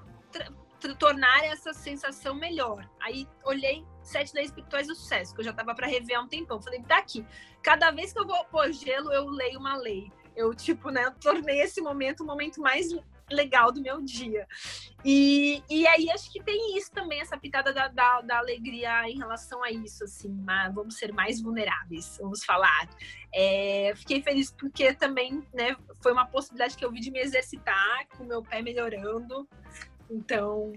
tornar 0.98 1.44
essa 1.44 1.72
sensação 1.72 2.34
melhor. 2.34 2.88
Aí 3.00 3.28
olhei 3.44 3.84
Sete 4.02 4.34
Leis 4.34 4.48
Espirituais 4.48 4.88
do 4.88 4.94
Sucesso, 4.94 5.34
que 5.34 5.40
eu 5.40 5.44
já 5.44 5.50
estava 5.52 5.74
para 5.74 5.86
rever 5.86 6.18
há 6.18 6.20
um 6.20 6.28
tempão. 6.28 6.60
Falei, 6.60 6.80
daqui. 6.82 7.24
Cada 7.62 7.90
vez 7.90 8.12
que 8.12 8.18
eu 8.18 8.26
vou 8.26 8.44
pôr 8.46 8.72
gelo, 8.72 9.12
eu 9.12 9.28
leio 9.28 9.60
uma 9.60 9.76
lei. 9.76 10.10
Eu, 10.34 10.54
tipo, 10.54 10.90
né, 10.90 11.08
tornei 11.20 11.60
esse 11.60 11.80
momento 11.80 12.22
o 12.22 12.26
momento 12.26 12.60
mais 12.60 12.92
legal 13.32 13.72
do 13.72 13.80
meu 13.80 14.00
dia. 14.00 14.46
E, 15.04 15.62
e 15.68 15.86
aí 15.86 16.10
acho 16.10 16.30
que 16.30 16.42
tem 16.42 16.76
isso 16.76 16.90
também, 16.92 17.20
essa 17.20 17.36
pitada 17.36 17.72
da, 17.72 17.88
da, 17.88 18.20
da 18.20 18.38
alegria 18.38 19.08
em 19.08 19.18
relação 19.18 19.62
a 19.62 19.70
isso, 19.70 20.04
assim, 20.04 20.30
mas 20.44 20.72
vamos 20.74 20.96
ser 20.96 21.12
mais 21.12 21.40
vulneráveis, 21.40 22.18
vamos 22.20 22.44
falar. 22.44 22.88
É, 23.34 23.92
fiquei 23.96 24.22
feliz 24.22 24.50
porque 24.50 24.92
também, 24.94 25.42
né, 25.52 25.76
foi 26.00 26.12
uma 26.12 26.26
possibilidade 26.26 26.76
que 26.76 26.84
eu 26.84 26.90
vi 26.90 27.00
de 27.00 27.10
me 27.10 27.20
exercitar, 27.20 28.06
com 28.16 28.24
meu 28.24 28.42
pé 28.42 28.62
melhorando. 28.62 29.48
Então, 30.10 30.72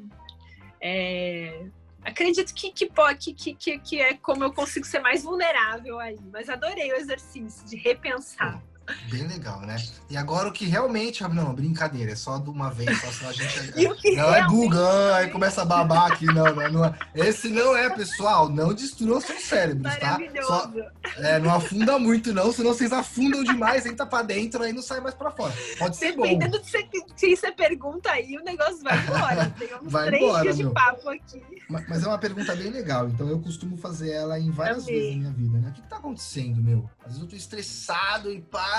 é, 0.82 1.68
acredito 2.04 2.54
que, 2.54 2.72
que, 2.72 2.86
pode, 2.86 3.34
que, 3.34 3.56
que, 3.56 3.80
que 3.80 4.02
é 4.02 4.16
como 4.16 4.44
eu 4.44 4.54
consigo 4.54 4.86
ser 4.86 5.00
mais 5.00 5.24
vulnerável 5.24 6.00
aí. 6.00 6.20
Mas 6.32 6.50
adorei 6.50 6.92
o 6.92 6.96
exercício 6.96 7.68
de 7.68 7.76
repensar. 7.76 8.62
Bem 9.10 9.26
legal, 9.28 9.62
né? 9.62 9.78
E 10.10 10.16
agora 10.16 10.48
o 10.48 10.52
que 10.52 10.66
realmente. 10.66 11.24
Não, 11.24 11.54
brincadeira, 11.54 12.12
é 12.12 12.16
só 12.16 12.38
de 12.38 12.50
uma 12.50 12.70
vez, 12.70 13.02
só 13.02 13.12
senão 13.12 13.30
a 13.32 13.34
gente. 13.34 13.72
não 14.16 14.36
é 14.36 14.46
Google, 14.46 15.14
aí 15.16 15.30
começa 15.32 15.64
a 15.64 15.66
babar 15.66 16.12
aqui, 16.12 16.26
não, 16.26 16.46
não, 16.54 16.72
não 16.72 16.86
é. 16.86 16.96
Esse 17.16 17.50
não 17.50 17.76
é, 17.76 17.90
pessoal, 17.90 18.48
não 18.48 18.74
destrua 18.74 19.20
seus 19.22 19.42
cérebros, 19.42 19.96
tá? 19.98 20.20
Só, 20.44 20.72
é, 21.18 21.40
não 21.40 21.54
afunda 21.54 21.98
muito, 21.98 22.32
não, 22.32 22.52
senão 22.52 22.74
vocês 22.74 22.92
afundam 22.92 23.44
demais, 23.44 23.88
entra 23.88 24.06
pra 24.06 24.22
dentro 24.22 24.62
aí 24.62 24.72
não 24.72 24.84
sai 24.84 25.00
mais 25.00 25.16
pra 25.16 25.32
fora. 25.32 25.54
Pode 25.80 25.96
ser 25.96 26.16
Dependendo 26.16 26.58
bom. 26.58 26.64
Dependendo 26.64 27.16
de 27.16 27.16
que 27.16 27.36
você 27.36 27.52
pergunta 27.52 28.12
aí, 28.12 28.38
o 28.38 28.44
negócio 28.44 28.84
vai 28.84 29.00
embora. 29.00 29.50
Tem 29.58 29.76
uns 29.76 29.92
vai 29.92 30.06
três 30.08 30.24
embora, 30.24 30.44
dias 30.44 30.58
meu. 30.58 30.68
de 30.68 30.74
papo 30.74 31.10
aqui. 31.10 31.44
Mas, 31.70 31.88
mas, 31.88 32.04
é 32.04 32.08
uma 32.08 32.20
pergunta 32.20 32.56
bem 32.56 32.70
legal, 32.70 33.08
então 33.10 33.28
eu 33.28 33.40
costumo 33.40 33.78
fazer 33.78 34.12
ela 34.12 34.40
em 34.40 34.52
várias 34.52 34.84
Amei. 34.84 34.96
vezes 34.96 35.16
na 35.16 35.22
minha 35.22 35.32
vida, 35.32 35.58
né? 35.58 35.70
O 35.70 35.74
que, 35.74 35.82
que 35.82 35.88
tá 35.88 35.98
acontecendo, 35.98 36.62
meu? 36.62 36.88
Às 37.00 37.14
vezes 37.14 37.22
eu 37.22 37.28
tô 37.28 37.36
estressado 37.36 38.32
e 38.32 38.42
pá 38.42 38.75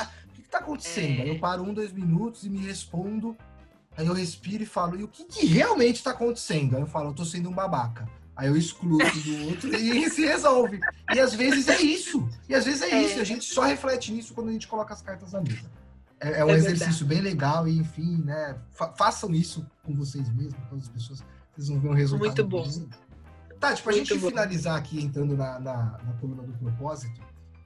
que 0.46 0.50
tá 0.50 0.58
acontecendo? 0.58 1.20
É... 1.20 1.22
Aí 1.22 1.28
eu 1.28 1.38
paro 1.38 1.62
um, 1.62 1.74
dois 1.74 1.92
minutos 1.92 2.44
e 2.44 2.50
me 2.50 2.58
respondo. 2.58 3.36
Aí 3.96 4.06
eu 4.06 4.12
respiro 4.12 4.62
e 4.62 4.66
falo, 4.66 4.98
e 4.98 5.02
o 5.02 5.08
que, 5.08 5.24
que 5.24 5.46
realmente 5.46 6.02
tá 6.02 6.10
acontecendo? 6.10 6.76
Aí 6.76 6.82
eu 6.82 6.86
falo, 6.86 7.10
eu 7.10 7.14
tô 7.14 7.24
sendo 7.24 7.48
um 7.48 7.52
babaca. 7.52 8.06
Aí 8.36 8.48
eu 8.48 8.56
excluo 8.56 8.98
do 8.98 9.48
outro 9.48 9.74
e 9.74 10.08
se 10.10 10.26
resolve. 10.26 10.78
E 11.14 11.18
às 11.18 11.34
vezes 11.34 11.66
é 11.68 11.80
isso. 11.80 12.28
E 12.46 12.54
às 12.54 12.66
vezes 12.66 12.82
é, 12.82 12.90
é. 12.90 13.02
isso. 13.02 13.18
E 13.18 13.20
a 13.20 13.24
gente 13.24 13.44
só 13.46 13.62
reflete 13.62 14.12
nisso 14.12 14.34
quando 14.34 14.50
a 14.50 14.52
gente 14.52 14.68
coloca 14.68 14.92
as 14.92 15.00
cartas 15.00 15.32
na 15.32 15.40
mesa. 15.40 15.70
É, 16.20 16.40
é 16.40 16.44
um 16.44 16.50
é 16.50 16.54
exercício 16.54 17.06
bem 17.06 17.20
legal 17.20 17.66
e, 17.66 17.78
enfim, 17.78 18.22
né? 18.22 18.58
Fa 18.70 18.92
façam 18.92 19.34
isso 19.34 19.66
com 19.82 19.94
vocês 19.94 20.28
mesmos, 20.34 20.62
com 20.68 20.76
as 20.76 20.88
pessoas. 20.88 21.24
Vocês 21.54 21.68
vão 21.68 21.80
ver 21.80 21.88
um 21.88 21.94
resultado. 21.94 22.26
Muito 22.26 22.46
bom. 22.46 22.88
Tá, 23.58 23.74
tipo, 23.74 23.88
a 23.88 23.92
Muito 23.92 24.08
gente 24.08 24.20
bom. 24.20 24.28
finalizar 24.28 24.76
aqui 24.76 25.02
entrando 25.02 25.34
na, 25.34 25.58
na, 25.58 25.98
na 26.04 26.12
coluna 26.20 26.42
do 26.42 26.52
propósito. 26.58 27.18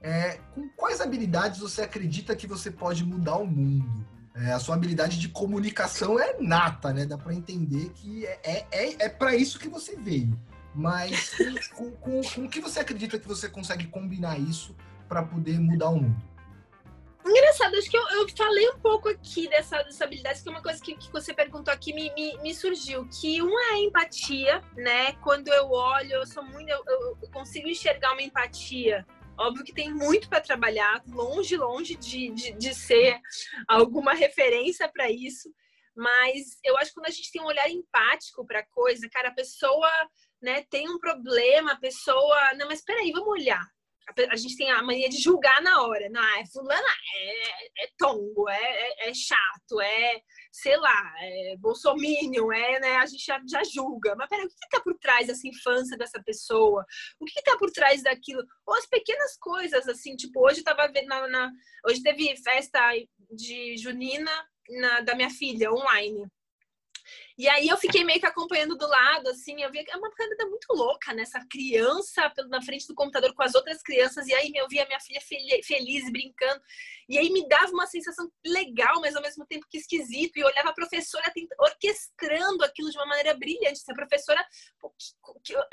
É, 0.03 0.39
com 0.55 0.67
quais 0.69 0.99
habilidades 0.99 1.59
você 1.59 1.83
acredita 1.83 2.35
que 2.35 2.47
você 2.47 2.71
pode 2.71 3.05
mudar 3.05 3.35
o 3.35 3.45
mundo? 3.45 4.05
É, 4.33 4.51
a 4.51 4.59
sua 4.59 4.75
habilidade 4.75 5.19
de 5.19 5.29
comunicação 5.29 6.19
é 6.19 6.37
nata, 6.39 6.91
né? 6.91 7.05
Dá 7.05 7.17
para 7.17 7.33
entender 7.33 7.89
que 7.89 8.25
é, 8.25 8.39
é, 8.43 8.67
é, 8.71 8.95
é 9.05 9.09
para 9.09 9.35
isso 9.35 9.59
que 9.59 9.69
você 9.69 9.95
veio. 9.95 10.39
Mas 10.73 11.31
com, 11.75 11.91
com, 11.91 12.21
com 12.21 12.45
o 12.45 12.49
que 12.49 12.61
você 12.61 12.79
acredita 12.79 13.19
que 13.19 13.27
você 13.27 13.47
consegue 13.49 13.87
combinar 13.87 14.39
isso 14.39 14.75
para 15.07 15.21
poder 15.21 15.59
mudar 15.59 15.89
o 15.89 15.97
mundo? 15.97 16.31
Engraçado, 17.23 17.75
acho 17.75 17.89
que 17.89 17.97
eu, 17.97 18.09
eu, 18.09 18.27
falei 18.35 18.67
um 18.71 18.79
pouco 18.79 19.07
aqui 19.07 19.47
dessa, 19.47 19.83
dessa 19.83 20.05
habilidade, 20.05 20.41
que 20.41 20.49
é 20.49 20.51
uma 20.51 20.61
coisa 20.61 20.81
que, 20.81 20.95
que 20.95 21.11
você 21.11 21.33
perguntou 21.33 21.71
aqui 21.71 21.93
me, 21.93 22.11
me, 22.15 22.35
me, 22.39 22.55
surgiu, 22.55 23.07
que 23.07 23.41
uma 23.41 23.61
é 23.61 23.73
a 23.73 23.79
empatia, 23.79 24.63
né? 24.75 25.11
Quando 25.21 25.49
eu 25.49 25.69
olho, 25.69 26.13
eu 26.13 26.25
sou 26.25 26.43
muito, 26.43 26.69
eu, 26.69 26.83
eu 26.87 27.29
consigo 27.31 27.67
enxergar 27.67 28.13
uma 28.13 28.23
empatia 28.23 29.05
Óbvio 29.41 29.65
que 29.65 29.73
tem 29.73 29.93
muito 29.93 30.29
para 30.29 30.39
trabalhar, 30.39 31.03
longe, 31.07 31.57
longe 31.57 31.95
de, 31.95 32.29
de, 32.29 32.51
de 32.53 32.75
ser 32.75 33.19
alguma 33.67 34.13
referência 34.13 34.87
para 34.87 35.09
isso. 35.09 35.53
Mas 35.95 36.59
eu 36.63 36.77
acho 36.77 36.91
que 36.91 36.95
quando 36.95 37.07
a 37.07 37.11
gente 37.11 37.31
tem 37.31 37.41
um 37.41 37.47
olhar 37.47 37.69
empático 37.69 38.45
para 38.45 38.59
a 38.59 38.67
coisa, 38.67 39.09
cara, 39.09 39.29
a 39.29 39.33
pessoa 39.33 39.89
né, 40.41 40.63
tem 40.69 40.89
um 40.89 40.99
problema, 40.99 41.73
a 41.73 41.79
pessoa. 41.79 42.53
Não, 42.53 42.67
mas 42.67 42.83
peraí, 42.83 43.11
vamos 43.11 43.29
olhar 43.29 43.67
a 44.29 44.35
gente 44.35 44.57
tem 44.57 44.69
a 44.71 44.81
mania 44.81 45.09
de 45.09 45.17
julgar 45.17 45.61
na 45.61 45.81
hora. 45.83 46.09
Não, 46.09 46.23
é 46.39 46.45
fulana, 46.47 46.87
é, 47.15 47.83
é 47.85 47.89
tongo, 47.97 48.49
é, 48.49 48.55
é, 48.55 49.09
é, 49.09 49.13
chato, 49.13 49.81
é, 49.81 50.21
sei 50.51 50.77
lá, 50.77 51.13
é 51.19 51.55
bolsominion, 51.57 52.51
é, 52.51 52.79
né? 52.79 52.97
A 52.97 53.05
gente 53.05 53.25
já, 53.25 53.41
já 53.47 53.63
julga. 53.63 54.15
Mas 54.15 54.29
peraí, 54.29 54.45
o 54.45 54.49
que 54.49 54.55
está 54.55 54.81
por 54.81 54.97
trás 54.99 55.27
dessa 55.27 55.47
infância 55.47 55.97
dessa 55.97 56.21
pessoa? 56.23 56.85
O 57.19 57.25
que 57.25 57.39
está 57.39 57.57
por 57.57 57.71
trás 57.71 58.03
daquilo? 58.03 58.43
Ou 58.65 58.75
as 58.75 58.85
pequenas 58.87 59.37
coisas, 59.37 59.87
assim, 59.87 60.15
tipo, 60.15 60.45
hoje 60.45 60.63
tava 60.63 60.87
vendo 60.91 61.07
na, 61.07 61.27
na 61.27 61.51
hoje 61.87 62.01
teve 62.01 62.35
festa 62.43 62.79
de 63.31 63.77
junina 63.77 64.31
na, 64.69 65.01
da 65.01 65.15
minha 65.15 65.29
filha 65.29 65.71
online. 65.71 66.25
E 67.37 67.47
aí 67.47 67.67
eu 67.67 67.77
fiquei 67.77 68.03
meio 68.03 68.19
que 68.19 68.25
acompanhando 68.25 68.77
do 68.77 68.87
lado, 68.87 69.29
assim, 69.29 69.61
eu 69.61 69.71
vi 69.71 69.83
é 69.87 69.97
uma 69.97 70.11
coisa 70.11 70.45
muito 70.45 70.73
louca, 70.73 71.13
né? 71.13 71.23
Essa 71.23 71.45
criança 71.49 72.31
na 72.49 72.61
frente 72.61 72.87
do 72.87 72.95
computador 72.95 73.33
com 73.33 73.43
as 73.43 73.55
outras 73.55 73.81
crianças, 73.81 74.27
e 74.27 74.33
aí 74.33 74.51
eu 74.55 74.67
via 74.67 74.85
minha 74.85 74.99
filha 74.99 75.21
feliz, 75.63 76.11
brincando. 76.11 76.61
E 77.09 77.17
aí 77.17 77.29
me 77.29 77.47
dava 77.47 77.71
uma 77.71 77.87
sensação 77.87 78.31
legal, 78.45 79.01
mas 79.01 79.15
ao 79.15 79.21
mesmo 79.21 79.45
tempo 79.45 79.67
que 79.69 79.77
esquisito. 79.77 80.37
E 80.37 80.43
olhava 80.43 80.69
a 80.69 80.73
professora 80.73 81.31
orquestrando 81.59 82.63
aquilo 82.63 82.89
de 82.89 82.97
uma 82.97 83.05
maneira 83.05 83.33
brilhante. 83.33 83.81
Essa 83.81 83.93
professora, 83.93 84.45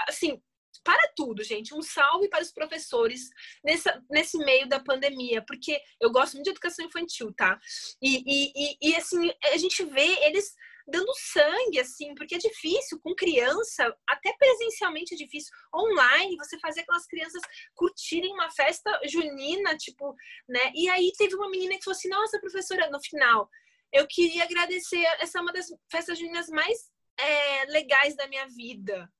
assim, 0.09 0.41
para 0.85 1.13
tudo, 1.15 1.43
gente. 1.43 1.75
Um 1.75 1.83
salve 1.83 2.29
para 2.29 2.43
os 2.43 2.53
professores 2.53 3.29
nessa, 3.65 4.03
nesse 4.11 4.39
meio 4.39 4.69
da 4.69 4.81
pandemia, 4.81 5.45
porque 5.47 5.81
eu 6.01 6.11
gosto 6.11 6.35
muito 6.35 6.45
de 6.45 6.51
educação 6.51 6.85
infantil, 6.85 7.33
tá? 7.35 7.59
E, 8.01 8.23
e, 8.27 8.53
e, 8.55 8.91
e 8.91 8.97
assim, 8.97 9.31
a 9.53 9.57
gente 9.57 9.85
vê 9.85 10.25
eles 10.25 10.55
dando 10.89 11.13
sangue, 11.15 11.81
assim, 11.81 12.15
porque 12.15 12.35
é 12.35 12.39
difícil 12.39 12.99
com 13.01 13.15
criança, 13.15 13.95
até 14.09 14.33
presencialmente 14.39 15.15
é 15.15 15.17
difícil. 15.17 15.53
Online, 15.75 16.37
você 16.37 16.59
fazer 16.59 16.81
aquelas 16.81 17.07
crianças 17.07 17.43
curtirem 17.75 18.33
uma 18.33 18.51
festa 18.51 18.91
junina, 19.07 19.77
tipo, 19.77 20.15
né? 20.49 20.73
E 20.75 20.89
aí 20.89 21.13
teve 21.17 21.35
uma 21.35 21.51
menina 21.51 21.77
que 21.77 21.85
falou 21.85 21.97
assim: 21.97 22.09
nossa, 22.09 22.41
professora, 22.41 22.91
no 22.91 23.01
final, 23.03 23.49
eu 23.93 24.07
queria 24.09 24.45
agradecer, 24.45 25.03
essa 25.21 25.39
é 25.39 25.43
uma 25.43 25.53
das 25.53 25.67
festas 25.91 26.19
juninas 26.19 26.49
mais 26.49 26.91
é, 27.19 27.65
legais 27.67 28.17
da 28.17 28.27
minha 28.27 28.47
vida. 28.49 29.11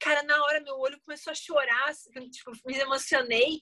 Cara, 0.00 0.22
na 0.24 0.42
hora 0.44 0.60
meu 0.60 0.76
olho 0.78 1.00
começou 1.02 1.30
a 1.30 1.34
chorar, 1.34 1.88
assim, 1.88 2.28
tipo, 2.30 2.50
me 2.66 2.76
emocionei, 2.76 3.60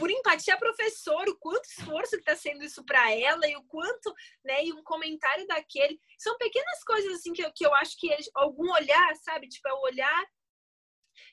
por 0.00 0.10
empatia 0.10 0.56
professor, 0.56 1.28
o 1.28 1.36
quanto 1.36 1.66
esforço 1.66 2.12
que 2.12 2.22
está 2.22 2.34
sendo 2.34 2.64
isso 2.64 2.82
para 2.86 3.14
ela 3.14 3.46
e 3.46 3.54
o 3.54 3.62
quanto, 3.64 4.14
né, 4.42 4.64
e 4.64 4.72
um 4.72 4.82
comentário 4.82 5.46
daquele. 5.46 6.00
São 6.18 6.38
pequenas 6.38 6.82
coisas 6.84 7.12
assim 7.12 7.34
que 7.34 7.44
eu, 7.44 7.52
que 7.52 7.66
eu 7.66 7.74
acho 7.74 7.98
que 7.98 8.08
algum 8.34 8.72
olhar, 8.72 9.14
sabe? 9.16 9.46
Tipo, 9.46 9.68
é 9.68 9.74
o 9.74 9.82
olhar 9.82 10.26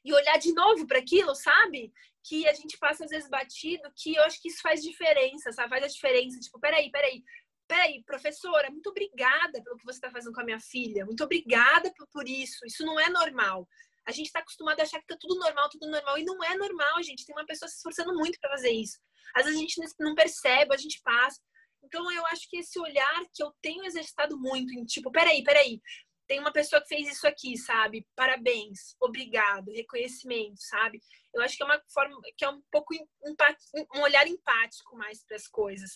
e 0.03 0.13
olhar 0.13 0.37
de 0.37 0.53
novo 0.53 0.85
para 0.85 0.99
aquilo, 0.99 1.33
sabe? 1.33 1.93
Que 2.27 2.45
a 2.45 2.53
gente 2.53 2.77
passa 2.77 3.05
às 3.05 3.09
vezes 3.09 3.29
batido, 3.29 3.89
que 3.95 4.15
eu 4.15 4.23
acho 4.23 4.41
que 4.41 4.49
isso 4.49 4.61
faz 4.61 4.83
diferença, 4.83 5.53
sabe? 5.53 5.69
Faz 5.69 5.83
a 5.85 5.87
diferença. 5.87 6.37
Tipo, 6.37 6.59
peraí, 6.59 6.91
peraí. 6.91 7.23
Peraí, 7.69 8.03
professora, 8.03 8.69
muito 8.69 8.89
obrigada 8.89 9.61
pelo 9.63 9.77
que 9.77 9.85
você 9.85 9.97
está 9.97 10.11
fazendo 10.11 10.33
com 10.33 10.41
a 10.41 10.45
minha 10.45 10.59
filha. 10.59 11.05
Muito 11.05 11.23
obrigada 11.23 11.93
por, 11.97 12.07
por 12.07 12.27
isso. 12.27 12.65
Isso 12.65 12.85
não 12.85 12.99
é 12.99 13.09
normal. 13.09 13.67
A 14.07 14.11
gente 14.11 14.27
está 14.27 14.39
acostumado 14.39 14.79
a 14.79 14.83
achar 14.83 14.99
que 15.01 15.07
tá 15.07 15.17
tudo 15.19 15.37
normal, 15.37 15.69
tudo 15.69 15.89
normal. 15.89 16.17
E 16.17 16.23
não 16.23 16.41
é 16.43 16.55
normal, 16.55 17.03
gente. 17.03 17.25
Tem 17.25 17.35
uma 17.35 17.45
pessoa 17.45 17.67
se 17.67 17.75
esforçando 17.75 18.13
muito 18.13 18.39
para 18.39 18.51
fazer 18.51 18.71
isso. 18.71 18.97
Às 19.35 19.43
vezes 19.43 19.59
a 19.59 19.61
gente 19.61 19.81
não 19.99 20.15
percebe, 20.15 20.73
a 20.73 20.77
gente 20.77 21.01
passa. 21.03 21.41
Então 21.83 22.09
eu 22.11 22.25
acho 22.27 22.49
que 22.49 22.57
esse 22.57 22.79
olhar 22.79 23.21
que 23.33 23.43
eu 23.43 23.53
tenho 23.61 23.85
exercitado 23.85 24.37
muito, 24.37 24.73
em 24.73 24.85
tipo, 24.85 25.11
peraí, 25.11 25.43
peraí. 25.43 25.81
tem 26.27 26.39
uma 26.39 26.51
pessoa 26.51 26.81
que 26.81 26.89
fez 26.89 27.07
isso 27.07 27.27
aqui, 27.27 27.57
sabe? 27.57 28.05
Parabéns, 28.15 28.95
obrigado, 28.99 29.71
reconhecimento, 29.71 30.59
sabe? 30.59 30.99
Eu 31.33 31.41
acho 31.41 31.55
que 31.55 31.63
é 31.63 31.65
uma 31.65 31.81
forma 31.93 32.19
que 32.35 32.43
é 32.43 32.49
um 32.49 32.61
pouco 32.71 32.93
um 33.95 34.01
olhar 34.01 34.27
empático 34.27 34.97
mais 34.97 35.23
para 35.23 35.37
as 35.37 35.47
coisas 35.47 35.91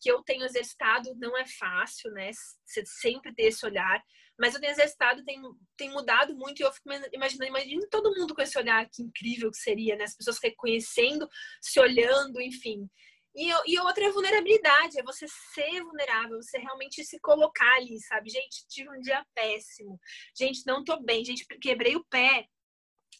que 0.00 0.10
eu 0.10 0.22
tenho 0.22 0.44
exercitado. 0.44 1.14
Não 1.16 1.36
é 1.36 1.46
fácil, 1.46 2.10
né? 2.12 2.30
Você 2.64 2.84
sempre 2.86 3.34
ter 3.34 3.44
esse 3.44 3.66
olhar, 3.66 4.02
mas 4.38 4.54
eu 4.54 4.60
tenho 4.60 4.72
exercitado, 4.72 5.24
tem, 5.24 5.40
tem 5.76 5.90
mudado 5.90 6.34
muito 6.34 6.60
e 6.60 6.62
eu 6.62 6.72
fico 6.72 6.88
imaginando, 7.12 7.48
imagina 7.48 7.86
todo 7.90 8.14
mundo 8.14 8.34
com 8.34 8.42
esse 8.42 8.58
olhar 8.58 8.86
que 8.90 9.02
incrível 9.02 9.50
que 9.50 9.58
seria, 9.58 9.96
né? 9.96 10.04
As 10.04 10.16
pessoas 10.16 10.38
reconhecendo, 10.42 11.28
se 11.60 11.80
olhando, 11.80 12.40
enfim. 12.40 12.88
E, 13.34 13.50
e 13.66 13.78
outra 13.80 14.06
é 14.06 14.10
vulnerabilidade, 14.10 14.98
é 14.98 15.02
você 15.02 15.26
ser 15.54 15.82
vulnerável, 15.82 16.40
você 16.40 16.56
realmente 16.58 17.04
se 17.04 17.20
colocar 17.20 17.76
ali, 17.76 18.00
sabe? 18.00 18.30
Gente, 18.30 18.66
tive 18.66 18.88
um 18.88 19.00
dia 19.00 19.22
péssimo. 19.34 20.00
Gente, 20.34 20.62
não 20.66 20.82
tô 20.82 20.98
bem. 21.02 21.22
Gente, 21.22 21.46
quebrei 21.60 21.96
o 21.96 22.04
pé. 22.04 22.46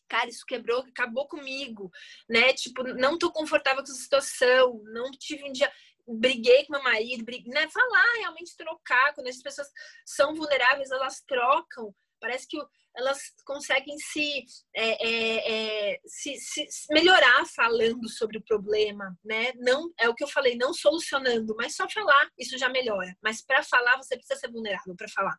Cara, 0.08 0.28
isso 0.28 0.44
quebrou, 0.46 0.80
acabou 0.80 1.26
comigo, 1.28 1.90
né? 2.28 2.52
Tipo, 2.54 2.82
não 2.94 3.18
tô 3.18 3.30
confortável 3.30 3.82
com 3.82 3.90
essa 3.90 4.00
situação, 4.00 4.80
não 4.84 5.10
tive 5.10 5.44
um 5.44 5.52
dia 5.52 5.70
briguei 6.06 6.64
com 6.64 6.72
meu 6.72 6.82
marido, 6.82 7.24
briguei, 7.24 7.52
né? 7.52 7.68
Falar, 7.70 8.18
realmente 8.18 8.56
trocar. 8.56 9.14
Quando 9.14 9.28
as 9.28 9.42
pessoas 9.42 9.68
são 10.04 10.34
vulneráveis, 10.34 10.90
elas 10.90 11.22
trocam. 11.26 11.94
Parece 12.20 12.46
que 12.48 12.58
elas 12.96 13.20
conseguem 13.44 13.98
se, 13.98 14.44
é, 14.74 15.06
é, 15.06 15.90
é, 15.92 16.00
se, 16.06 16.34
se, 16.38 16.66
melhorar 16.90 17.44
falando 17.54 18.08
sobre 18.08 18.38
o 18.38 18.42
problema, 18.42 19.14
né? 19.22 19.52
Não 19.56 19.92
é 20.00 20.08
o 20.08 20.14
que 20.14 20.24
eu 20.24 20.28
falei, 20.28 20.56
não 20.56 20.72
solucionando, 20.72 21.54
mas 21.58 21.76
só 21.76 21.88
falar 21.90 22.30
isso 22.38 22.56
já 22.56 22.70
melhora. 22.70 23.14
Mas 23.22 23.44
para 23.44 23.62
falar 23.62 23.96
você 23.98 24.16
precisa 24.16 24.40
ser 24.40 24.50
vulnerável 24.50 24.96
para 24.96 25.08
falar. 25.08 25.36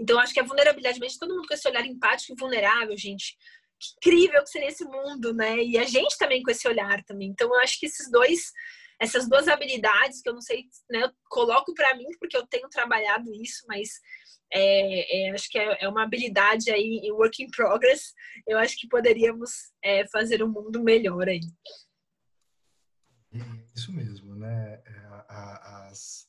Então 0.00 0.18
acho 0.18 0.34
que 0.34 0.40
a 0.40 0.44
vulnerabilidade, 0.44 0.98
mesmo 0.98 1.20
todo 1.20 1.34
mundo 1.34 1.46
com 1.46 1.54
esse 1.54 1.68
olhar 1.68 1.86
empático 1.86 2.32
e 2.32 2.40
vulnerável, 2.40 2.96
gente, 2.98 3.36
que 3.78 4.10
incrível 4.10 4.42
que 4.42 4.50
seria 4.50 4.68
esse 4.68 4.84
mundo, 4.84 5.32
né? 5.32 5.62
E 5.62 5.78
a 5.78 5.84
gente 5.84 6.18
também 6.18 6.42
com 6.42 6.50
esse 6.50 6.66
olhar 6.66 7.04
também. 7.04 7.28
Então 7.28 7.48
eu 7.54 7.60
acho 7.60 7.78
que 7.78 7.86
esses 7.86 8.10
dois 8.10 8.52
essas 8.98 9.28
duas 9.28 9.46
habilidades 9.48 10.22
que 10.22 10.28
eu 10.28 10.34
não 10.34 10.40
sei, 10.40 10.64
né, 10.90 11.02
eu 11.02 11.10
coloco 11.28 11.74
para 11.74 11.94
mim 11.96 12.06
porque 12.18 12.36
eu 12.36 12.46
tenho 12.46 12.68
trabalhado 12.68 13.32
isso, 13.34 13.64
mas 13.68 14.00
é, 14.52 15.28
é, 15.28 15.30
acho 15.32 15.48
que 15.48 15.58
é, 15.58 15.84
é, 15.84 15.88
uma 15.88 16.02
habilidade 16.02 16.70
aí 16.70 17.00
em 17.02 17.12
work 17.12 17.42
in 17.42 17.50
progress. 17.50 18.14
Eu 18.46 18.58
acho 18.58 18.76
que 18.78 18.88
poderíamos 18.88 19.50
é, 19.82 20.06
fazer 20.08 20.42
um 20.42 20.48
mundo 20.48 20.82
melhor 20.82 21.28
aí. 21.28 21.40
Isso 23.74 23.92
mesmo, 23.92 24.34
né? 24.34 24.80
É, 24.86 25.24
as, 25.28 26.28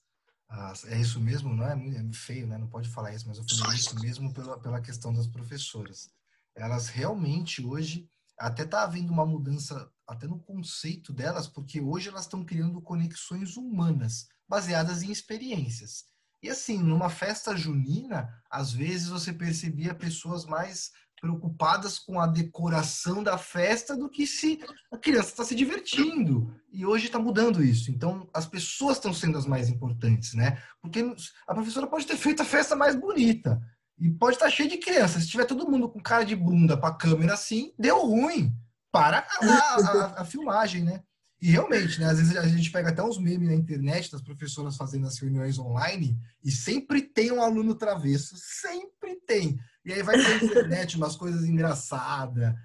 as, 0.50 0.86
é 0.86 1.00
isso 1.00 1.22
mesmo, 1.22 1.54
não 1.54 1.66
é, 1.66 1.74
é 1.74 2.14
feio, 2.14 2.48
né? 2.48 2.58
Não 2.58 2.68
pode 2.68 2.90
falar 2.90 3.14
isso, 3.14 3.28
mas 3.28 3.38
eu 3.38 3.46
falei 3.58 3.78
isso 3.78 4.00
mesmo 4.00 4.34
pela, 4.34 4.60
pela 4.60 4.82
questão 4.82 5.14
das 5.14 5.28
professoras. 5.28 6.10
Elas 6.56 6.90
realmente 6.90 7.64
hoje 7.64 8.10
até 8.38 8.64
está 8.64 8.84
havendo 8.84 9.12
uma 9.12 9.26
mudança 9.26 9.90
até 10.08 10.28
no 10.28 10.40
conceito 10.40 11.12
delas, 11.12 11.48
porque 11.48 11.82
hoje 11.82 12.10
elas 12.10 12.24
estão 12.24 12.46
criando 12.46 12.82
conexões 12.82 13.58
humanas 13.58 14.28
baseadas 14.48 15.04
em 15.04 15.12
experiências. 15.12 16.06
E 16.42 16.50
assim, 16.50 16.78
numa 16.78 17.10
festa 17.10 17.56
junina, 17.56 18.30
às 18.50 18.72
vezes 18.72 19.08
você 19.10 19.34
percebia 19.34 19.94
pessoas 19.94 20.46
mais 20.46 20.92
preocupadas 21.20 21.98
com 21.98 22.20
a 22.20 22.28
decoração 22.28 23.24
da 23.24 23.40
festa 23.40 23.98
do 23.98 24.08
que 24.08 24.28
se 24.28 24.60
a 24.92 24.98
criança 24.98 25.30
está 25.30 25.44
se 25.44 25.56
divertindo. 25.56 26.56
E 26.72 26.86
hoje 26.86 27.08
está 27.08 27.18
mudando 27.18 27.64
isso. 27.64 27.90
Então, 27.90 28.30
as 28.32 28.46
pessoas 28.46 28.98
estão 28.98 29.12
sendo 29.12 29.38
as 29.38 29.48
mais 29.48 29.68
importantes, 29.68 30.36
né? 30.36 30.62
Porque 30.80 31.04
a 31.48 31.56
professora 31.56 31.88
pode 31.88 32.06
ter 32.06 32.18
feito 32.18 32.44
a 32.44 32.46
festa 32.46 32.76
mais 32.76 32.96
bonita 32.96 33.60
e 34.00 34.10
pode 34.10 34.36
estar 34.36 34.50
cheia 34.50 34.70
de 34.70 34.78
crianças. 34.78 35.24
Se 35.24 35.30
tiver 35.30 35.46
todo 35.46 35.70
mundo 35.70 35.90
com 35.90 36.00
cara 36.00 36.24
de 36.24 36.36
bunda 36.36 36.78
para 36.78 36.90
a 36.90 36.98
câmera 36.98 37.34
assim, 37.34 37.74
deu 37.78 38.06
ruim. 38.06 38.54
Para 38.92 39.28
a, 39.30 39.46
a, 39.46 40.22
a 40.22 40.26
filmagem, 40.26 40.84
né? 40.84 41.02
E 41.40 41.52
realmente, 41.52 42.00
né? 42.00 42.08
Às 42.08 42.18
vezes 42.18 42.36
a 42.36 42.48
gente 42.48 42.72
pega 42.72 42.90
até 42.90 43.04
uns 43.04 43.20
memes 43.20 43.48
na 43.48 43.56
internet 43.56 44.12
das 44.12 44.22
professoras 44.22 44.76
fazendo 44.76 45.06
as 45.06 45.20
reuniões 45.20 45.60
online 45.60 46.18
e 46.44 46.52
sempre 46.52 47.02
tem 47.02 47.32
um 47.32 47.42
aluno 47.42 47.76
travesso, 47.76 48.36
sempre 48.38 49.16
tem. 49.28 49.60
E 49.86 49.94
aí 49.94 50.02
vai 50.02 50.18
pra 50.18 50.36
internet 50.44 50.98
umas 50.98 51.16
coisas 51.16 51.46
engraçadas, 51.46 52.56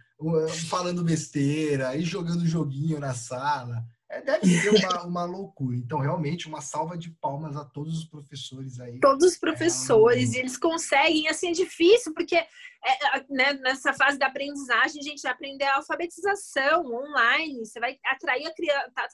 falando 0.68 1.04
besteira, 1.04 1.94
e 1.96 2.02
jogando 2.02 2.46
joguinho 2.46 2.98
na 2.98 3.12
sala. 3.12 3.84
É, 4.12 4.20
deve 4.20 4.46
ser 4.46 4.68
uma, 4.68 5.04
uma 5.04 5.24
loucura. 5.24 5.74
Então, 5.74 5.98
realmente, 5.98 6.46
uma 6.46 6.60
salva 6.60 6.98
de 6.98 7.08
palmas 7.12 7.56
a 7.56 7.64
todos 7.64 7.96
os 7.96 8.04
professores 8.04 8.78
aí. 8.78 9.00
Todos 9.00 9.26
os 9.26 9.38
professores, 9.38 10.34
é, 10.34 10.36
e 10.36 10.40
eles 10.40 10.58
conseguem, 10.58 11.28
assim, 11.28 11.48
é 11.48 11.52
difícil, 11.52 12.12
porque 12.12 12.36
é, 12.36 12.46
é 12.84 13.24
né, 13.30 13.54
nessa 13.54 13.94
fase 13.94 14.18
da 14.18 14.26
aprendizagem, 14.26 15.00
a 15.00 15.02
gente 15.02 15.22
vai 15.22 15.32
aprender 15.32 15.64
a 15.64 15.76
alfabetização 15.76 16.84
online, 16.92 17.64
você 17.64 17.80
vai 17.80 17.98
atrair 18.04 18.46
a, 18.46 18.54
criança, 18.54 18.92
tá, 18.94 19.08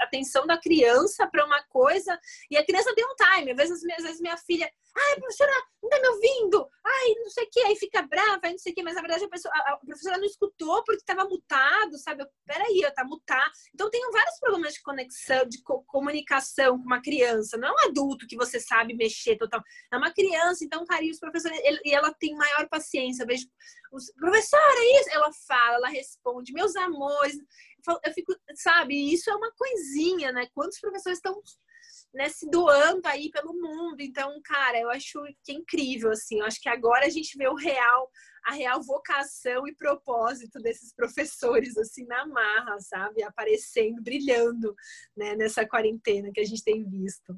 a 0.00 0.04
atenção 0.04 0.44
da 0.44 0.58
criança 0.58 1.24
para 1.28 1.46
uma 1.46 1.62
coisa, 1.68 2.18
e 2.50 2.56
a 2.56 2.66
criança 2.66 2.92
tem 2.96 3.04
um 3.04 3.14
time. 3.14 3.52
Às 3.52 3.56
vezes, 3.56 3.84
às 3.96 4.02
vezes 4.02 4.20
minha 4.20 4.36
filha, 4.38 4.68
ai, 4.96 5.16
professora, 5.16 5.52
não 5.82 5.90
tá 5.90 6.00
me 6.00 6.08
ouvindo? 6.08 6.68
Ai, 6.84 7.14
não 7.16 7.30
sei 7.30 7.44
o 7.44 7.50
que, 7.50 7.60
aí 7.60 7.76
fica 7.76 8.02
brava, 8.02 8.40
aí 8.44 8.52
não 8.52 8.58
sei 8.58 8.72
o 8.72 8.74
que, 8.74 8.82
mas 8.82 8.94
na 8.94 9.00
verdade 9.00 9.24
a, 9.24 9.28
pessoa, 9.28 9.52
a 9.54 9.76
professora 9.78 10.18
não 10.18 10.24
escutou 10.24 10.82
porque 10.84 11.00
estava 11.00 11.24
mutado, 11.24 11.98
sabe? 11.98 12.26
Peraí, 12.46 12.82
tá 12.94 13.04
mutado. 13.04 13.50
Então 13.74 13.90
tem 13.90 14.00
vários 14.10 14.38
problemas 14.38 14.74
de 14.74 14.82
conexão, 14.82 15.48
de 15.48 15.62
co 15.62 15.82
comunicação 15.84 16.78
com 16.78 16.84
uma 16.84 17.02
criança. 17.02 17.56
Não 17.56 17.68
é 17.68 17.72
um 17.72 17.88
adulto 17.88 18.26
que 18.26 18.36
você 18.36 18.60
sabe 18.60 18.94
mexer 18.94 19.36
total. 19.36 19.62
É 19.92 19.96
uma 19.96 20.12
criança, 20.12 20.64
então, 20.64 20.84
carinho, 20.86 21.12
os 21.12 21.18
professores, 21.20 21.58
e 21.84 21.94
ela 21.94 22.12
tem 22.14 22.34
maior 22.34 22.68
paciência. 22.68 23.22
Eu 23.22 23.26
vejo, 23.26 23.46
professora, 24.16 24.78
é 24.78 25.00
isso? 25.00 25.10
Ela 25.10 25.30
fala, 25.46 25.76
ela 25.76 25.88
responde, 25.88 26.52
meus 26.52 26.76
amores. 26.76 27.36
Eu 28.04 28.12
fico, 28.12 28.34
sabe, 28.54 29.12
isso 29.12 29.28
é 29.30 29.34
uma 29.34 29.52
coisinha, 29.52 30.32
né? 30.32 30.46
Quantos 30.54 30.78
professores 30.78 31.18
estão 31.18 31.40
né, 32.12 32.28
se 32.28 32.48
doando 32.48 33.06
aí 33.06 33.30
pelo 33.30 33.54
mundo. 33.54 34.00
Então, 34.00 34.40
cara, 34.44 34.78
eu 34.78 34.90
acho 34.90 35.22
que 35.42 35.52
é 35.52 35.54
incrível, 35.54 36.10
assim. 36.10 36.40
Eu 36.40 36.46
acho 36.46 36.60
que 36.60 36.68
agora 36.68 37.06
a 37.06 37.10
gente 37.10 37.36
vê 37.36 37.48
o 37.48 37.54
real, 37.54 38.10
a 38.44 38.52
real 38.52 38.82
vocação 38.82 39.66
e 39.66 39.74
propósito 39.74 40.60
desses 40.60 40.94
professores, 40.94 41.76
assim, 41.76 42.04
na 42.06 42.26
marra, 42.26 42.78
sabe? 42.80 43.22
Aparecendo, 43.22 44.02
brilhando, 44.02 44.74
né, 45.16 45.34
nessa 45.34 45.66
quarentena 45.66 46.30
que 46.32 46.40
a 46.40 46.44
gente 46.44 46.62
tem 46.62 46.84
visto. 46.84 47.34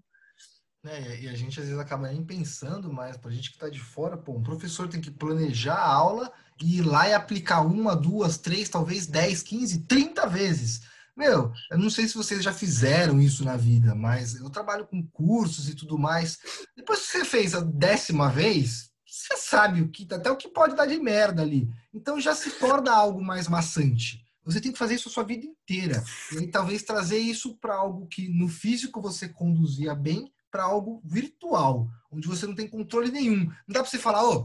É, 0.87 1.21
e 1.21 1.29
a 1.29 1.35
gente 1.35 1.59
às 1.59 1.67
vezes 1.67 1.81
acaba 1.81 2.09
nem 2.09 2.23
pensando, 2.23 2.93
mas 2.93 3.17
para 3.17 3.31
a 3.31 3.33
gente 3.33 3.49
que 3.49 3.57
está 3.57 3.71
de 3.71 3.81
fora, 3.81 4.19
pô, 4.19 4.33
um 4.33 4.43
professor 4.43 4.87
tem 4.87 5.01
que 5.01 5.11
planejar 5.11 5.77
a 5.77 5.95
aula 5.95 6.31
e 6.63 6.79
ir 6.79 6.83
lá 6.83 7.09
e 7.09 7.15
aplicar 7.15 7.63
uma, 7.63 7.97
duas, 7.97 8.37
três, 8.37 8.69
talvez 8.69 9.07
dez, 9.07 9.43
quinze, 9.43 9.87
trinta 9.87 10.27
vezes 10.27 10.83
meu, 11.17 11.53
eu 11.71 11.79
não 11.79 11.91
sei 11.91 12.09
se 12.09 12.15
vocês 12.15 12.43
já 12.43 12.53
fizeram 12.53 13.21
isso 13.21 13.45
na 13.45 13.57
vida, 13.57 13.95
mas 13.95 14.35
eu 14.35 14.51
trabalho 14.51 14.87
com 14.87 15.07
cursos 15.07 15.69
e 15.69 15.75
tudo 15.75 15.99
mais. 15.99 16.39
Depois 16.77 17.01
que 17.01 17.07
você 17.07 17.25
fez 17.25 17.55
a 17.55 17.61
décima 17.61 18.31
vez, 18.31 18.91
você 19.07 19.37
sabe 19.37 19.81
o 19.81 19.89
que 19.89 20.07
até 20.13 20.31
o 20.31 20.37
que 20.37 20.49
pode 20.49 20.75
dar 20.75 20.87
de 20.87 20.99
merda 20.99 21.43
ali. 21.43 21.69
Então 21.93 22.21
já 22.21 22.35
se 22.35 22.51
torna 22.51 22.93
algo 22.93 23.23
mais 23.23 23.49
maçante. 23.49 24.25
Você 24.45 24.61
tem 24.61 24.73
que 24.73 24.79
fazer 24.79 24.97
isso 24.97 25.09
a 25.09 25.13
sua 25.13 25.25
vida 25.25 25.47
inteira. 25.47 26.05
E 26.33 26.39
aí, 26.39 26.47
talvez 26.49 26.83
trazer 26.83 27.19
isso 27.19 27.57
para 27.57 27.75
algo 27.75 28.07
que 28.07 28.29
no 28.29 28.49
físico 28.49 29.01
você 29.01 29.29
conduzia 29.29 29.95
bem 29.95 30.31
para 30.51 30.65
algo 30.65 31.01
virtual, 31.05 31.89
onde 32.13 32.29
você 32.29 32.47
não 32.47 32.55
tem 32.55 32.69
controle 32.69 33.11
nenhum. 33.11 33.47
Não 33.47 33.55
dá 33.69 33.81
para 33.81 33.91
você 33.91 33.99
falar, 33.99 34.23
ô, 34.25 34.37
oh, 34.37 34.45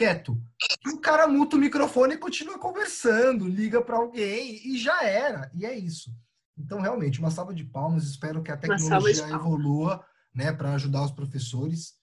quieto. 0.00 0.42
E 0.86 0.88
o 0.88 0.98
cara 0.98 1.28
muta 1.28 1.56
o 1.56 1.58
microfone 1.58 2.14
e 2.14 2.18
continua 2.18 2.58
conversando, 2.58 3.46
liga 3.46 3.82
para 3.82 3.98
alguém 3.98 4.66
e 4.66 4.78
já 4.78 5.04
era. 5.04 5.50
E 5.54 5.66
é 5.66 5.78
isso. 5.78 6.10
Então, 6.56 6.80
realmente, 6.80 7.18
uma 7.18 7.30
salva 7.30 7.54
de 7.54 7.64
palmas. 7.64 8.04
Espero 8.04 8.42
que 8.42 8.50
a 8.50 8.56
tecnologia 8.56 9.28
evolua 9.28 10.04
né, 10.34 10.52
para 10.52 10.74
ajudar 10.74 11.04
os 11.04 11.10
professores. 11.10 11.94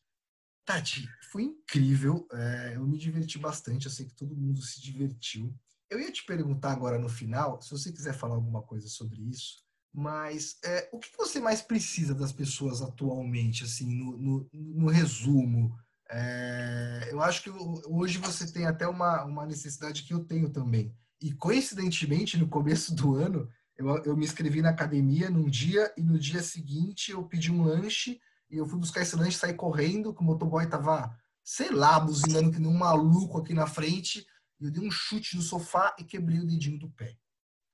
Tati, 0.64 1.10
foi 1.32 1.44
incrível. 1.44 2.28
É, 2.32 2.74
eu 2.76 2.86
me 2.86 3.00
diverti 3.00 3.40
bastante. 3.40 3.88
Eu 3.88 3.92
sei 3.92 4.06
que 4.06 4.16
todo 4.16 4.36
mundo 4.36 4.62
se 4.62 4.80
divertiu. 4.80 5.56
Eu 5.90 6.00
ia 6.00 6.12
te 6.12 6.24
perguntar 6.24 6.74
agora 6.74 7.00
no 7.00 7.10
final, 7.10 7.62
se 7.62 7.72
você 7.72 7.92
quiser 7.92 8.14
falar 8.14 8.36
alguma 8.36 8.62
coisa 8.62 8.88
sobre 8.88 9.22
isso, 9.22 9.64
mas 9.94 10.58
é, 10.64 10.90
o 10.92 11.00
que 11.00 11.10
você 11.18 11.40
mais 11.40 11.62
precisa 11.62 12.14
das 12.14 12.32
pessoas 12.32 12.82
atualmente, 12.82 13.64
assim, 13.64 13.96
no, 13.96 14.18
no, 14.18 14.50
no 14.54 14.88
resumo? 14.88 15.76
É, 16.10 17.10
eu 17.12 17.22
acho 17.22 17.44
que 17.44 17.50
hoje 17.50 18.18
você 18.18 18.52
tem 18.52 18.66
até 18.66 18.88
uma, 18.88 19.24
uma 19.26 19.46
necessidade 19.46 20.04
que 20.04 20.14
eu 20.14 20.24
tenho 20.24 20.50
também. 20.50 20.96
E 21.22 21.34
coincidentemente, 21.34 22.38
no 22.38 22.48
começo 22.48 22.94
do 22.96 23.16
ano, 23.16 23.50
eu, 23.78 23.88
eu 24.04 24.18
me 24.18 24.26
inscrevi 24.26 24.62
na 24.62 24.70
academia 24.70 25.30
num 25.30 25.50
dia 25.50 25.94
e 25.98 26.02
no 26.02 26.18
dia 26.18 26.42
seguinte 26.42 27.12
eu 27.12 27.24
pedi 27.24 27.52
um 27.52 27.64
lanche 27.64 28.20
e 28.50 28.58
eu 28.58 28.66
fui 28.66 28.80
buscar 28.80 29.02
esse 29.02 29.16
lanche, 29.16 29.38
saí 29.38 29.54
correndo, 29.54 30.14
que 30.14 30.22
o 30.22 30.24
motoboy 30.24 30.66
tava, 30.68 31.16
sei 31.44 31.70
lá, 31.70 32.00
buzinando 32.00 32.52
que 32.52 32.60
nem 32.60 32.70
um 32.70 32.78
maluco 32.78 33.38
aqui 33.38 33.54
na 33.54 33.68
frente. 33.68 34.26
E 34.60 34.66
eu 34.66 34.72
dei 34.72 34.86
um 34.86 34.92
chute 34.92 35.36
no 35.36 35.42
sofá 35.42 35.96
e 36.00 36.04
quebrei 36.04 36.40
o 36.40 36.48
dedinho 36.48 36.80
do 36.80 36.90
pé. 36.90 37.18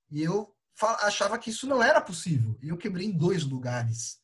E 0.10 0.22
eu 0.22 0.54
achava 1.02 1.38
que 1.38 1.50
isso 1.50 1.68
não 1.68 1.82
era 1.82 2.02
possível. 2.02 2.58
E 2.62 2.70
eu 2.70 2.78
quebrei 2.78 3.08
em 3.08 3.16
dois 3.16 3.44
lugares. 3.44 4.20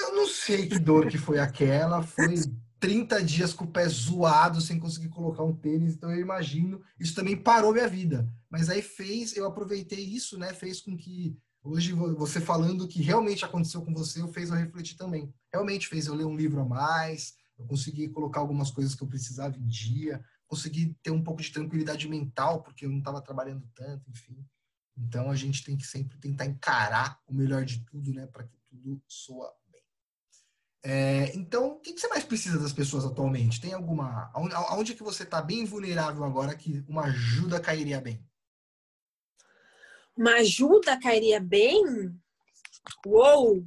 Eu 0.00 0.14
não 0.14 0.26
sei 0.26 0.66
que 0.66 0.78
dor 0.78 1.08
que 1.08 1.18
foi 1.18 1.38
aquela, 1.38 2.02
foi 2.02 2.34
30 2.80 3.22
dias 3.22 3.52
com 3.52 3.64
o 3.64 3.70
pé 3.70 3.86
zoado, 3.88 4.60
sem 4.60 4.80
conseguir 4.80 5.08
colocar 5.08 5.44
um 5.44 5.54
tênis. 5.54 5.94
Então 5.94 6.10
eu 6.10 6.20
imagino, 6.20 6.80
isso 6.98 7.14
também 7.14 7.36
parou 7.36 7.72
minha 7.72 7.86
vida. 7.86 8.26
Mas 8.48 8.68
aí 8.68 8.82
fez, 8.82 9.36
eu 9.36 9.46
aproveitei 9.46 10.00
isso, 10.00 10.38
né? 10.38 10.52
Fez 10.52 10.80
com 10.80 10.96
que 10.96 11.36
hoje 11.62 11.92
você 11.92 12.40
falando 12.40 12.88
que 12.88 13.02
realmente 13.02 13.44
aconteceu 13.44 13.82
com 13.82 13.92
você, 13.92 14.26
fez 14.28 14.48
eu 14.48 14.56
refletir 14.56 14.96
também. 14.96 15.32
Realmente 15.52 15.86
fez 15.86 16.06
eu 16.06 16.14
ler 16.14 16.24
um 16.24 16.36
livro 16.36 16.60
a 16.60 16.64
mais, 16.64 17.34
eu 17.58 17.66
consegui 17.66 18.08
colocar 18.08 18.40
algumas 18.40 18.70
coisas 18.70 18.94
que 18.94 19.02
eu 19.02 19.08
precisava 19.08 19.56
em 19.56 19.66
dia, 19.66 20.24
consegui 20.48 20.96
ter 21.02 21.10
um 21.10 21.22
pouco 21.22 21.42
de 21.42 21.52
tranquilidade 21.52 22.08
mental, 22.08 22.62
porque 22.62 22.86
eu 22.86 22.90
não 22.90 22.98
estava 22.98 23.20
trabalhando 23.20 23.68
tanto, 23.74 24.10
enfim. 24.10 24.44
Então 25.00 25.30
a 25.30 25.36
gente 25.36 25.64
tem 25.64 25.76
que 25.76 25.86
sempre 25.86 26.18
tentar 26.18 26.46
encarar 26.46 27.20
o 27.26 27.34
melhor 27.34 27.64
de 27.64 27.84
tudo, 27.84 28.12
né, 28.12 28.26
para 28.26 28.44
que 28.44 28.56
tudo 28.68 29.02
soa 29.08 29.52
bem. 29.70 29.82
É, 30.82 31.34
então, 31.34 31.72
o 31.72 31.80
que, 31.80 31.98
você 31.98 32.08
mais 32.08 32.24
precisa 32.24 32.58
das 32.58 32.72
pessoas 32.72 33.04
atualmente? 33.04 33.60
Tem 33.60 33.72
alguma. 33.72 34.30
Onde 34.72 34.94
que 34.94 35.02
você 35.02 35.22
está 35.22 35.40
bem 35.40 35.64
vulnerável 35.64 36.24
agora 36.24 36.54
que 36.54 36.84
uma 36.88 37.04
ajuda 37.04 37.60
cairia 37.60 38.00
bem? 38.00 38.24
Uma 40.16 40.34
ajuda 40.34 40.98
cairia 40.98 41.40
bem? 41.40 41.82
Uou! 43.06 43.66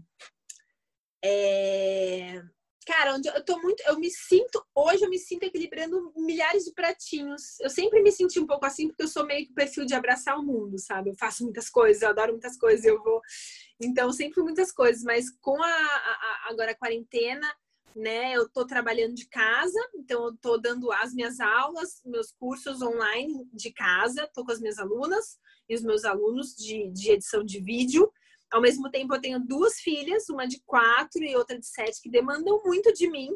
É... 1.24 2.44
Cara, 2.86 3.16
onde 3.16 3.30
eu 3.30 3.44
tô 3.46 3.60
muito, 3.62 3.82
eu 3.88 3.98
me 3.98 4.10
sinto, 4.10 4.64
hoje 4.76 5.06
eu 5.06 5.10
me 5.10 5.18
sinto 5.18 5.44
equilibrando 5.44 6.12
milhares 6.18 6.66
de 6.66 6.74
pratinhos. 6.74 7.60
Eu 7.62 7.70
sempre 7.70 8.02
me 8.02 8.12
senti 8.12 8.40
um 8.40 8.48
pouco 8.48 8.66
assim, 8.66 8.88
porque 8.88 9.04
eu 9.04 9.08
sou 9.08 9.26
meio 9.26 9.46
que 9.46 9.52
o 9.52 9.56
perfil 9.56 9.86
de 9.86 9.94
abraçar 9.94 10.38
o 10.38 10.44
mundo, 10.44 10.78
sabe? 10.78 11.10
Eu 11.10 11.16
faço 11.16 11.44
muitas 11.44 11.70
coisas, 11.70 12.02
eu 12.02 12.10
adoro 12.10 12.32
muitas 12.32 12.58
coisas, 12.58 12.86
eu 12.86 13.02
vou. 13.02 13.22
Então, 13.82 14.12
sempre 14.12 14.42
muitas 14.44 14.72
coisas, 14.72 15.04
mas 15.04 15.30
com 15.42 15.62
a, 15.62 15.68
a 15.68 16.48
agora 16.50 16.72
a 16.72 16.76
quarentena, 16.76 17.48
né? 17.96 18.34
Eu 18.34 18.50
tô 18.50 18.66
trabalhando 18.66 19.14
de 19.14 19.28
casa, 19.28 19.80
então 19.96 20.26
eu 20.26 20.36
tô 20.38 20.58
dando 20.58 20.92
as 20.92 21.14
minhas 21.14 21.40
aulas, 21.40 22.02
meus 22.06 22.32
cursos 22.32 22.82
online 22.82 23.48
de 23.54 23.72
casa, 23.72 24.30
tô 24.34 24.44
com 24.44 24.52
as 24.52 24.60
minhas 24.60 24.80
alunas 24.80 25.38
e 25.70 25.76
os 25.76 25.84
meus 25.84 26.04
alunos 26.04 26.56
de, 26.56 26.92
de 26.92 27.12
edição 27.12 27.44
de 27.44 27.62
vídeo. 27.62 28.12
Ao 28.54 28.62
mesmo 28.62 28.88
tempo, 28.92 29.16
eu 29.16 29.20
tenho 29.20 29.40
duas 29.40 29.80
filhas, 29.80 30.30
uma 30.30 30.48
de 30.48 30.62
quatro 30.64 31.24
e 31.24 31.36
outra 31.36 31.58
de 31.58 31.66
sete, 31.66 32.00
que 32.00 32.08
demandam 32.08 32.62
muito 32.64 32.94
de 32.94 33.10
mim, 33.10 33.36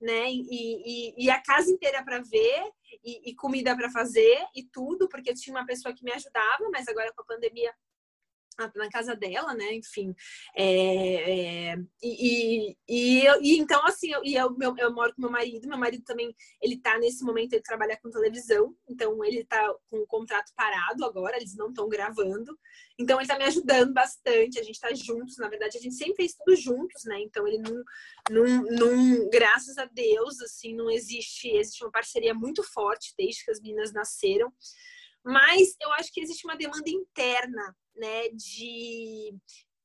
né? 0.00 0.28
E, 0.28 0.42
e, 0.50 1.24
e 1.24 1.30
a 1.30 1.40
casa 1.40 1.70
inteira 1.70 2.04
para 2.04 2.18
ver, 2.18 2.64
e, 3.04 3.30
e 3.30 3.34
comida 3.36 3.76
para 3.76 3.88
fazer, 3.88 4.44
e 4.56 4.64
tudo, 4.64 5.08
porque 5.08 5.30
eu 5.30 5.34
tinha 5.36 5.54
uma 5.54 5.64
pessoa 5.64 5.94
que 5.94 6.02
me 6.02 6.10
ajudava, 6.10 6.68
mas 6.72 6.88
agora 6.88 7.12
com 7.14 7.22
a 7.22 7.26
pandemia 7.26 7.72
na 8.74 8.88
casa 8.88 9.14
dela, 9.14 9.54
né? 9.54 9.74
Enfim. 9.74 10.14
É, 10.56 11.70
é, 11.72 11.76
e, 12.02 12.68
e, 12.68 12.76
e, 12.88 13.26
e, 13.42 13.58
então, 13.58 13.84
assim, 13.86 14.10
eu, 14.12 14.24
e 14.24 14.34
eu, 14.34 14.56
eu, 14.60 14.74
eu, 14.78 14.92
moro 14.92 15.14
com 15.14 15.22
meu 15.22 15.30
marido. 15.30 15.68
Meu 15.68 15.78
marido 15.78 16.04
também, 16.04 16.34
ele 16.60 16.78
tá 16.78 16.98
nesse 16.98 17.24
momento, 17.24 17.52
ele 17.52 17.62
trabalha 17.62 17.98
com 18.02 18.10
televisão. 18.10 18.74
Então, 18.88 19.24
ele 19.24 19.44
tá 19.44 19.74
com 19.90 19.98
o 19.98 20.06
contrato 20.06 20.52
parado 20.56 21.04
agora, 21.04 21.36
eles 21.36 21.54
não 21.54 21.68
estão 21.68 21.88
gravando. 21.88 22.56
Então, 22.98 23.20
ele 23.20 23.28
tá 23.28 23.38
me 23.38 23.44
ajudando 23.44 23.92
bastante. 23.92 24.58
A 24.58 24.62
gente 24.62 24.80
tá 24.80 24.92
juntos, 24.94 25.36
na 25.38 25.48
verdade, 25.48 25.76
a 25.76 25.80
gente 25.80 25.94
sempre 25.94 26.16
fez 26.16 26.34
tudo 26.34 26.56
juntos, 26.56 27.04
né? 27.04 27.20
Então, 27.20 27.46
ele 27.46 27.58
não, 27.58 27.82
não, 28.30 28.62
não 28.64 29.30
graças 29.30 29.76
a 29.78 29.84
Deus, 29.84 30.40
assim, 30.40 30.74
não 30.74 30.90
existe, 30.90 31.48
existe 31.48 31.84
uma 31.84 31.90
parceria 31.90 32.34
muito 32.34 32.62
forte 32.62 33.14
desde 33.16 33.44
que 33.44 33.50
as 33.50 33.60
meninas 33.60 33.92
nasceram. 33.92 34.52
Mas 35.26 35.74
eu 35.82 35.92
acho 35.94 36.12
que 36.12 36.20
existe 36.20 36.46
uma 36.46 36.56
demanda 36.56 36.88
interna 36.88 37.76
né, 37.96 38.28
de 38.28 39.34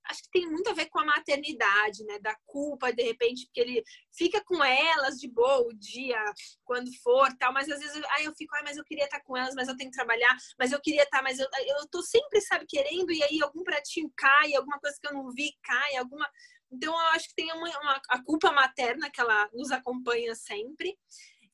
acho 0.06 0.24
que 0.24 0.32
tem 0.32 0.50
muito 0.50 0.70
a 0.70 0.74
ver 0.74 0.90
com 0.90 1.00
a 1.00 1.06
maternidade, 1.06 2.04
né? 2.04 2.20
Da 2.20 2.36
culpa, 2.46 2.92
de 2.92 3.04
repente, 3.04 3.46
porque 3.46 3.62
ele 3.62 3.84
fica 4.12 4.44
com 4.44 4.64
elas 4.64 5.18
de 5.18 5.28
boa 5.28 5.68
o 5.68 5.74
dia, 5.74 6.18
quando 6.64 6.92
for, 7.02 7.32
tal, 7.38 7.54
mas 7.54 7.70
às 7.70 7.80
vezes 7.80 8.02
aí 8.10 8.26
eu 8.26 8.34
fico, 8.36 8.56
ah, 8.56 8.62
mas 8.64 8.78
eu 8.78 8.84
queria 8.84 9.06
estar 9.06 9.22
com 9.22 9.38
elas, 9.38 9.56
mas 9.56 9.68
eu 9.68 9.78
tenho 9.78 9.90
que 9.90 9.96
trabalhar, 9.96 10.36
mas 10.60 10.72
eu 10.72 10.82
queria 10.82 11.04
estar, 11.04 11.22
mas 11.22 11.40
eu, 11.40 11.48
eu 11.68 11.88
tô 11.90 12.02
sempre, 12.02 12.42
sabe, 12.42 12.66
querendo, 12.68 13.12
e 13.12 13.24
aí 13.24 13.42
algum 13.42 13.64
pratinho 13.64 14.12
cai, 14.16 14.54
alguma 14.54 14.80
coisa 14.80 14.98
que 15.02 15.08
eu 15.08 15.14
não 15.14 15.32
vi 15.32 15.54
cai, 15.64 15.96
alguma. 15.96 16.30
Então 16.72 16.94
eu 16.94 17.08
acho 17.10 17.30
que 17.30 17.36
tem 17.36 17.52
uma, 17.54 17.70
uma 17.80 18.02
a 18.10 18.24
culpa 18.24 18.52
materna 18.52 19.10
que 19.10 19.22
ela 19.22 19.50
nos 19.54 19.72
acompanha 19.72 20.36
sempre. 20.36 20.98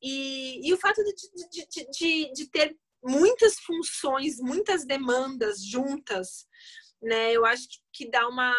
E, 0.01 0.67
e 0.67 0.73
o 0.73 0.77
fato 0.77 1.03
de, 1.03 1.13
de, 1.49 1.87
de, 1.91 2.33
de 2.33 2.49
ter 2.51 2.77
muitas 3.03 3.59
funções, 3.59 4.37
muitas 4.39 4.85
demandas 4.85 5.63
juntas, 5.65 6.45
né? 7.01 7.31
Eu 7.31 7.45
acho 7.45 7.67
que, 7.67 7.77
que 7.93 8.09
dá 8.09 8.27
uma 8.27 8.53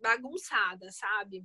bagunçada, 0.00 0.90
sabe? 0.90 1.44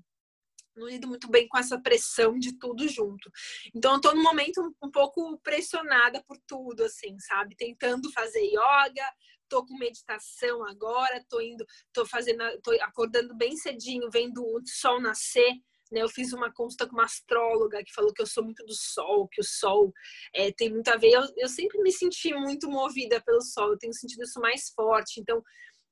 Não 0.76 0.88
lido 0.88 1.08
muito 1.08 1.28
bem 1.30 1.48
com 1.48 1.58
essa 1.58 1.80
pressão 1.82 2.38
de 2.38 2.58
tudo 2.58 2.88
junto. 2.88 3.32
Então, 3.74 3.96
eu 3.96 4.02
tô 4.02 4.14
num 4.14 4.22
momento 4.22 4.62
um, 4.62 4.88
um 4.88 4.92
pouco 4.92 5.40
pressionada 5.40 6.24
por 6.28 6.38
tudo, 6.48 6.84
assim, 6.84 7.18
sabe? 7.20 7.56
Tentando 7.56 8.12
fazer 8.12 8.42
yoga, 8.42 9.12
tô 9.50 9.66
com 9.66 9.78
meditação 9.78 10.64
agora, 10.66 11.26
tô 11.28 11.42
indo, 11.42 11.66
tô 11.92 12.06
fazendo, 12.06 12.44
tô 12.62 12.72
acordando 12.82 13.36
bem 13.36 13.56
cedinho, 13.58 14.10
vendo 14.12 14.44
o 14.44 14.62
sol 14.66 15.02
nascer 15.02 15.52
né? 15.92 16.02
Eu 16.02 16.10
fiz 16.10 16.34
uma 16.34 16.52
consulta 16.52 16.88
com 16.88 16.94
uma 16.94 17.06
astróloga 17.06 17.84
que 17.84 17.94
falou 17.94 18.14
que 18.14 18.22
eu 18.22 18.28
sou 18.28 18.44
muito 18.44 18.66
do 18.66 18.74
sol, 18.74 19.28
que 19.28 19.42
o 19.42 19.44
sol 19.44 19.94
é, 20.34 20.52
tem 20.52 20.72
muito 20.72 20.88
a 20.90 20.98
ver. 20.98 21.12
Eu, 21.12 21.24
eu 21.38 21.50
sempre 21.50 21.82
me 21.82 21.92
senti 21.92 22.34
muito 22.34 22.70
movida 22.70 23.22
pelo 23.22 23.42
sol, 23.42 23.72
eu 23.72 23.78
tenho 23.78 23.94
sentido 23.94 24.24
isso 24.24 24.40
mais 24.40 24.70
forte. 24.76 25.20
Então, 25.20 25.42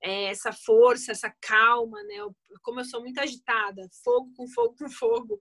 é, 0.03 0.25
essa 0.25 0.51
força, 0.51 1.11
essa 1.11 1.33
calma, 1.41 2.01
né? 2.03 2.15
Eu, 2.15 2.35
como 2.61 2.79
eu 2.79 2.85
sou 2.85 3.01
muito 3.01 3.19
agitada, 3.19 3.81
fogo 4.03 4.31
com 4.35 4.47
fogo 4.47 4.75
com 4.77 4.89
fogo, 4.89 5.39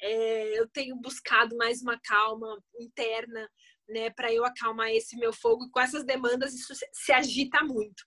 é, 0.00 0.58
eu 0.58 0.68
tenho 0.68 0.96
buscado 0.96 1.56
mais 1.56 1.80
uma 1.82 1.98
calma 2.00 2.58
interna, 2.78 3.48
né? 3.88 4.10
Para 4.10 4.32
eu 4.32 4.44
acalmar 4.44 4.90
esse 4.90 5.16
meu 5.16 5.32
fogo. 5.32 5.64
E 5.64 5.70
com 5.70 5.80
essas 5.80 6.04
demandas, 6.04 6.52
isso 6.54 6.74
se, 6.74 6.86
se 6.92 7.12
agita 7.12 7.62
muito. 7.64 8.04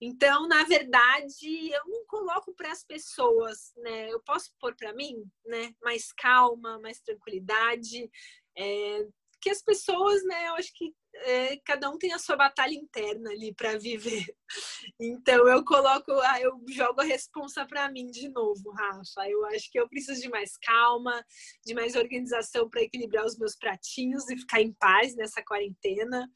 Então, 0.00 0.46
na 0.46 0.64
verdade, 0.64 1.70
eu 1.70 1.82
não 1.86 2.04
coloco 2.06 2.54
para 2.54 2.70
as 2.70 2.84
pessoas, 2.84 3.72
né? 3.78 4.10
Eu 4.10 4.20
posso 4.20 4.52
pôr 4.60 4.74
para 4.76 4.92
mim, 4.92 5.24
né? 5.44 5.74
Mais 5.82 6.12
calma, 6.12 6.78
mais 6.78 7.00
tranquilidade. 7.00 8.08
É, 8.56 9.06
que 9.40 9.50
as 9.50 9.62
pessoas, 9.62 10.24
né? 10.24 10.48
Eu 10.48 10.54
acho 10.54 10.72
que 10.74 10.94
é, 11.14 11.56
cada 11.64 11.90
um 11.90 11.98
tem 11.98 12.12
a 12.12 12.18
sua 12.18 12.36
batalha 12.36 12.74
interna 12.74 13.30
ali 13.30 13.54
para 13.54 13.78
viver. 13.78 14.24
Então, 15.00 15.46
eu 15.46 15.64
coloco, 15.64 16.10
ah, 16.12 16.40
eu 16.40 16.58
jogo 16.70 17.02
a 17.02 17.04
responsa 17.04 17.66
para 17.66 17.90
mim 17.90 18.06
de 18.06 18.28
novo, 18.30 18.70
Rafa. 18.72 19.28
Eu 19.28 19.44
acho 19.46 19.70
que 19.70 19.78
eu 19.78 19.88
preciso 19.88 20.22
de 20.22 20.28
mais 20.28 20.56
calma, 20.56 21.24
de 21.64 21.74
mais 21.74 21.94
organização 21.94 22.68
para 22.68 22.82
equilibrar 22.82 23.26
os 23.26 23.38
meus 23.38 23.54
pratinhos 23.54 24.28
e 24.30 24.36
ficar 24.38 24.62
em 24.62 24.72
paz 24.72 25.14
nessa 25.14 25.42
quarentena. 25.44 26.28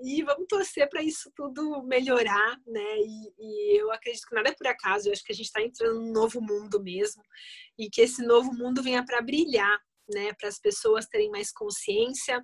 E 0.00 0.22
vamos 0.22 0.46
torcer 0.48 0.88
para 0.88 1.02
isso 1.02 1.30
tudo 1.36 1.82
melhorar, 1.82 2.58
né? 2.66 2.98
E, 2.98 3.34
e, 3.38 3.80
eu 3.80 3.92
acredito 3.92 4.26
que 4.26 4.34
nada 4.34 4.48
é 4.48 4.54
por 4.54 4.66
acaso, 4.66 5.08
eu 5.08 5.12
acho 5.12 5.24
que 5.24 5.32
a 5.32 5.34
gente 5.34 5.46
está 5.46 5.62
entrando 5.62 6.00
num 6.00 6.12
novo 6.12 6.40
mundo 6.40 6.82
mesmo, 6.82 7.22
e 7.78 7.90
que 7.90 8.00
esse 8.00 8.24
novo 8.24 8.52
mundo 8.52 8.82
venha 8.82 9.04
para 9.04 9.20
brilhar, 9.20 9.78
né? 10.12 10.32
Para 10.34 10.48
as 10.48 10.58
pessoas 10.58 11.06
terem 11.06 11.30
mais 11.30 11.52
consciência 11.52 12.42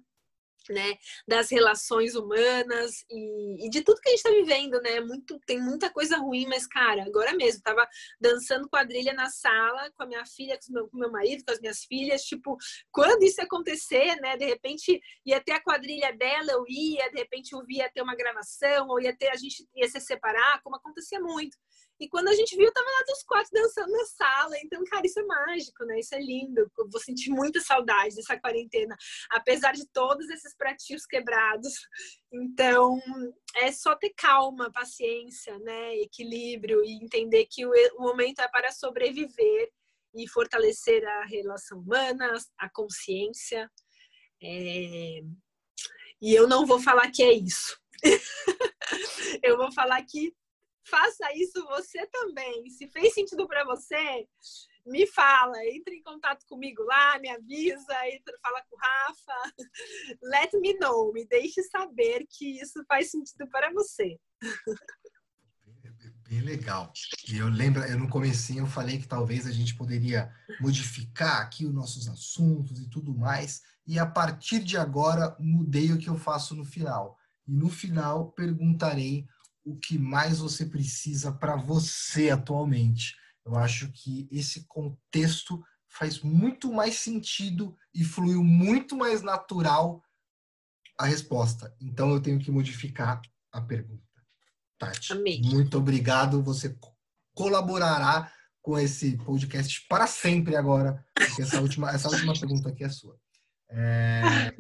né, 0.69 0.97
das 1.27 1.51
relações 1.51 2.15
humanas 2.15 3.05
e, 3.11 3.67
e, 3.67 3.71
de 3.71 3.83
tudo 3.83 4.01
que 4.01 4.09
a 4.09 4.13
gente 4.13 4.19
está 4.19 4.31
vivendo, 4.31 4.81
né? 4.81 5.01
Muito, 5.01 5.39
tem 5.47 5.61
muita 5.61 5.91
coisa 5.91 6.17
ruim, 6.17 6.47
mas, 6.47 6.67
cara, 6.67 7.05
agora 7.05 7.35
mesmo, 7.35 7.63
tava 7.63 7.87
dançando 8.21 8.69
quadrilha 8.69 9.13
na 9.13 9.31
sala 9.31 9.91
com 9.93 10.03
a 10.03 10.07
minha 10.07 10.25
filha, 10.27 10.59
com, 10.59 10.73
meu, 10.73 10.89
meu 10.93 11.11
marido, 11.11 11.45
com 11.45 11.53
as 11.53 11.61
minhas 11.61 11.85
filhas, 11.85 12.23
tipo, 12.23 12.57
quando 12.91 13.23
isso 13.23 13.41
acontecer, 13.41 14.17
né? 14.21 14.37
De 14.37 14.45
repente 14.45 15.01
ia 15.25 15.41
ter 15.41 15.53
a 15.53 15.63
quadrilha 15.63 16.13
dela, 16.17 16.53
eu 16.53 16.65
ia, 16.69 17.11
de 17.11 17.19
repente 17.19 17.53
eu 17.53 17.65
via 17.65 17.91
ter 17.91 18.03
uma 18.03 18.17
gravação, 18.17 18.89
ou 18.89 19.01
ia 19.01 19.17
ter, 19.17 19.29
a 19.29 19.37
gente 19.37 19.67
ia 19.75 19.89
se 19.89 20.01
separar, 20.01 20.63
como 20.63 20.77
acontecia 20.77 21.21
muito. 21.21 21.57
E 22.01 22.09
quando 22.09 22.29
a 22.29 22.35
gente 22.35 22.57
viu, 22.57 22.73
tava 22.73 22.87
lá 22.87 23.05
dos 23.07 23.23
quatro 23.25 23.51
dançando 23.53 23.91
na 23.91 24.05
sala. 24.05 24.57
Então, 24.63 24.83
cara, 24.85 25.05
isso 25.05 25.19
é 25.19 25.25
mágico, 25.25 25.85
né? 25.85 25.99
Isso 25.99 26.15
é 26.15 26.21
lindo. 26.21 26.61
Eu 26.79 26.89
vou 26.89 27.01
sentir 27.01 27.31
muita 27.31 27.61
saudade 27.61 28.15
dessa 28.15 28.39
quarentena, 28.39 28.97
apesar 29.31 29.73
de 29.73 29.87
todos 29.89 30.29
esses 30.31 30.55
pratinhos 30.57 31.05
quebrados. 31.07 31.75
Então, 32.33 33.01
é 33.57 33.73
só 33.73 33.97
ter 33.97 34.13
calma, 34.17 34.71
paciência, 34.71 35.59
né? 35.59 35.97
Equilíbrio 35.97 36.85
e 36.85 37.03
entender 37.03 37.47
que 37.47 37.67
o 37.67 37.73
momento 37.99 38.41
é 38.41 38.49
para 38.49 38.71
sobreviver 38.71 39.71
e 40.15 40.29
fortalecer 40.29 41.05
a 41.05 41.25
relação 41.25 41.79
humana, 41.81 42.33
a 42.59 42.69
consciência. 42.71 43.71
É... 44.43 45.21
E 46.21 46.35
eu 46.35 46.49
não 46.49 46.67
vou 46.67 46.81
falar 46.81 47.11
que 47.11 47.23
é 47.23 47.33
isso. 47.33 47.79
eu 49.43 49.57
vou 49.57 49.73
falar 49.73 50.03
que 50.05 50.33
faça 50.89 51.33
isso 51.35 51.65
você 51.67 52.07
também. 52.07 52.69
Se 52.71 52.89
fez 52.89 53.15
sentido 53.15 53.47
para 53.47 53.65
você, 53.65 54.27
me 54.87 55.07
fala, 55.07 55.65
entre 55.67 55.97
em 55.97 56.03
contato 56.03 56.45
comigo 56.47 56.83
lá, 56.83 57.19
me 57.19 57.29
avisa, 57.29 58.09
entra, 58.09 58.39
fala 58.43 58.63
com 58.69 58.77
o 58.77 58.79
Rafa. 58.79 59.53
Let 60.23 60.53
me 60.55 60.75
know, 60.79 61.13
me 61.13 61.27
deixe 61.27 61.63
saber 61.65 62.27
que 62.29 62.61
isso 62.61 62.83
faz 62.87 63.11
sentido 63.11 63.47
para 63.49 63.73
você. 63.73 64.19
Bem 66.29 66.41
legal. 66.41 66.93
E 67.27 67.39
eu 67.39 67.49
lembro, 67.49 67.83
eu 67.85 67.99
no 67.99 68.09
comecinho 68.09 68.65
eu 68.65 68.67
falei 68.67 68.99
que 68.99 69.09
talvez 69.09 69.47
a 69.47 69.51
gente 69.51 69.75
poderia 69.75 70.31
modificar 70.61 71.41
aqui 71.41 71.65
os 71.65 71.73
nossos 71.73 72.07
assuntos 72.07 72.79
e 72.79 72.89
tudo 72.89 73.17
mais. 73.17 73.63
E 73.87 73.99
a 73.99 74.05
partir 74.05 74.63
de 74.63 74.77
agora 74.77 75.35
mudei 75.41 75.91
o 75.91 75.99
que 75.99 76.09
eu 76.09 76.19
faço 76.19 76.55
no 76.55 76.67
final. 76.67 77.17
E 77.47 77.53
no 77.53 77.71
final 77.71 78.31
perguntarei 78.33 79.27
o 79.71 79.77
que 79.77 79.99
mais 79.99 80.39
você 80.39 80.65
precisa 80.65 81.31
para 81.33 81.57
você 81.57 82.31
atualmente. 82.31 83.15
Eu 83.45 83.57
acho 83.57 83.91
que 83.93 84.29
esse 84.31 84.65
contexto 84.67 85.63
faz 85.87 86.21
muito 86.21 86.73
mais 86.73 86.97
sentido 86.97 87.77
e 87.95 88.05
fluiu 88.05 88.43
muito 88.43 88.97
mais 88.97 89.23
natural 89.23 90.03
a 90.99 91.07
resposta. 91.07 91.75
Então 91.81 92.11
eu 92.11 92.21
tenho 92.21 92.39
que 92.39 92.51
modificar 92.51 93.21
a 93.53 93.61
pergunta. 93.61 94.03
Tati, 94.79 95.13
Amei. 95.13 95.41
muito 95.43 95.77
obrigado. 95.77 96.43
Você 96.43 96.77
colaborará 97.35 98.33
com 98.63 98.79
esse 98.79 99.17
podcast 99.19 99.87
para 99.89 100.07
sempre 100.07 100.57
agora, 100.57 101.05
porque 101.15 101.43
essa 101.43 101.61
última, 101.61 101.91
essa 101.91 102.09
última 102.09 102.33
pergunta 102.33 102.69
aqui 102.69 102.85
é 102.85 102.89
sua. 102.89 103.19
É... 103.71 104.55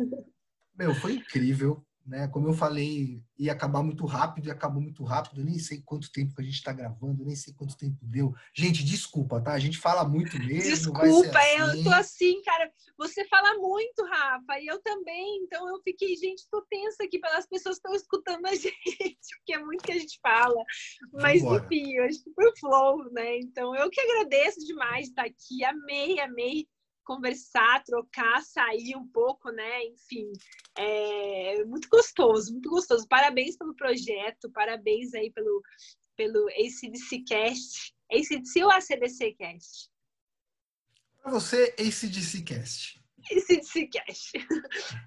Meu, 0.75 0.95
foi 0.95 1.15
incrível 1.15 1.85
né? 2.09 2.27
Como 2.29 2.49
eu 2.49 2.55
falei, 2.55 3.23
ia 3.39 3.53
acabar 3.53 3.83
muito 3.83 4.07
rápido 4.07 4.49
e 4.49 4.51
acabou 4.51 4.81
muito 4.81 5.05
rápido. 5.05 5.41
Eu 5.41 5.45
nem 5.45 5.59
sei 5.59 5.83
quanto 5.85 6.11
tempo 6.11 6.35
que 6.35 6.41
a 6.41 6.45
gente 6.45 6.55
está 6.55 6.73
gravando, 6.73 7.25
nem 7.25 7.37
sei 7.37 7.53
quanto 7.53 7.77
tempo 7.77 7.99
deu. 8.03 8.35
Gente, 8.55 8.83
desculpa, 8.83 9.41
tá? 9.41 9.53
A 9.53 9.59
gente 9.59 9.79
fala 9.79 10.09
muito 10.09 10.39
mesmo. 10.39 10.71
Desculpa, 10.71 11.03
assim. 11.03 11.79
eu 11.79 11.85
tô 11.85 11.91
assim, 11.91 12.43
cara. 12.43 12.73
Você 12.97 13.25
fala 13.27 13.55
muito, 13.59 14.05
Rafa, 14.05 14.59
e 14.59 14.67
eu 14.67 14.81
também. 14.81 15.41
Então 15.45 15.69
eu 15.69 15.81
fiquei, 15.83 16.17
gente, 16.17 16.49
tô 16.51 16.63
tensa 16.63 17.05
aqui 17.05 17.19
pelas 17.19 17.47
pessoas 17.47 17.77
que 17.77 17.87
estão 17.87 17.95
escutando 17.95 18.47
a 18.47 18.55
gente, 18.57 19.37
porque 19.39 19.53
é 19.53 19.59
muito 19.59 19.85
que 19.85 19.93
a 19.93 19.99
gente 19.99 20.19
fala. 20.23 20.63
Mas 21.13 21.43
Vambora. 21.43 21.65
enfim, 21.65 21.93
eu 21.93 22.05
acho 22.05 22.25
que 22.25 22.33
foi 22.33 22.57
flow, 22.59 23.13
né? 23.13 23.39
Então 23.39 23.77
eu 23.77 23.91
que 23.91 24.01
agradeço 24.01 24.61
demais 24.67 25.05
de 25.05 25.11
estar 25.11 25.27
aqui. 25.27 25.63
Amei, 25.65 26.19
amei 26.21 26.67
conversar, 27.09 27.83
trocar, 27.85 28.43
sair 28.43 28.95
um 28.95 29.09
pouco, 29.09 29.51
né? 29.51 29.85
Enfim, 29.87 30.31
é 30.77 31.65
muito 31.65 31.89
gostoso, 31.89 32.53
muito 32.53 32.69
gostoso. 32.69 33.09
Parabéns 33.09 33.57
pelo 33.57 33.75
projeto, 33.75 34.51
parabéns 34.53 35.15
aí 35.15 35.33
pelo, 35.33 35.63
pelo 36.15 36.47
ACDC 36.51 37.25
Cast. 37.27 37.95
ACDC 38.13 38.63
ou 38.63 38.71
ACDC 38.71 39.33
Cast? 39.39 39.91
Para 41.23 41.33
você, 41.33 41.75
ACDC 41.79 42.43
Cast. 42.43 43.03
ACDC 43.33 43.87
Cast. 43.89 44.33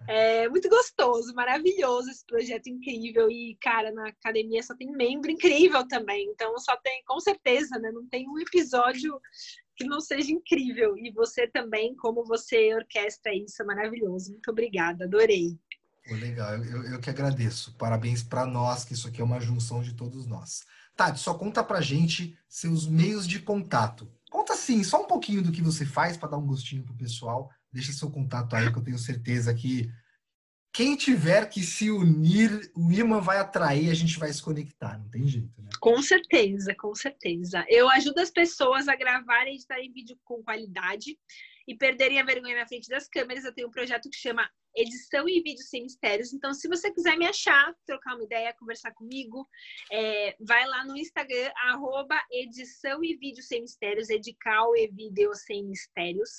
É 0.08 0.50
muito 0.50 0.68
gostoso, 0.70 1.34
maravilhoso 1.36 2.10
esse 2.10 2.26
projeto 2.26 2.68
incrível. 2.68 3.30
E, 3.30 3.56
cara, 3.62 3.92
na 3.92 4.10
academia 4.10 4.64
só 4.64 4.76
tem 4.76 4.92
membro 4.92 5.30
incrível 5.30 5.88
também. 5.88 6.28
Então, 6.30 6.58
só 6.58 6.76
tem, 6.78 7.04
com 7.06 7.20
certeza, 7.20 7.78
né? 7.78 7.92
Não 7.92 8.08
tem 8.08 8.28
um 8.28 8.40
episódio 8.40 9.20
que 9.76 9.86
não 9.86 10.00
seja 10.00 10.32
incrível. 10.32 10.98
E 10.98 11.12
você 11.12 11.48
também, 11.48 11.96
como 11.96 12.24
você 12.26 12.74
orquestra 12.74 13.34
isso, 13.34 13.62
é 13.62 13.66
maravilhoso. 13.66 14.32
Muito 14.32 14.52
obrigada, 14.52 15.06
adorei. 15.06 15.58
Pô, 16.08 16.16
legal, 16.16 16.64
eu, 16.64 16.84
eu 16.84 17.00
que 17.00 17.10
agradeço. 17.10 17.76
Parabéns 17.78 18.24
para 18.24 18.46
nós, 18.46 18.84
que 18.84 18.94
isso 18.94 19.08
aqui 19.08 19.22
é 19.22 19.24
uma 19.24 19.40
junção 19.40 19.82
de 19.82 19.94
todos 19.94 20.26
nós. 20.26 20.64
Tati, 20.96 21.20
só 21.20 21.34
conta 21.34 21.64
pra 21.64 21.82
gente 21.82 22.38
seus 22.50 22.88
meios 22.88 23.28
de 23.28 23.40
contato. 23.40 24.12
Conta 24.30 24.56
sim, 24.56 24.84
só 24.84 25.04
um 25.04 25.08
pouquinho 25.08 25.42
do 25.42 25.52
que 25.52 25.62
você 25.62 25.86
faz 25.86 26.18
para 26.18 26.30
dar 26.30 26.38
um 26.38 26.46
gostinho 26.46 26.84
pro 26.84 26.96
pessoal. 26.96 27.50
Deixa 27.72 27.94
seu 27.94 28.10
contato 28.10 28.56
aí, 28.56 28.72
que 28.72 28.78
eu 28.78 28.84
tenho 28.84 28.98
certeza 28.98 29.54
que 29.54 29.90
quem 30.74 30.96
tiver 30.96 31.50
que 31.50 31.62
se 31.62 31.92
unir, 31.92 32.72
o 32.76 32.92
imã 32.92 33.20
vai 33.20 33.38
atrair, 33.38 33.90
a 33.90 33.94
gente 33.94 34.18
vai 34.18 34.32
se 34.32 34.42
conectar, 34.42 34.98
não 34.98 35.10
tem 35.10 35.28
jeito, 35.28 35.62
né? 35.62 35.70
Com 35.80 36.02
certeza, 36.02 36.74
com 36.76 36.96
certeza. 36.96 37.66
Eu 37.68 37.90
ajudo 37.90 38.20
as 38.20 38.32
pessoas 38.32 38.88
a 38.88 38.96
gravarem 38.96 39.54
e 39.54 39.56
editarem 39.58 39.92
vídeo 39.92 40.18
com 40.24 40.42
qualidade 40.42 41.18
e 41.68 41.76
perderem 41.76 42.20
a 42.20 42.26
vergonha 42.26 42.56
na 42.56 42.68
frente 42.68 42.88
das 42.88 43.08
câmeras. 43.08 43.44
Eu 43.44 43.54
tenho 43.54 43.68
um 43.68 43.72
projeto 43.72 44.10
que 44.10 44.16
chama 44.16 44.50
Edição 44.76 45.28
e 45.28 45.42
Vídeo 45.42 45.64
Sem 45.64 45.84
Mistérios. 45.84 46.34
Então, 46.34 46.54
se 46.54 46.68
você 46.68 46.92
quiser 46.92 47.18
me 47.18 47.26
achar, 47.26 47.74
trocar 47.86 48.16
uma 48.16 48.24
ideia, 48.24 48.56
conversar 48.58 48.92
comigo, 48.94 49.48
é, 49.92 50.36
vai 50.40 50.66
lá 50.66 50.86
no 50.86 50.96
Instagram, 50.98 51.52
arroba 51.66 52.16
Edição 52.32 53.04
e 53.04 53.18
Vídeo 53.18 53.44
Sem 53.44 53.62
Mistérios, 53.62 54.10
Edical 54.10 54.76
e 54.78 54.88
Vídeo 54.88 55.34
Sem 55.36 55.66
Mistérios. 55.66 56.32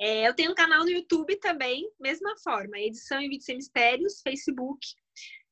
É, 0.00 0.26
eu 0.26 0.34
tenho 0.34 0.52
um 0.52 0.54
canal 0.54 0.82
no 0.82 0.90
YouTube 0.90 1.36
também, 1.36 1.86
mesma 2.00 2.34
forma, 2.38 2.78
edição 2.78 3.20
e 3.20 3.28
vídeo 3.28 3.44
sem 3.44 3.56
mistérios, 3.56 4.22
Facebook. 4.22 4.94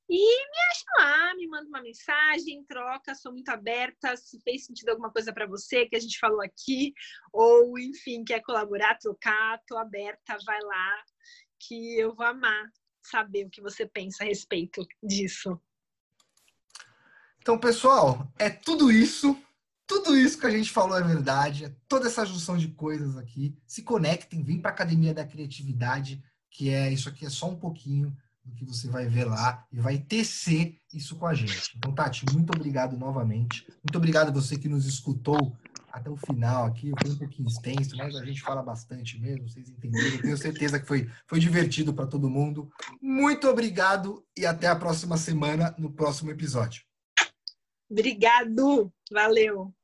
E 0.09 0.17
me 0.17 0.59
acha 0.71 0.85
lá, 0.99 1.35
me 1.35 1.47
manda 1.47 1.69
uma 1.69 1.83
mensagem, 1.83 2.65
troca, 2.65 3.15
sou 3.15 3.31
muito 3.31 3.51
aberta. 3.51 4.17
Se 4.17 4.41
fez 4.41 4.65
sentido 4.65 4.89
alguma 4.89 5.13
coisa 5.13 5.35
para 5.35 5.47
você 5.47 5.87
que 5.87 5.95
a 5.95 6.01
gente 6.01 6.19
falou 6.19 6.41
aqui, 6.41 6.95
ou 7.31 7.79
enfim, 7.79 8.25
quer 8.25 8.41
colaborar, 8.41 8.97
trocar, 8.99 9.61
tô 9.67 9.77
aberta, 9.77 10.39
vai 10.47 10.61
lá, 10.63 11.03
que 11.61 11.99
eu 11.99 12.15
vou 12.15 12.25
amar 12.25 12.73
saber 13.03 13.45
o 13.45 13.51
que 13.51 13.61
você 13.61 13.87
pensa 13.87 14.25
a 14.25 14.27
respeito 14.27 14.83
disso. 15.03 15.61
Então, 17.39 17.59
pessoal, 17.59 18.27
é 18.39 18.49
tudo 18.49 18.91
isso 18.91 19.39
tudo 19.89 20.15
isso 20.15 20.39
que 20.39 20.47
a 20.47 20.51
gente 20.51 20.71
falou 20.71 20.99
é 20.99 21.03
verdade, 21.03 21.75
toda 21.89 22.07
essa 22.07 22.27
junção 22.27 22.59
de 22.59 22.69
coisas 22.69 23.17
aqui. 23.17 23.57
Se 23.67 23.83
conectem, 23.83 24.45
vem 24.45 24.61
para 24.61 24.71
a 24.71 24.75
Academia 24.75 25.15
da 25.15 25.25
Criatividade, 25.25 26.23
que 26.51 26.69
é 26.69 26.93
isso 26.93 27.09
aqui 27.09 27.25
é 27.25 27.31
só 27.31 27.49
um 27.49 27.57
pouquinho 27.57 28.15
do 28.45 28.55
que 28.55 28.67
você 28.67 28.87
vai 28.89 29.09
ver 29.09 29.25
lá 29.25 29.67
e 29.73 29.81
vai 29.81 29.99
tecer 29.99 30.79
isso 30.93 31.17
com 31.17 31.27
a 31.27 31.35
gente. 31.35 31.75
Então, 31.77 31.95
Tati, 31.95 32.27
muito 32.33 32.55
obrigado 32.55 32.99
novamente. 32.99 33.67
Muito 33.83 33.97
obrigado 33.97 34.29
a 34.29 34.33
você 34.33 34.59
que 34.59 34.69
nos 34.69 34.85
escutou 34.85 35.57
até 35.91 36.11
o 36.11 36.17
final 36.17 36.67
aqui. 36.67 36.93
Foi 37.01 37.11
um 37.11 37.19
pouquinho 37.19 37.49
extenso, 37.49 37.97
mas 37.97 38.15
a 38.15 38.25
gente 38.25 38.43
fala 38.43 38.63
bastante 38.63 39.19
mesmo, 39.19 39.49
vocês 39.49 39.71
entenderam. 39.71 40.17
Eu 40.17 40.23
tenho 40.23 40.37
certeza 40.37 40.79
que 40.79 40.87
foi, 40.87 41.11
foi 41.27 41.41
divertido 41.41 41.95
para 41.95 42.07
todo 42.07 42.29
mundo. 42.29 42.71
Muito 43.01 43.49
obrigado 43.49 44.23
e 44.37 44.45
até 44.45 44.67
a 44.67 44.77
próxima 44.77 45.17
semana, 45.17 45.75
no 45.79 45.91
próximo 45.91 46.31
episódio. 46.31 46.83
Obrigado, 47.91 48.93
valeu. 49.11 49.75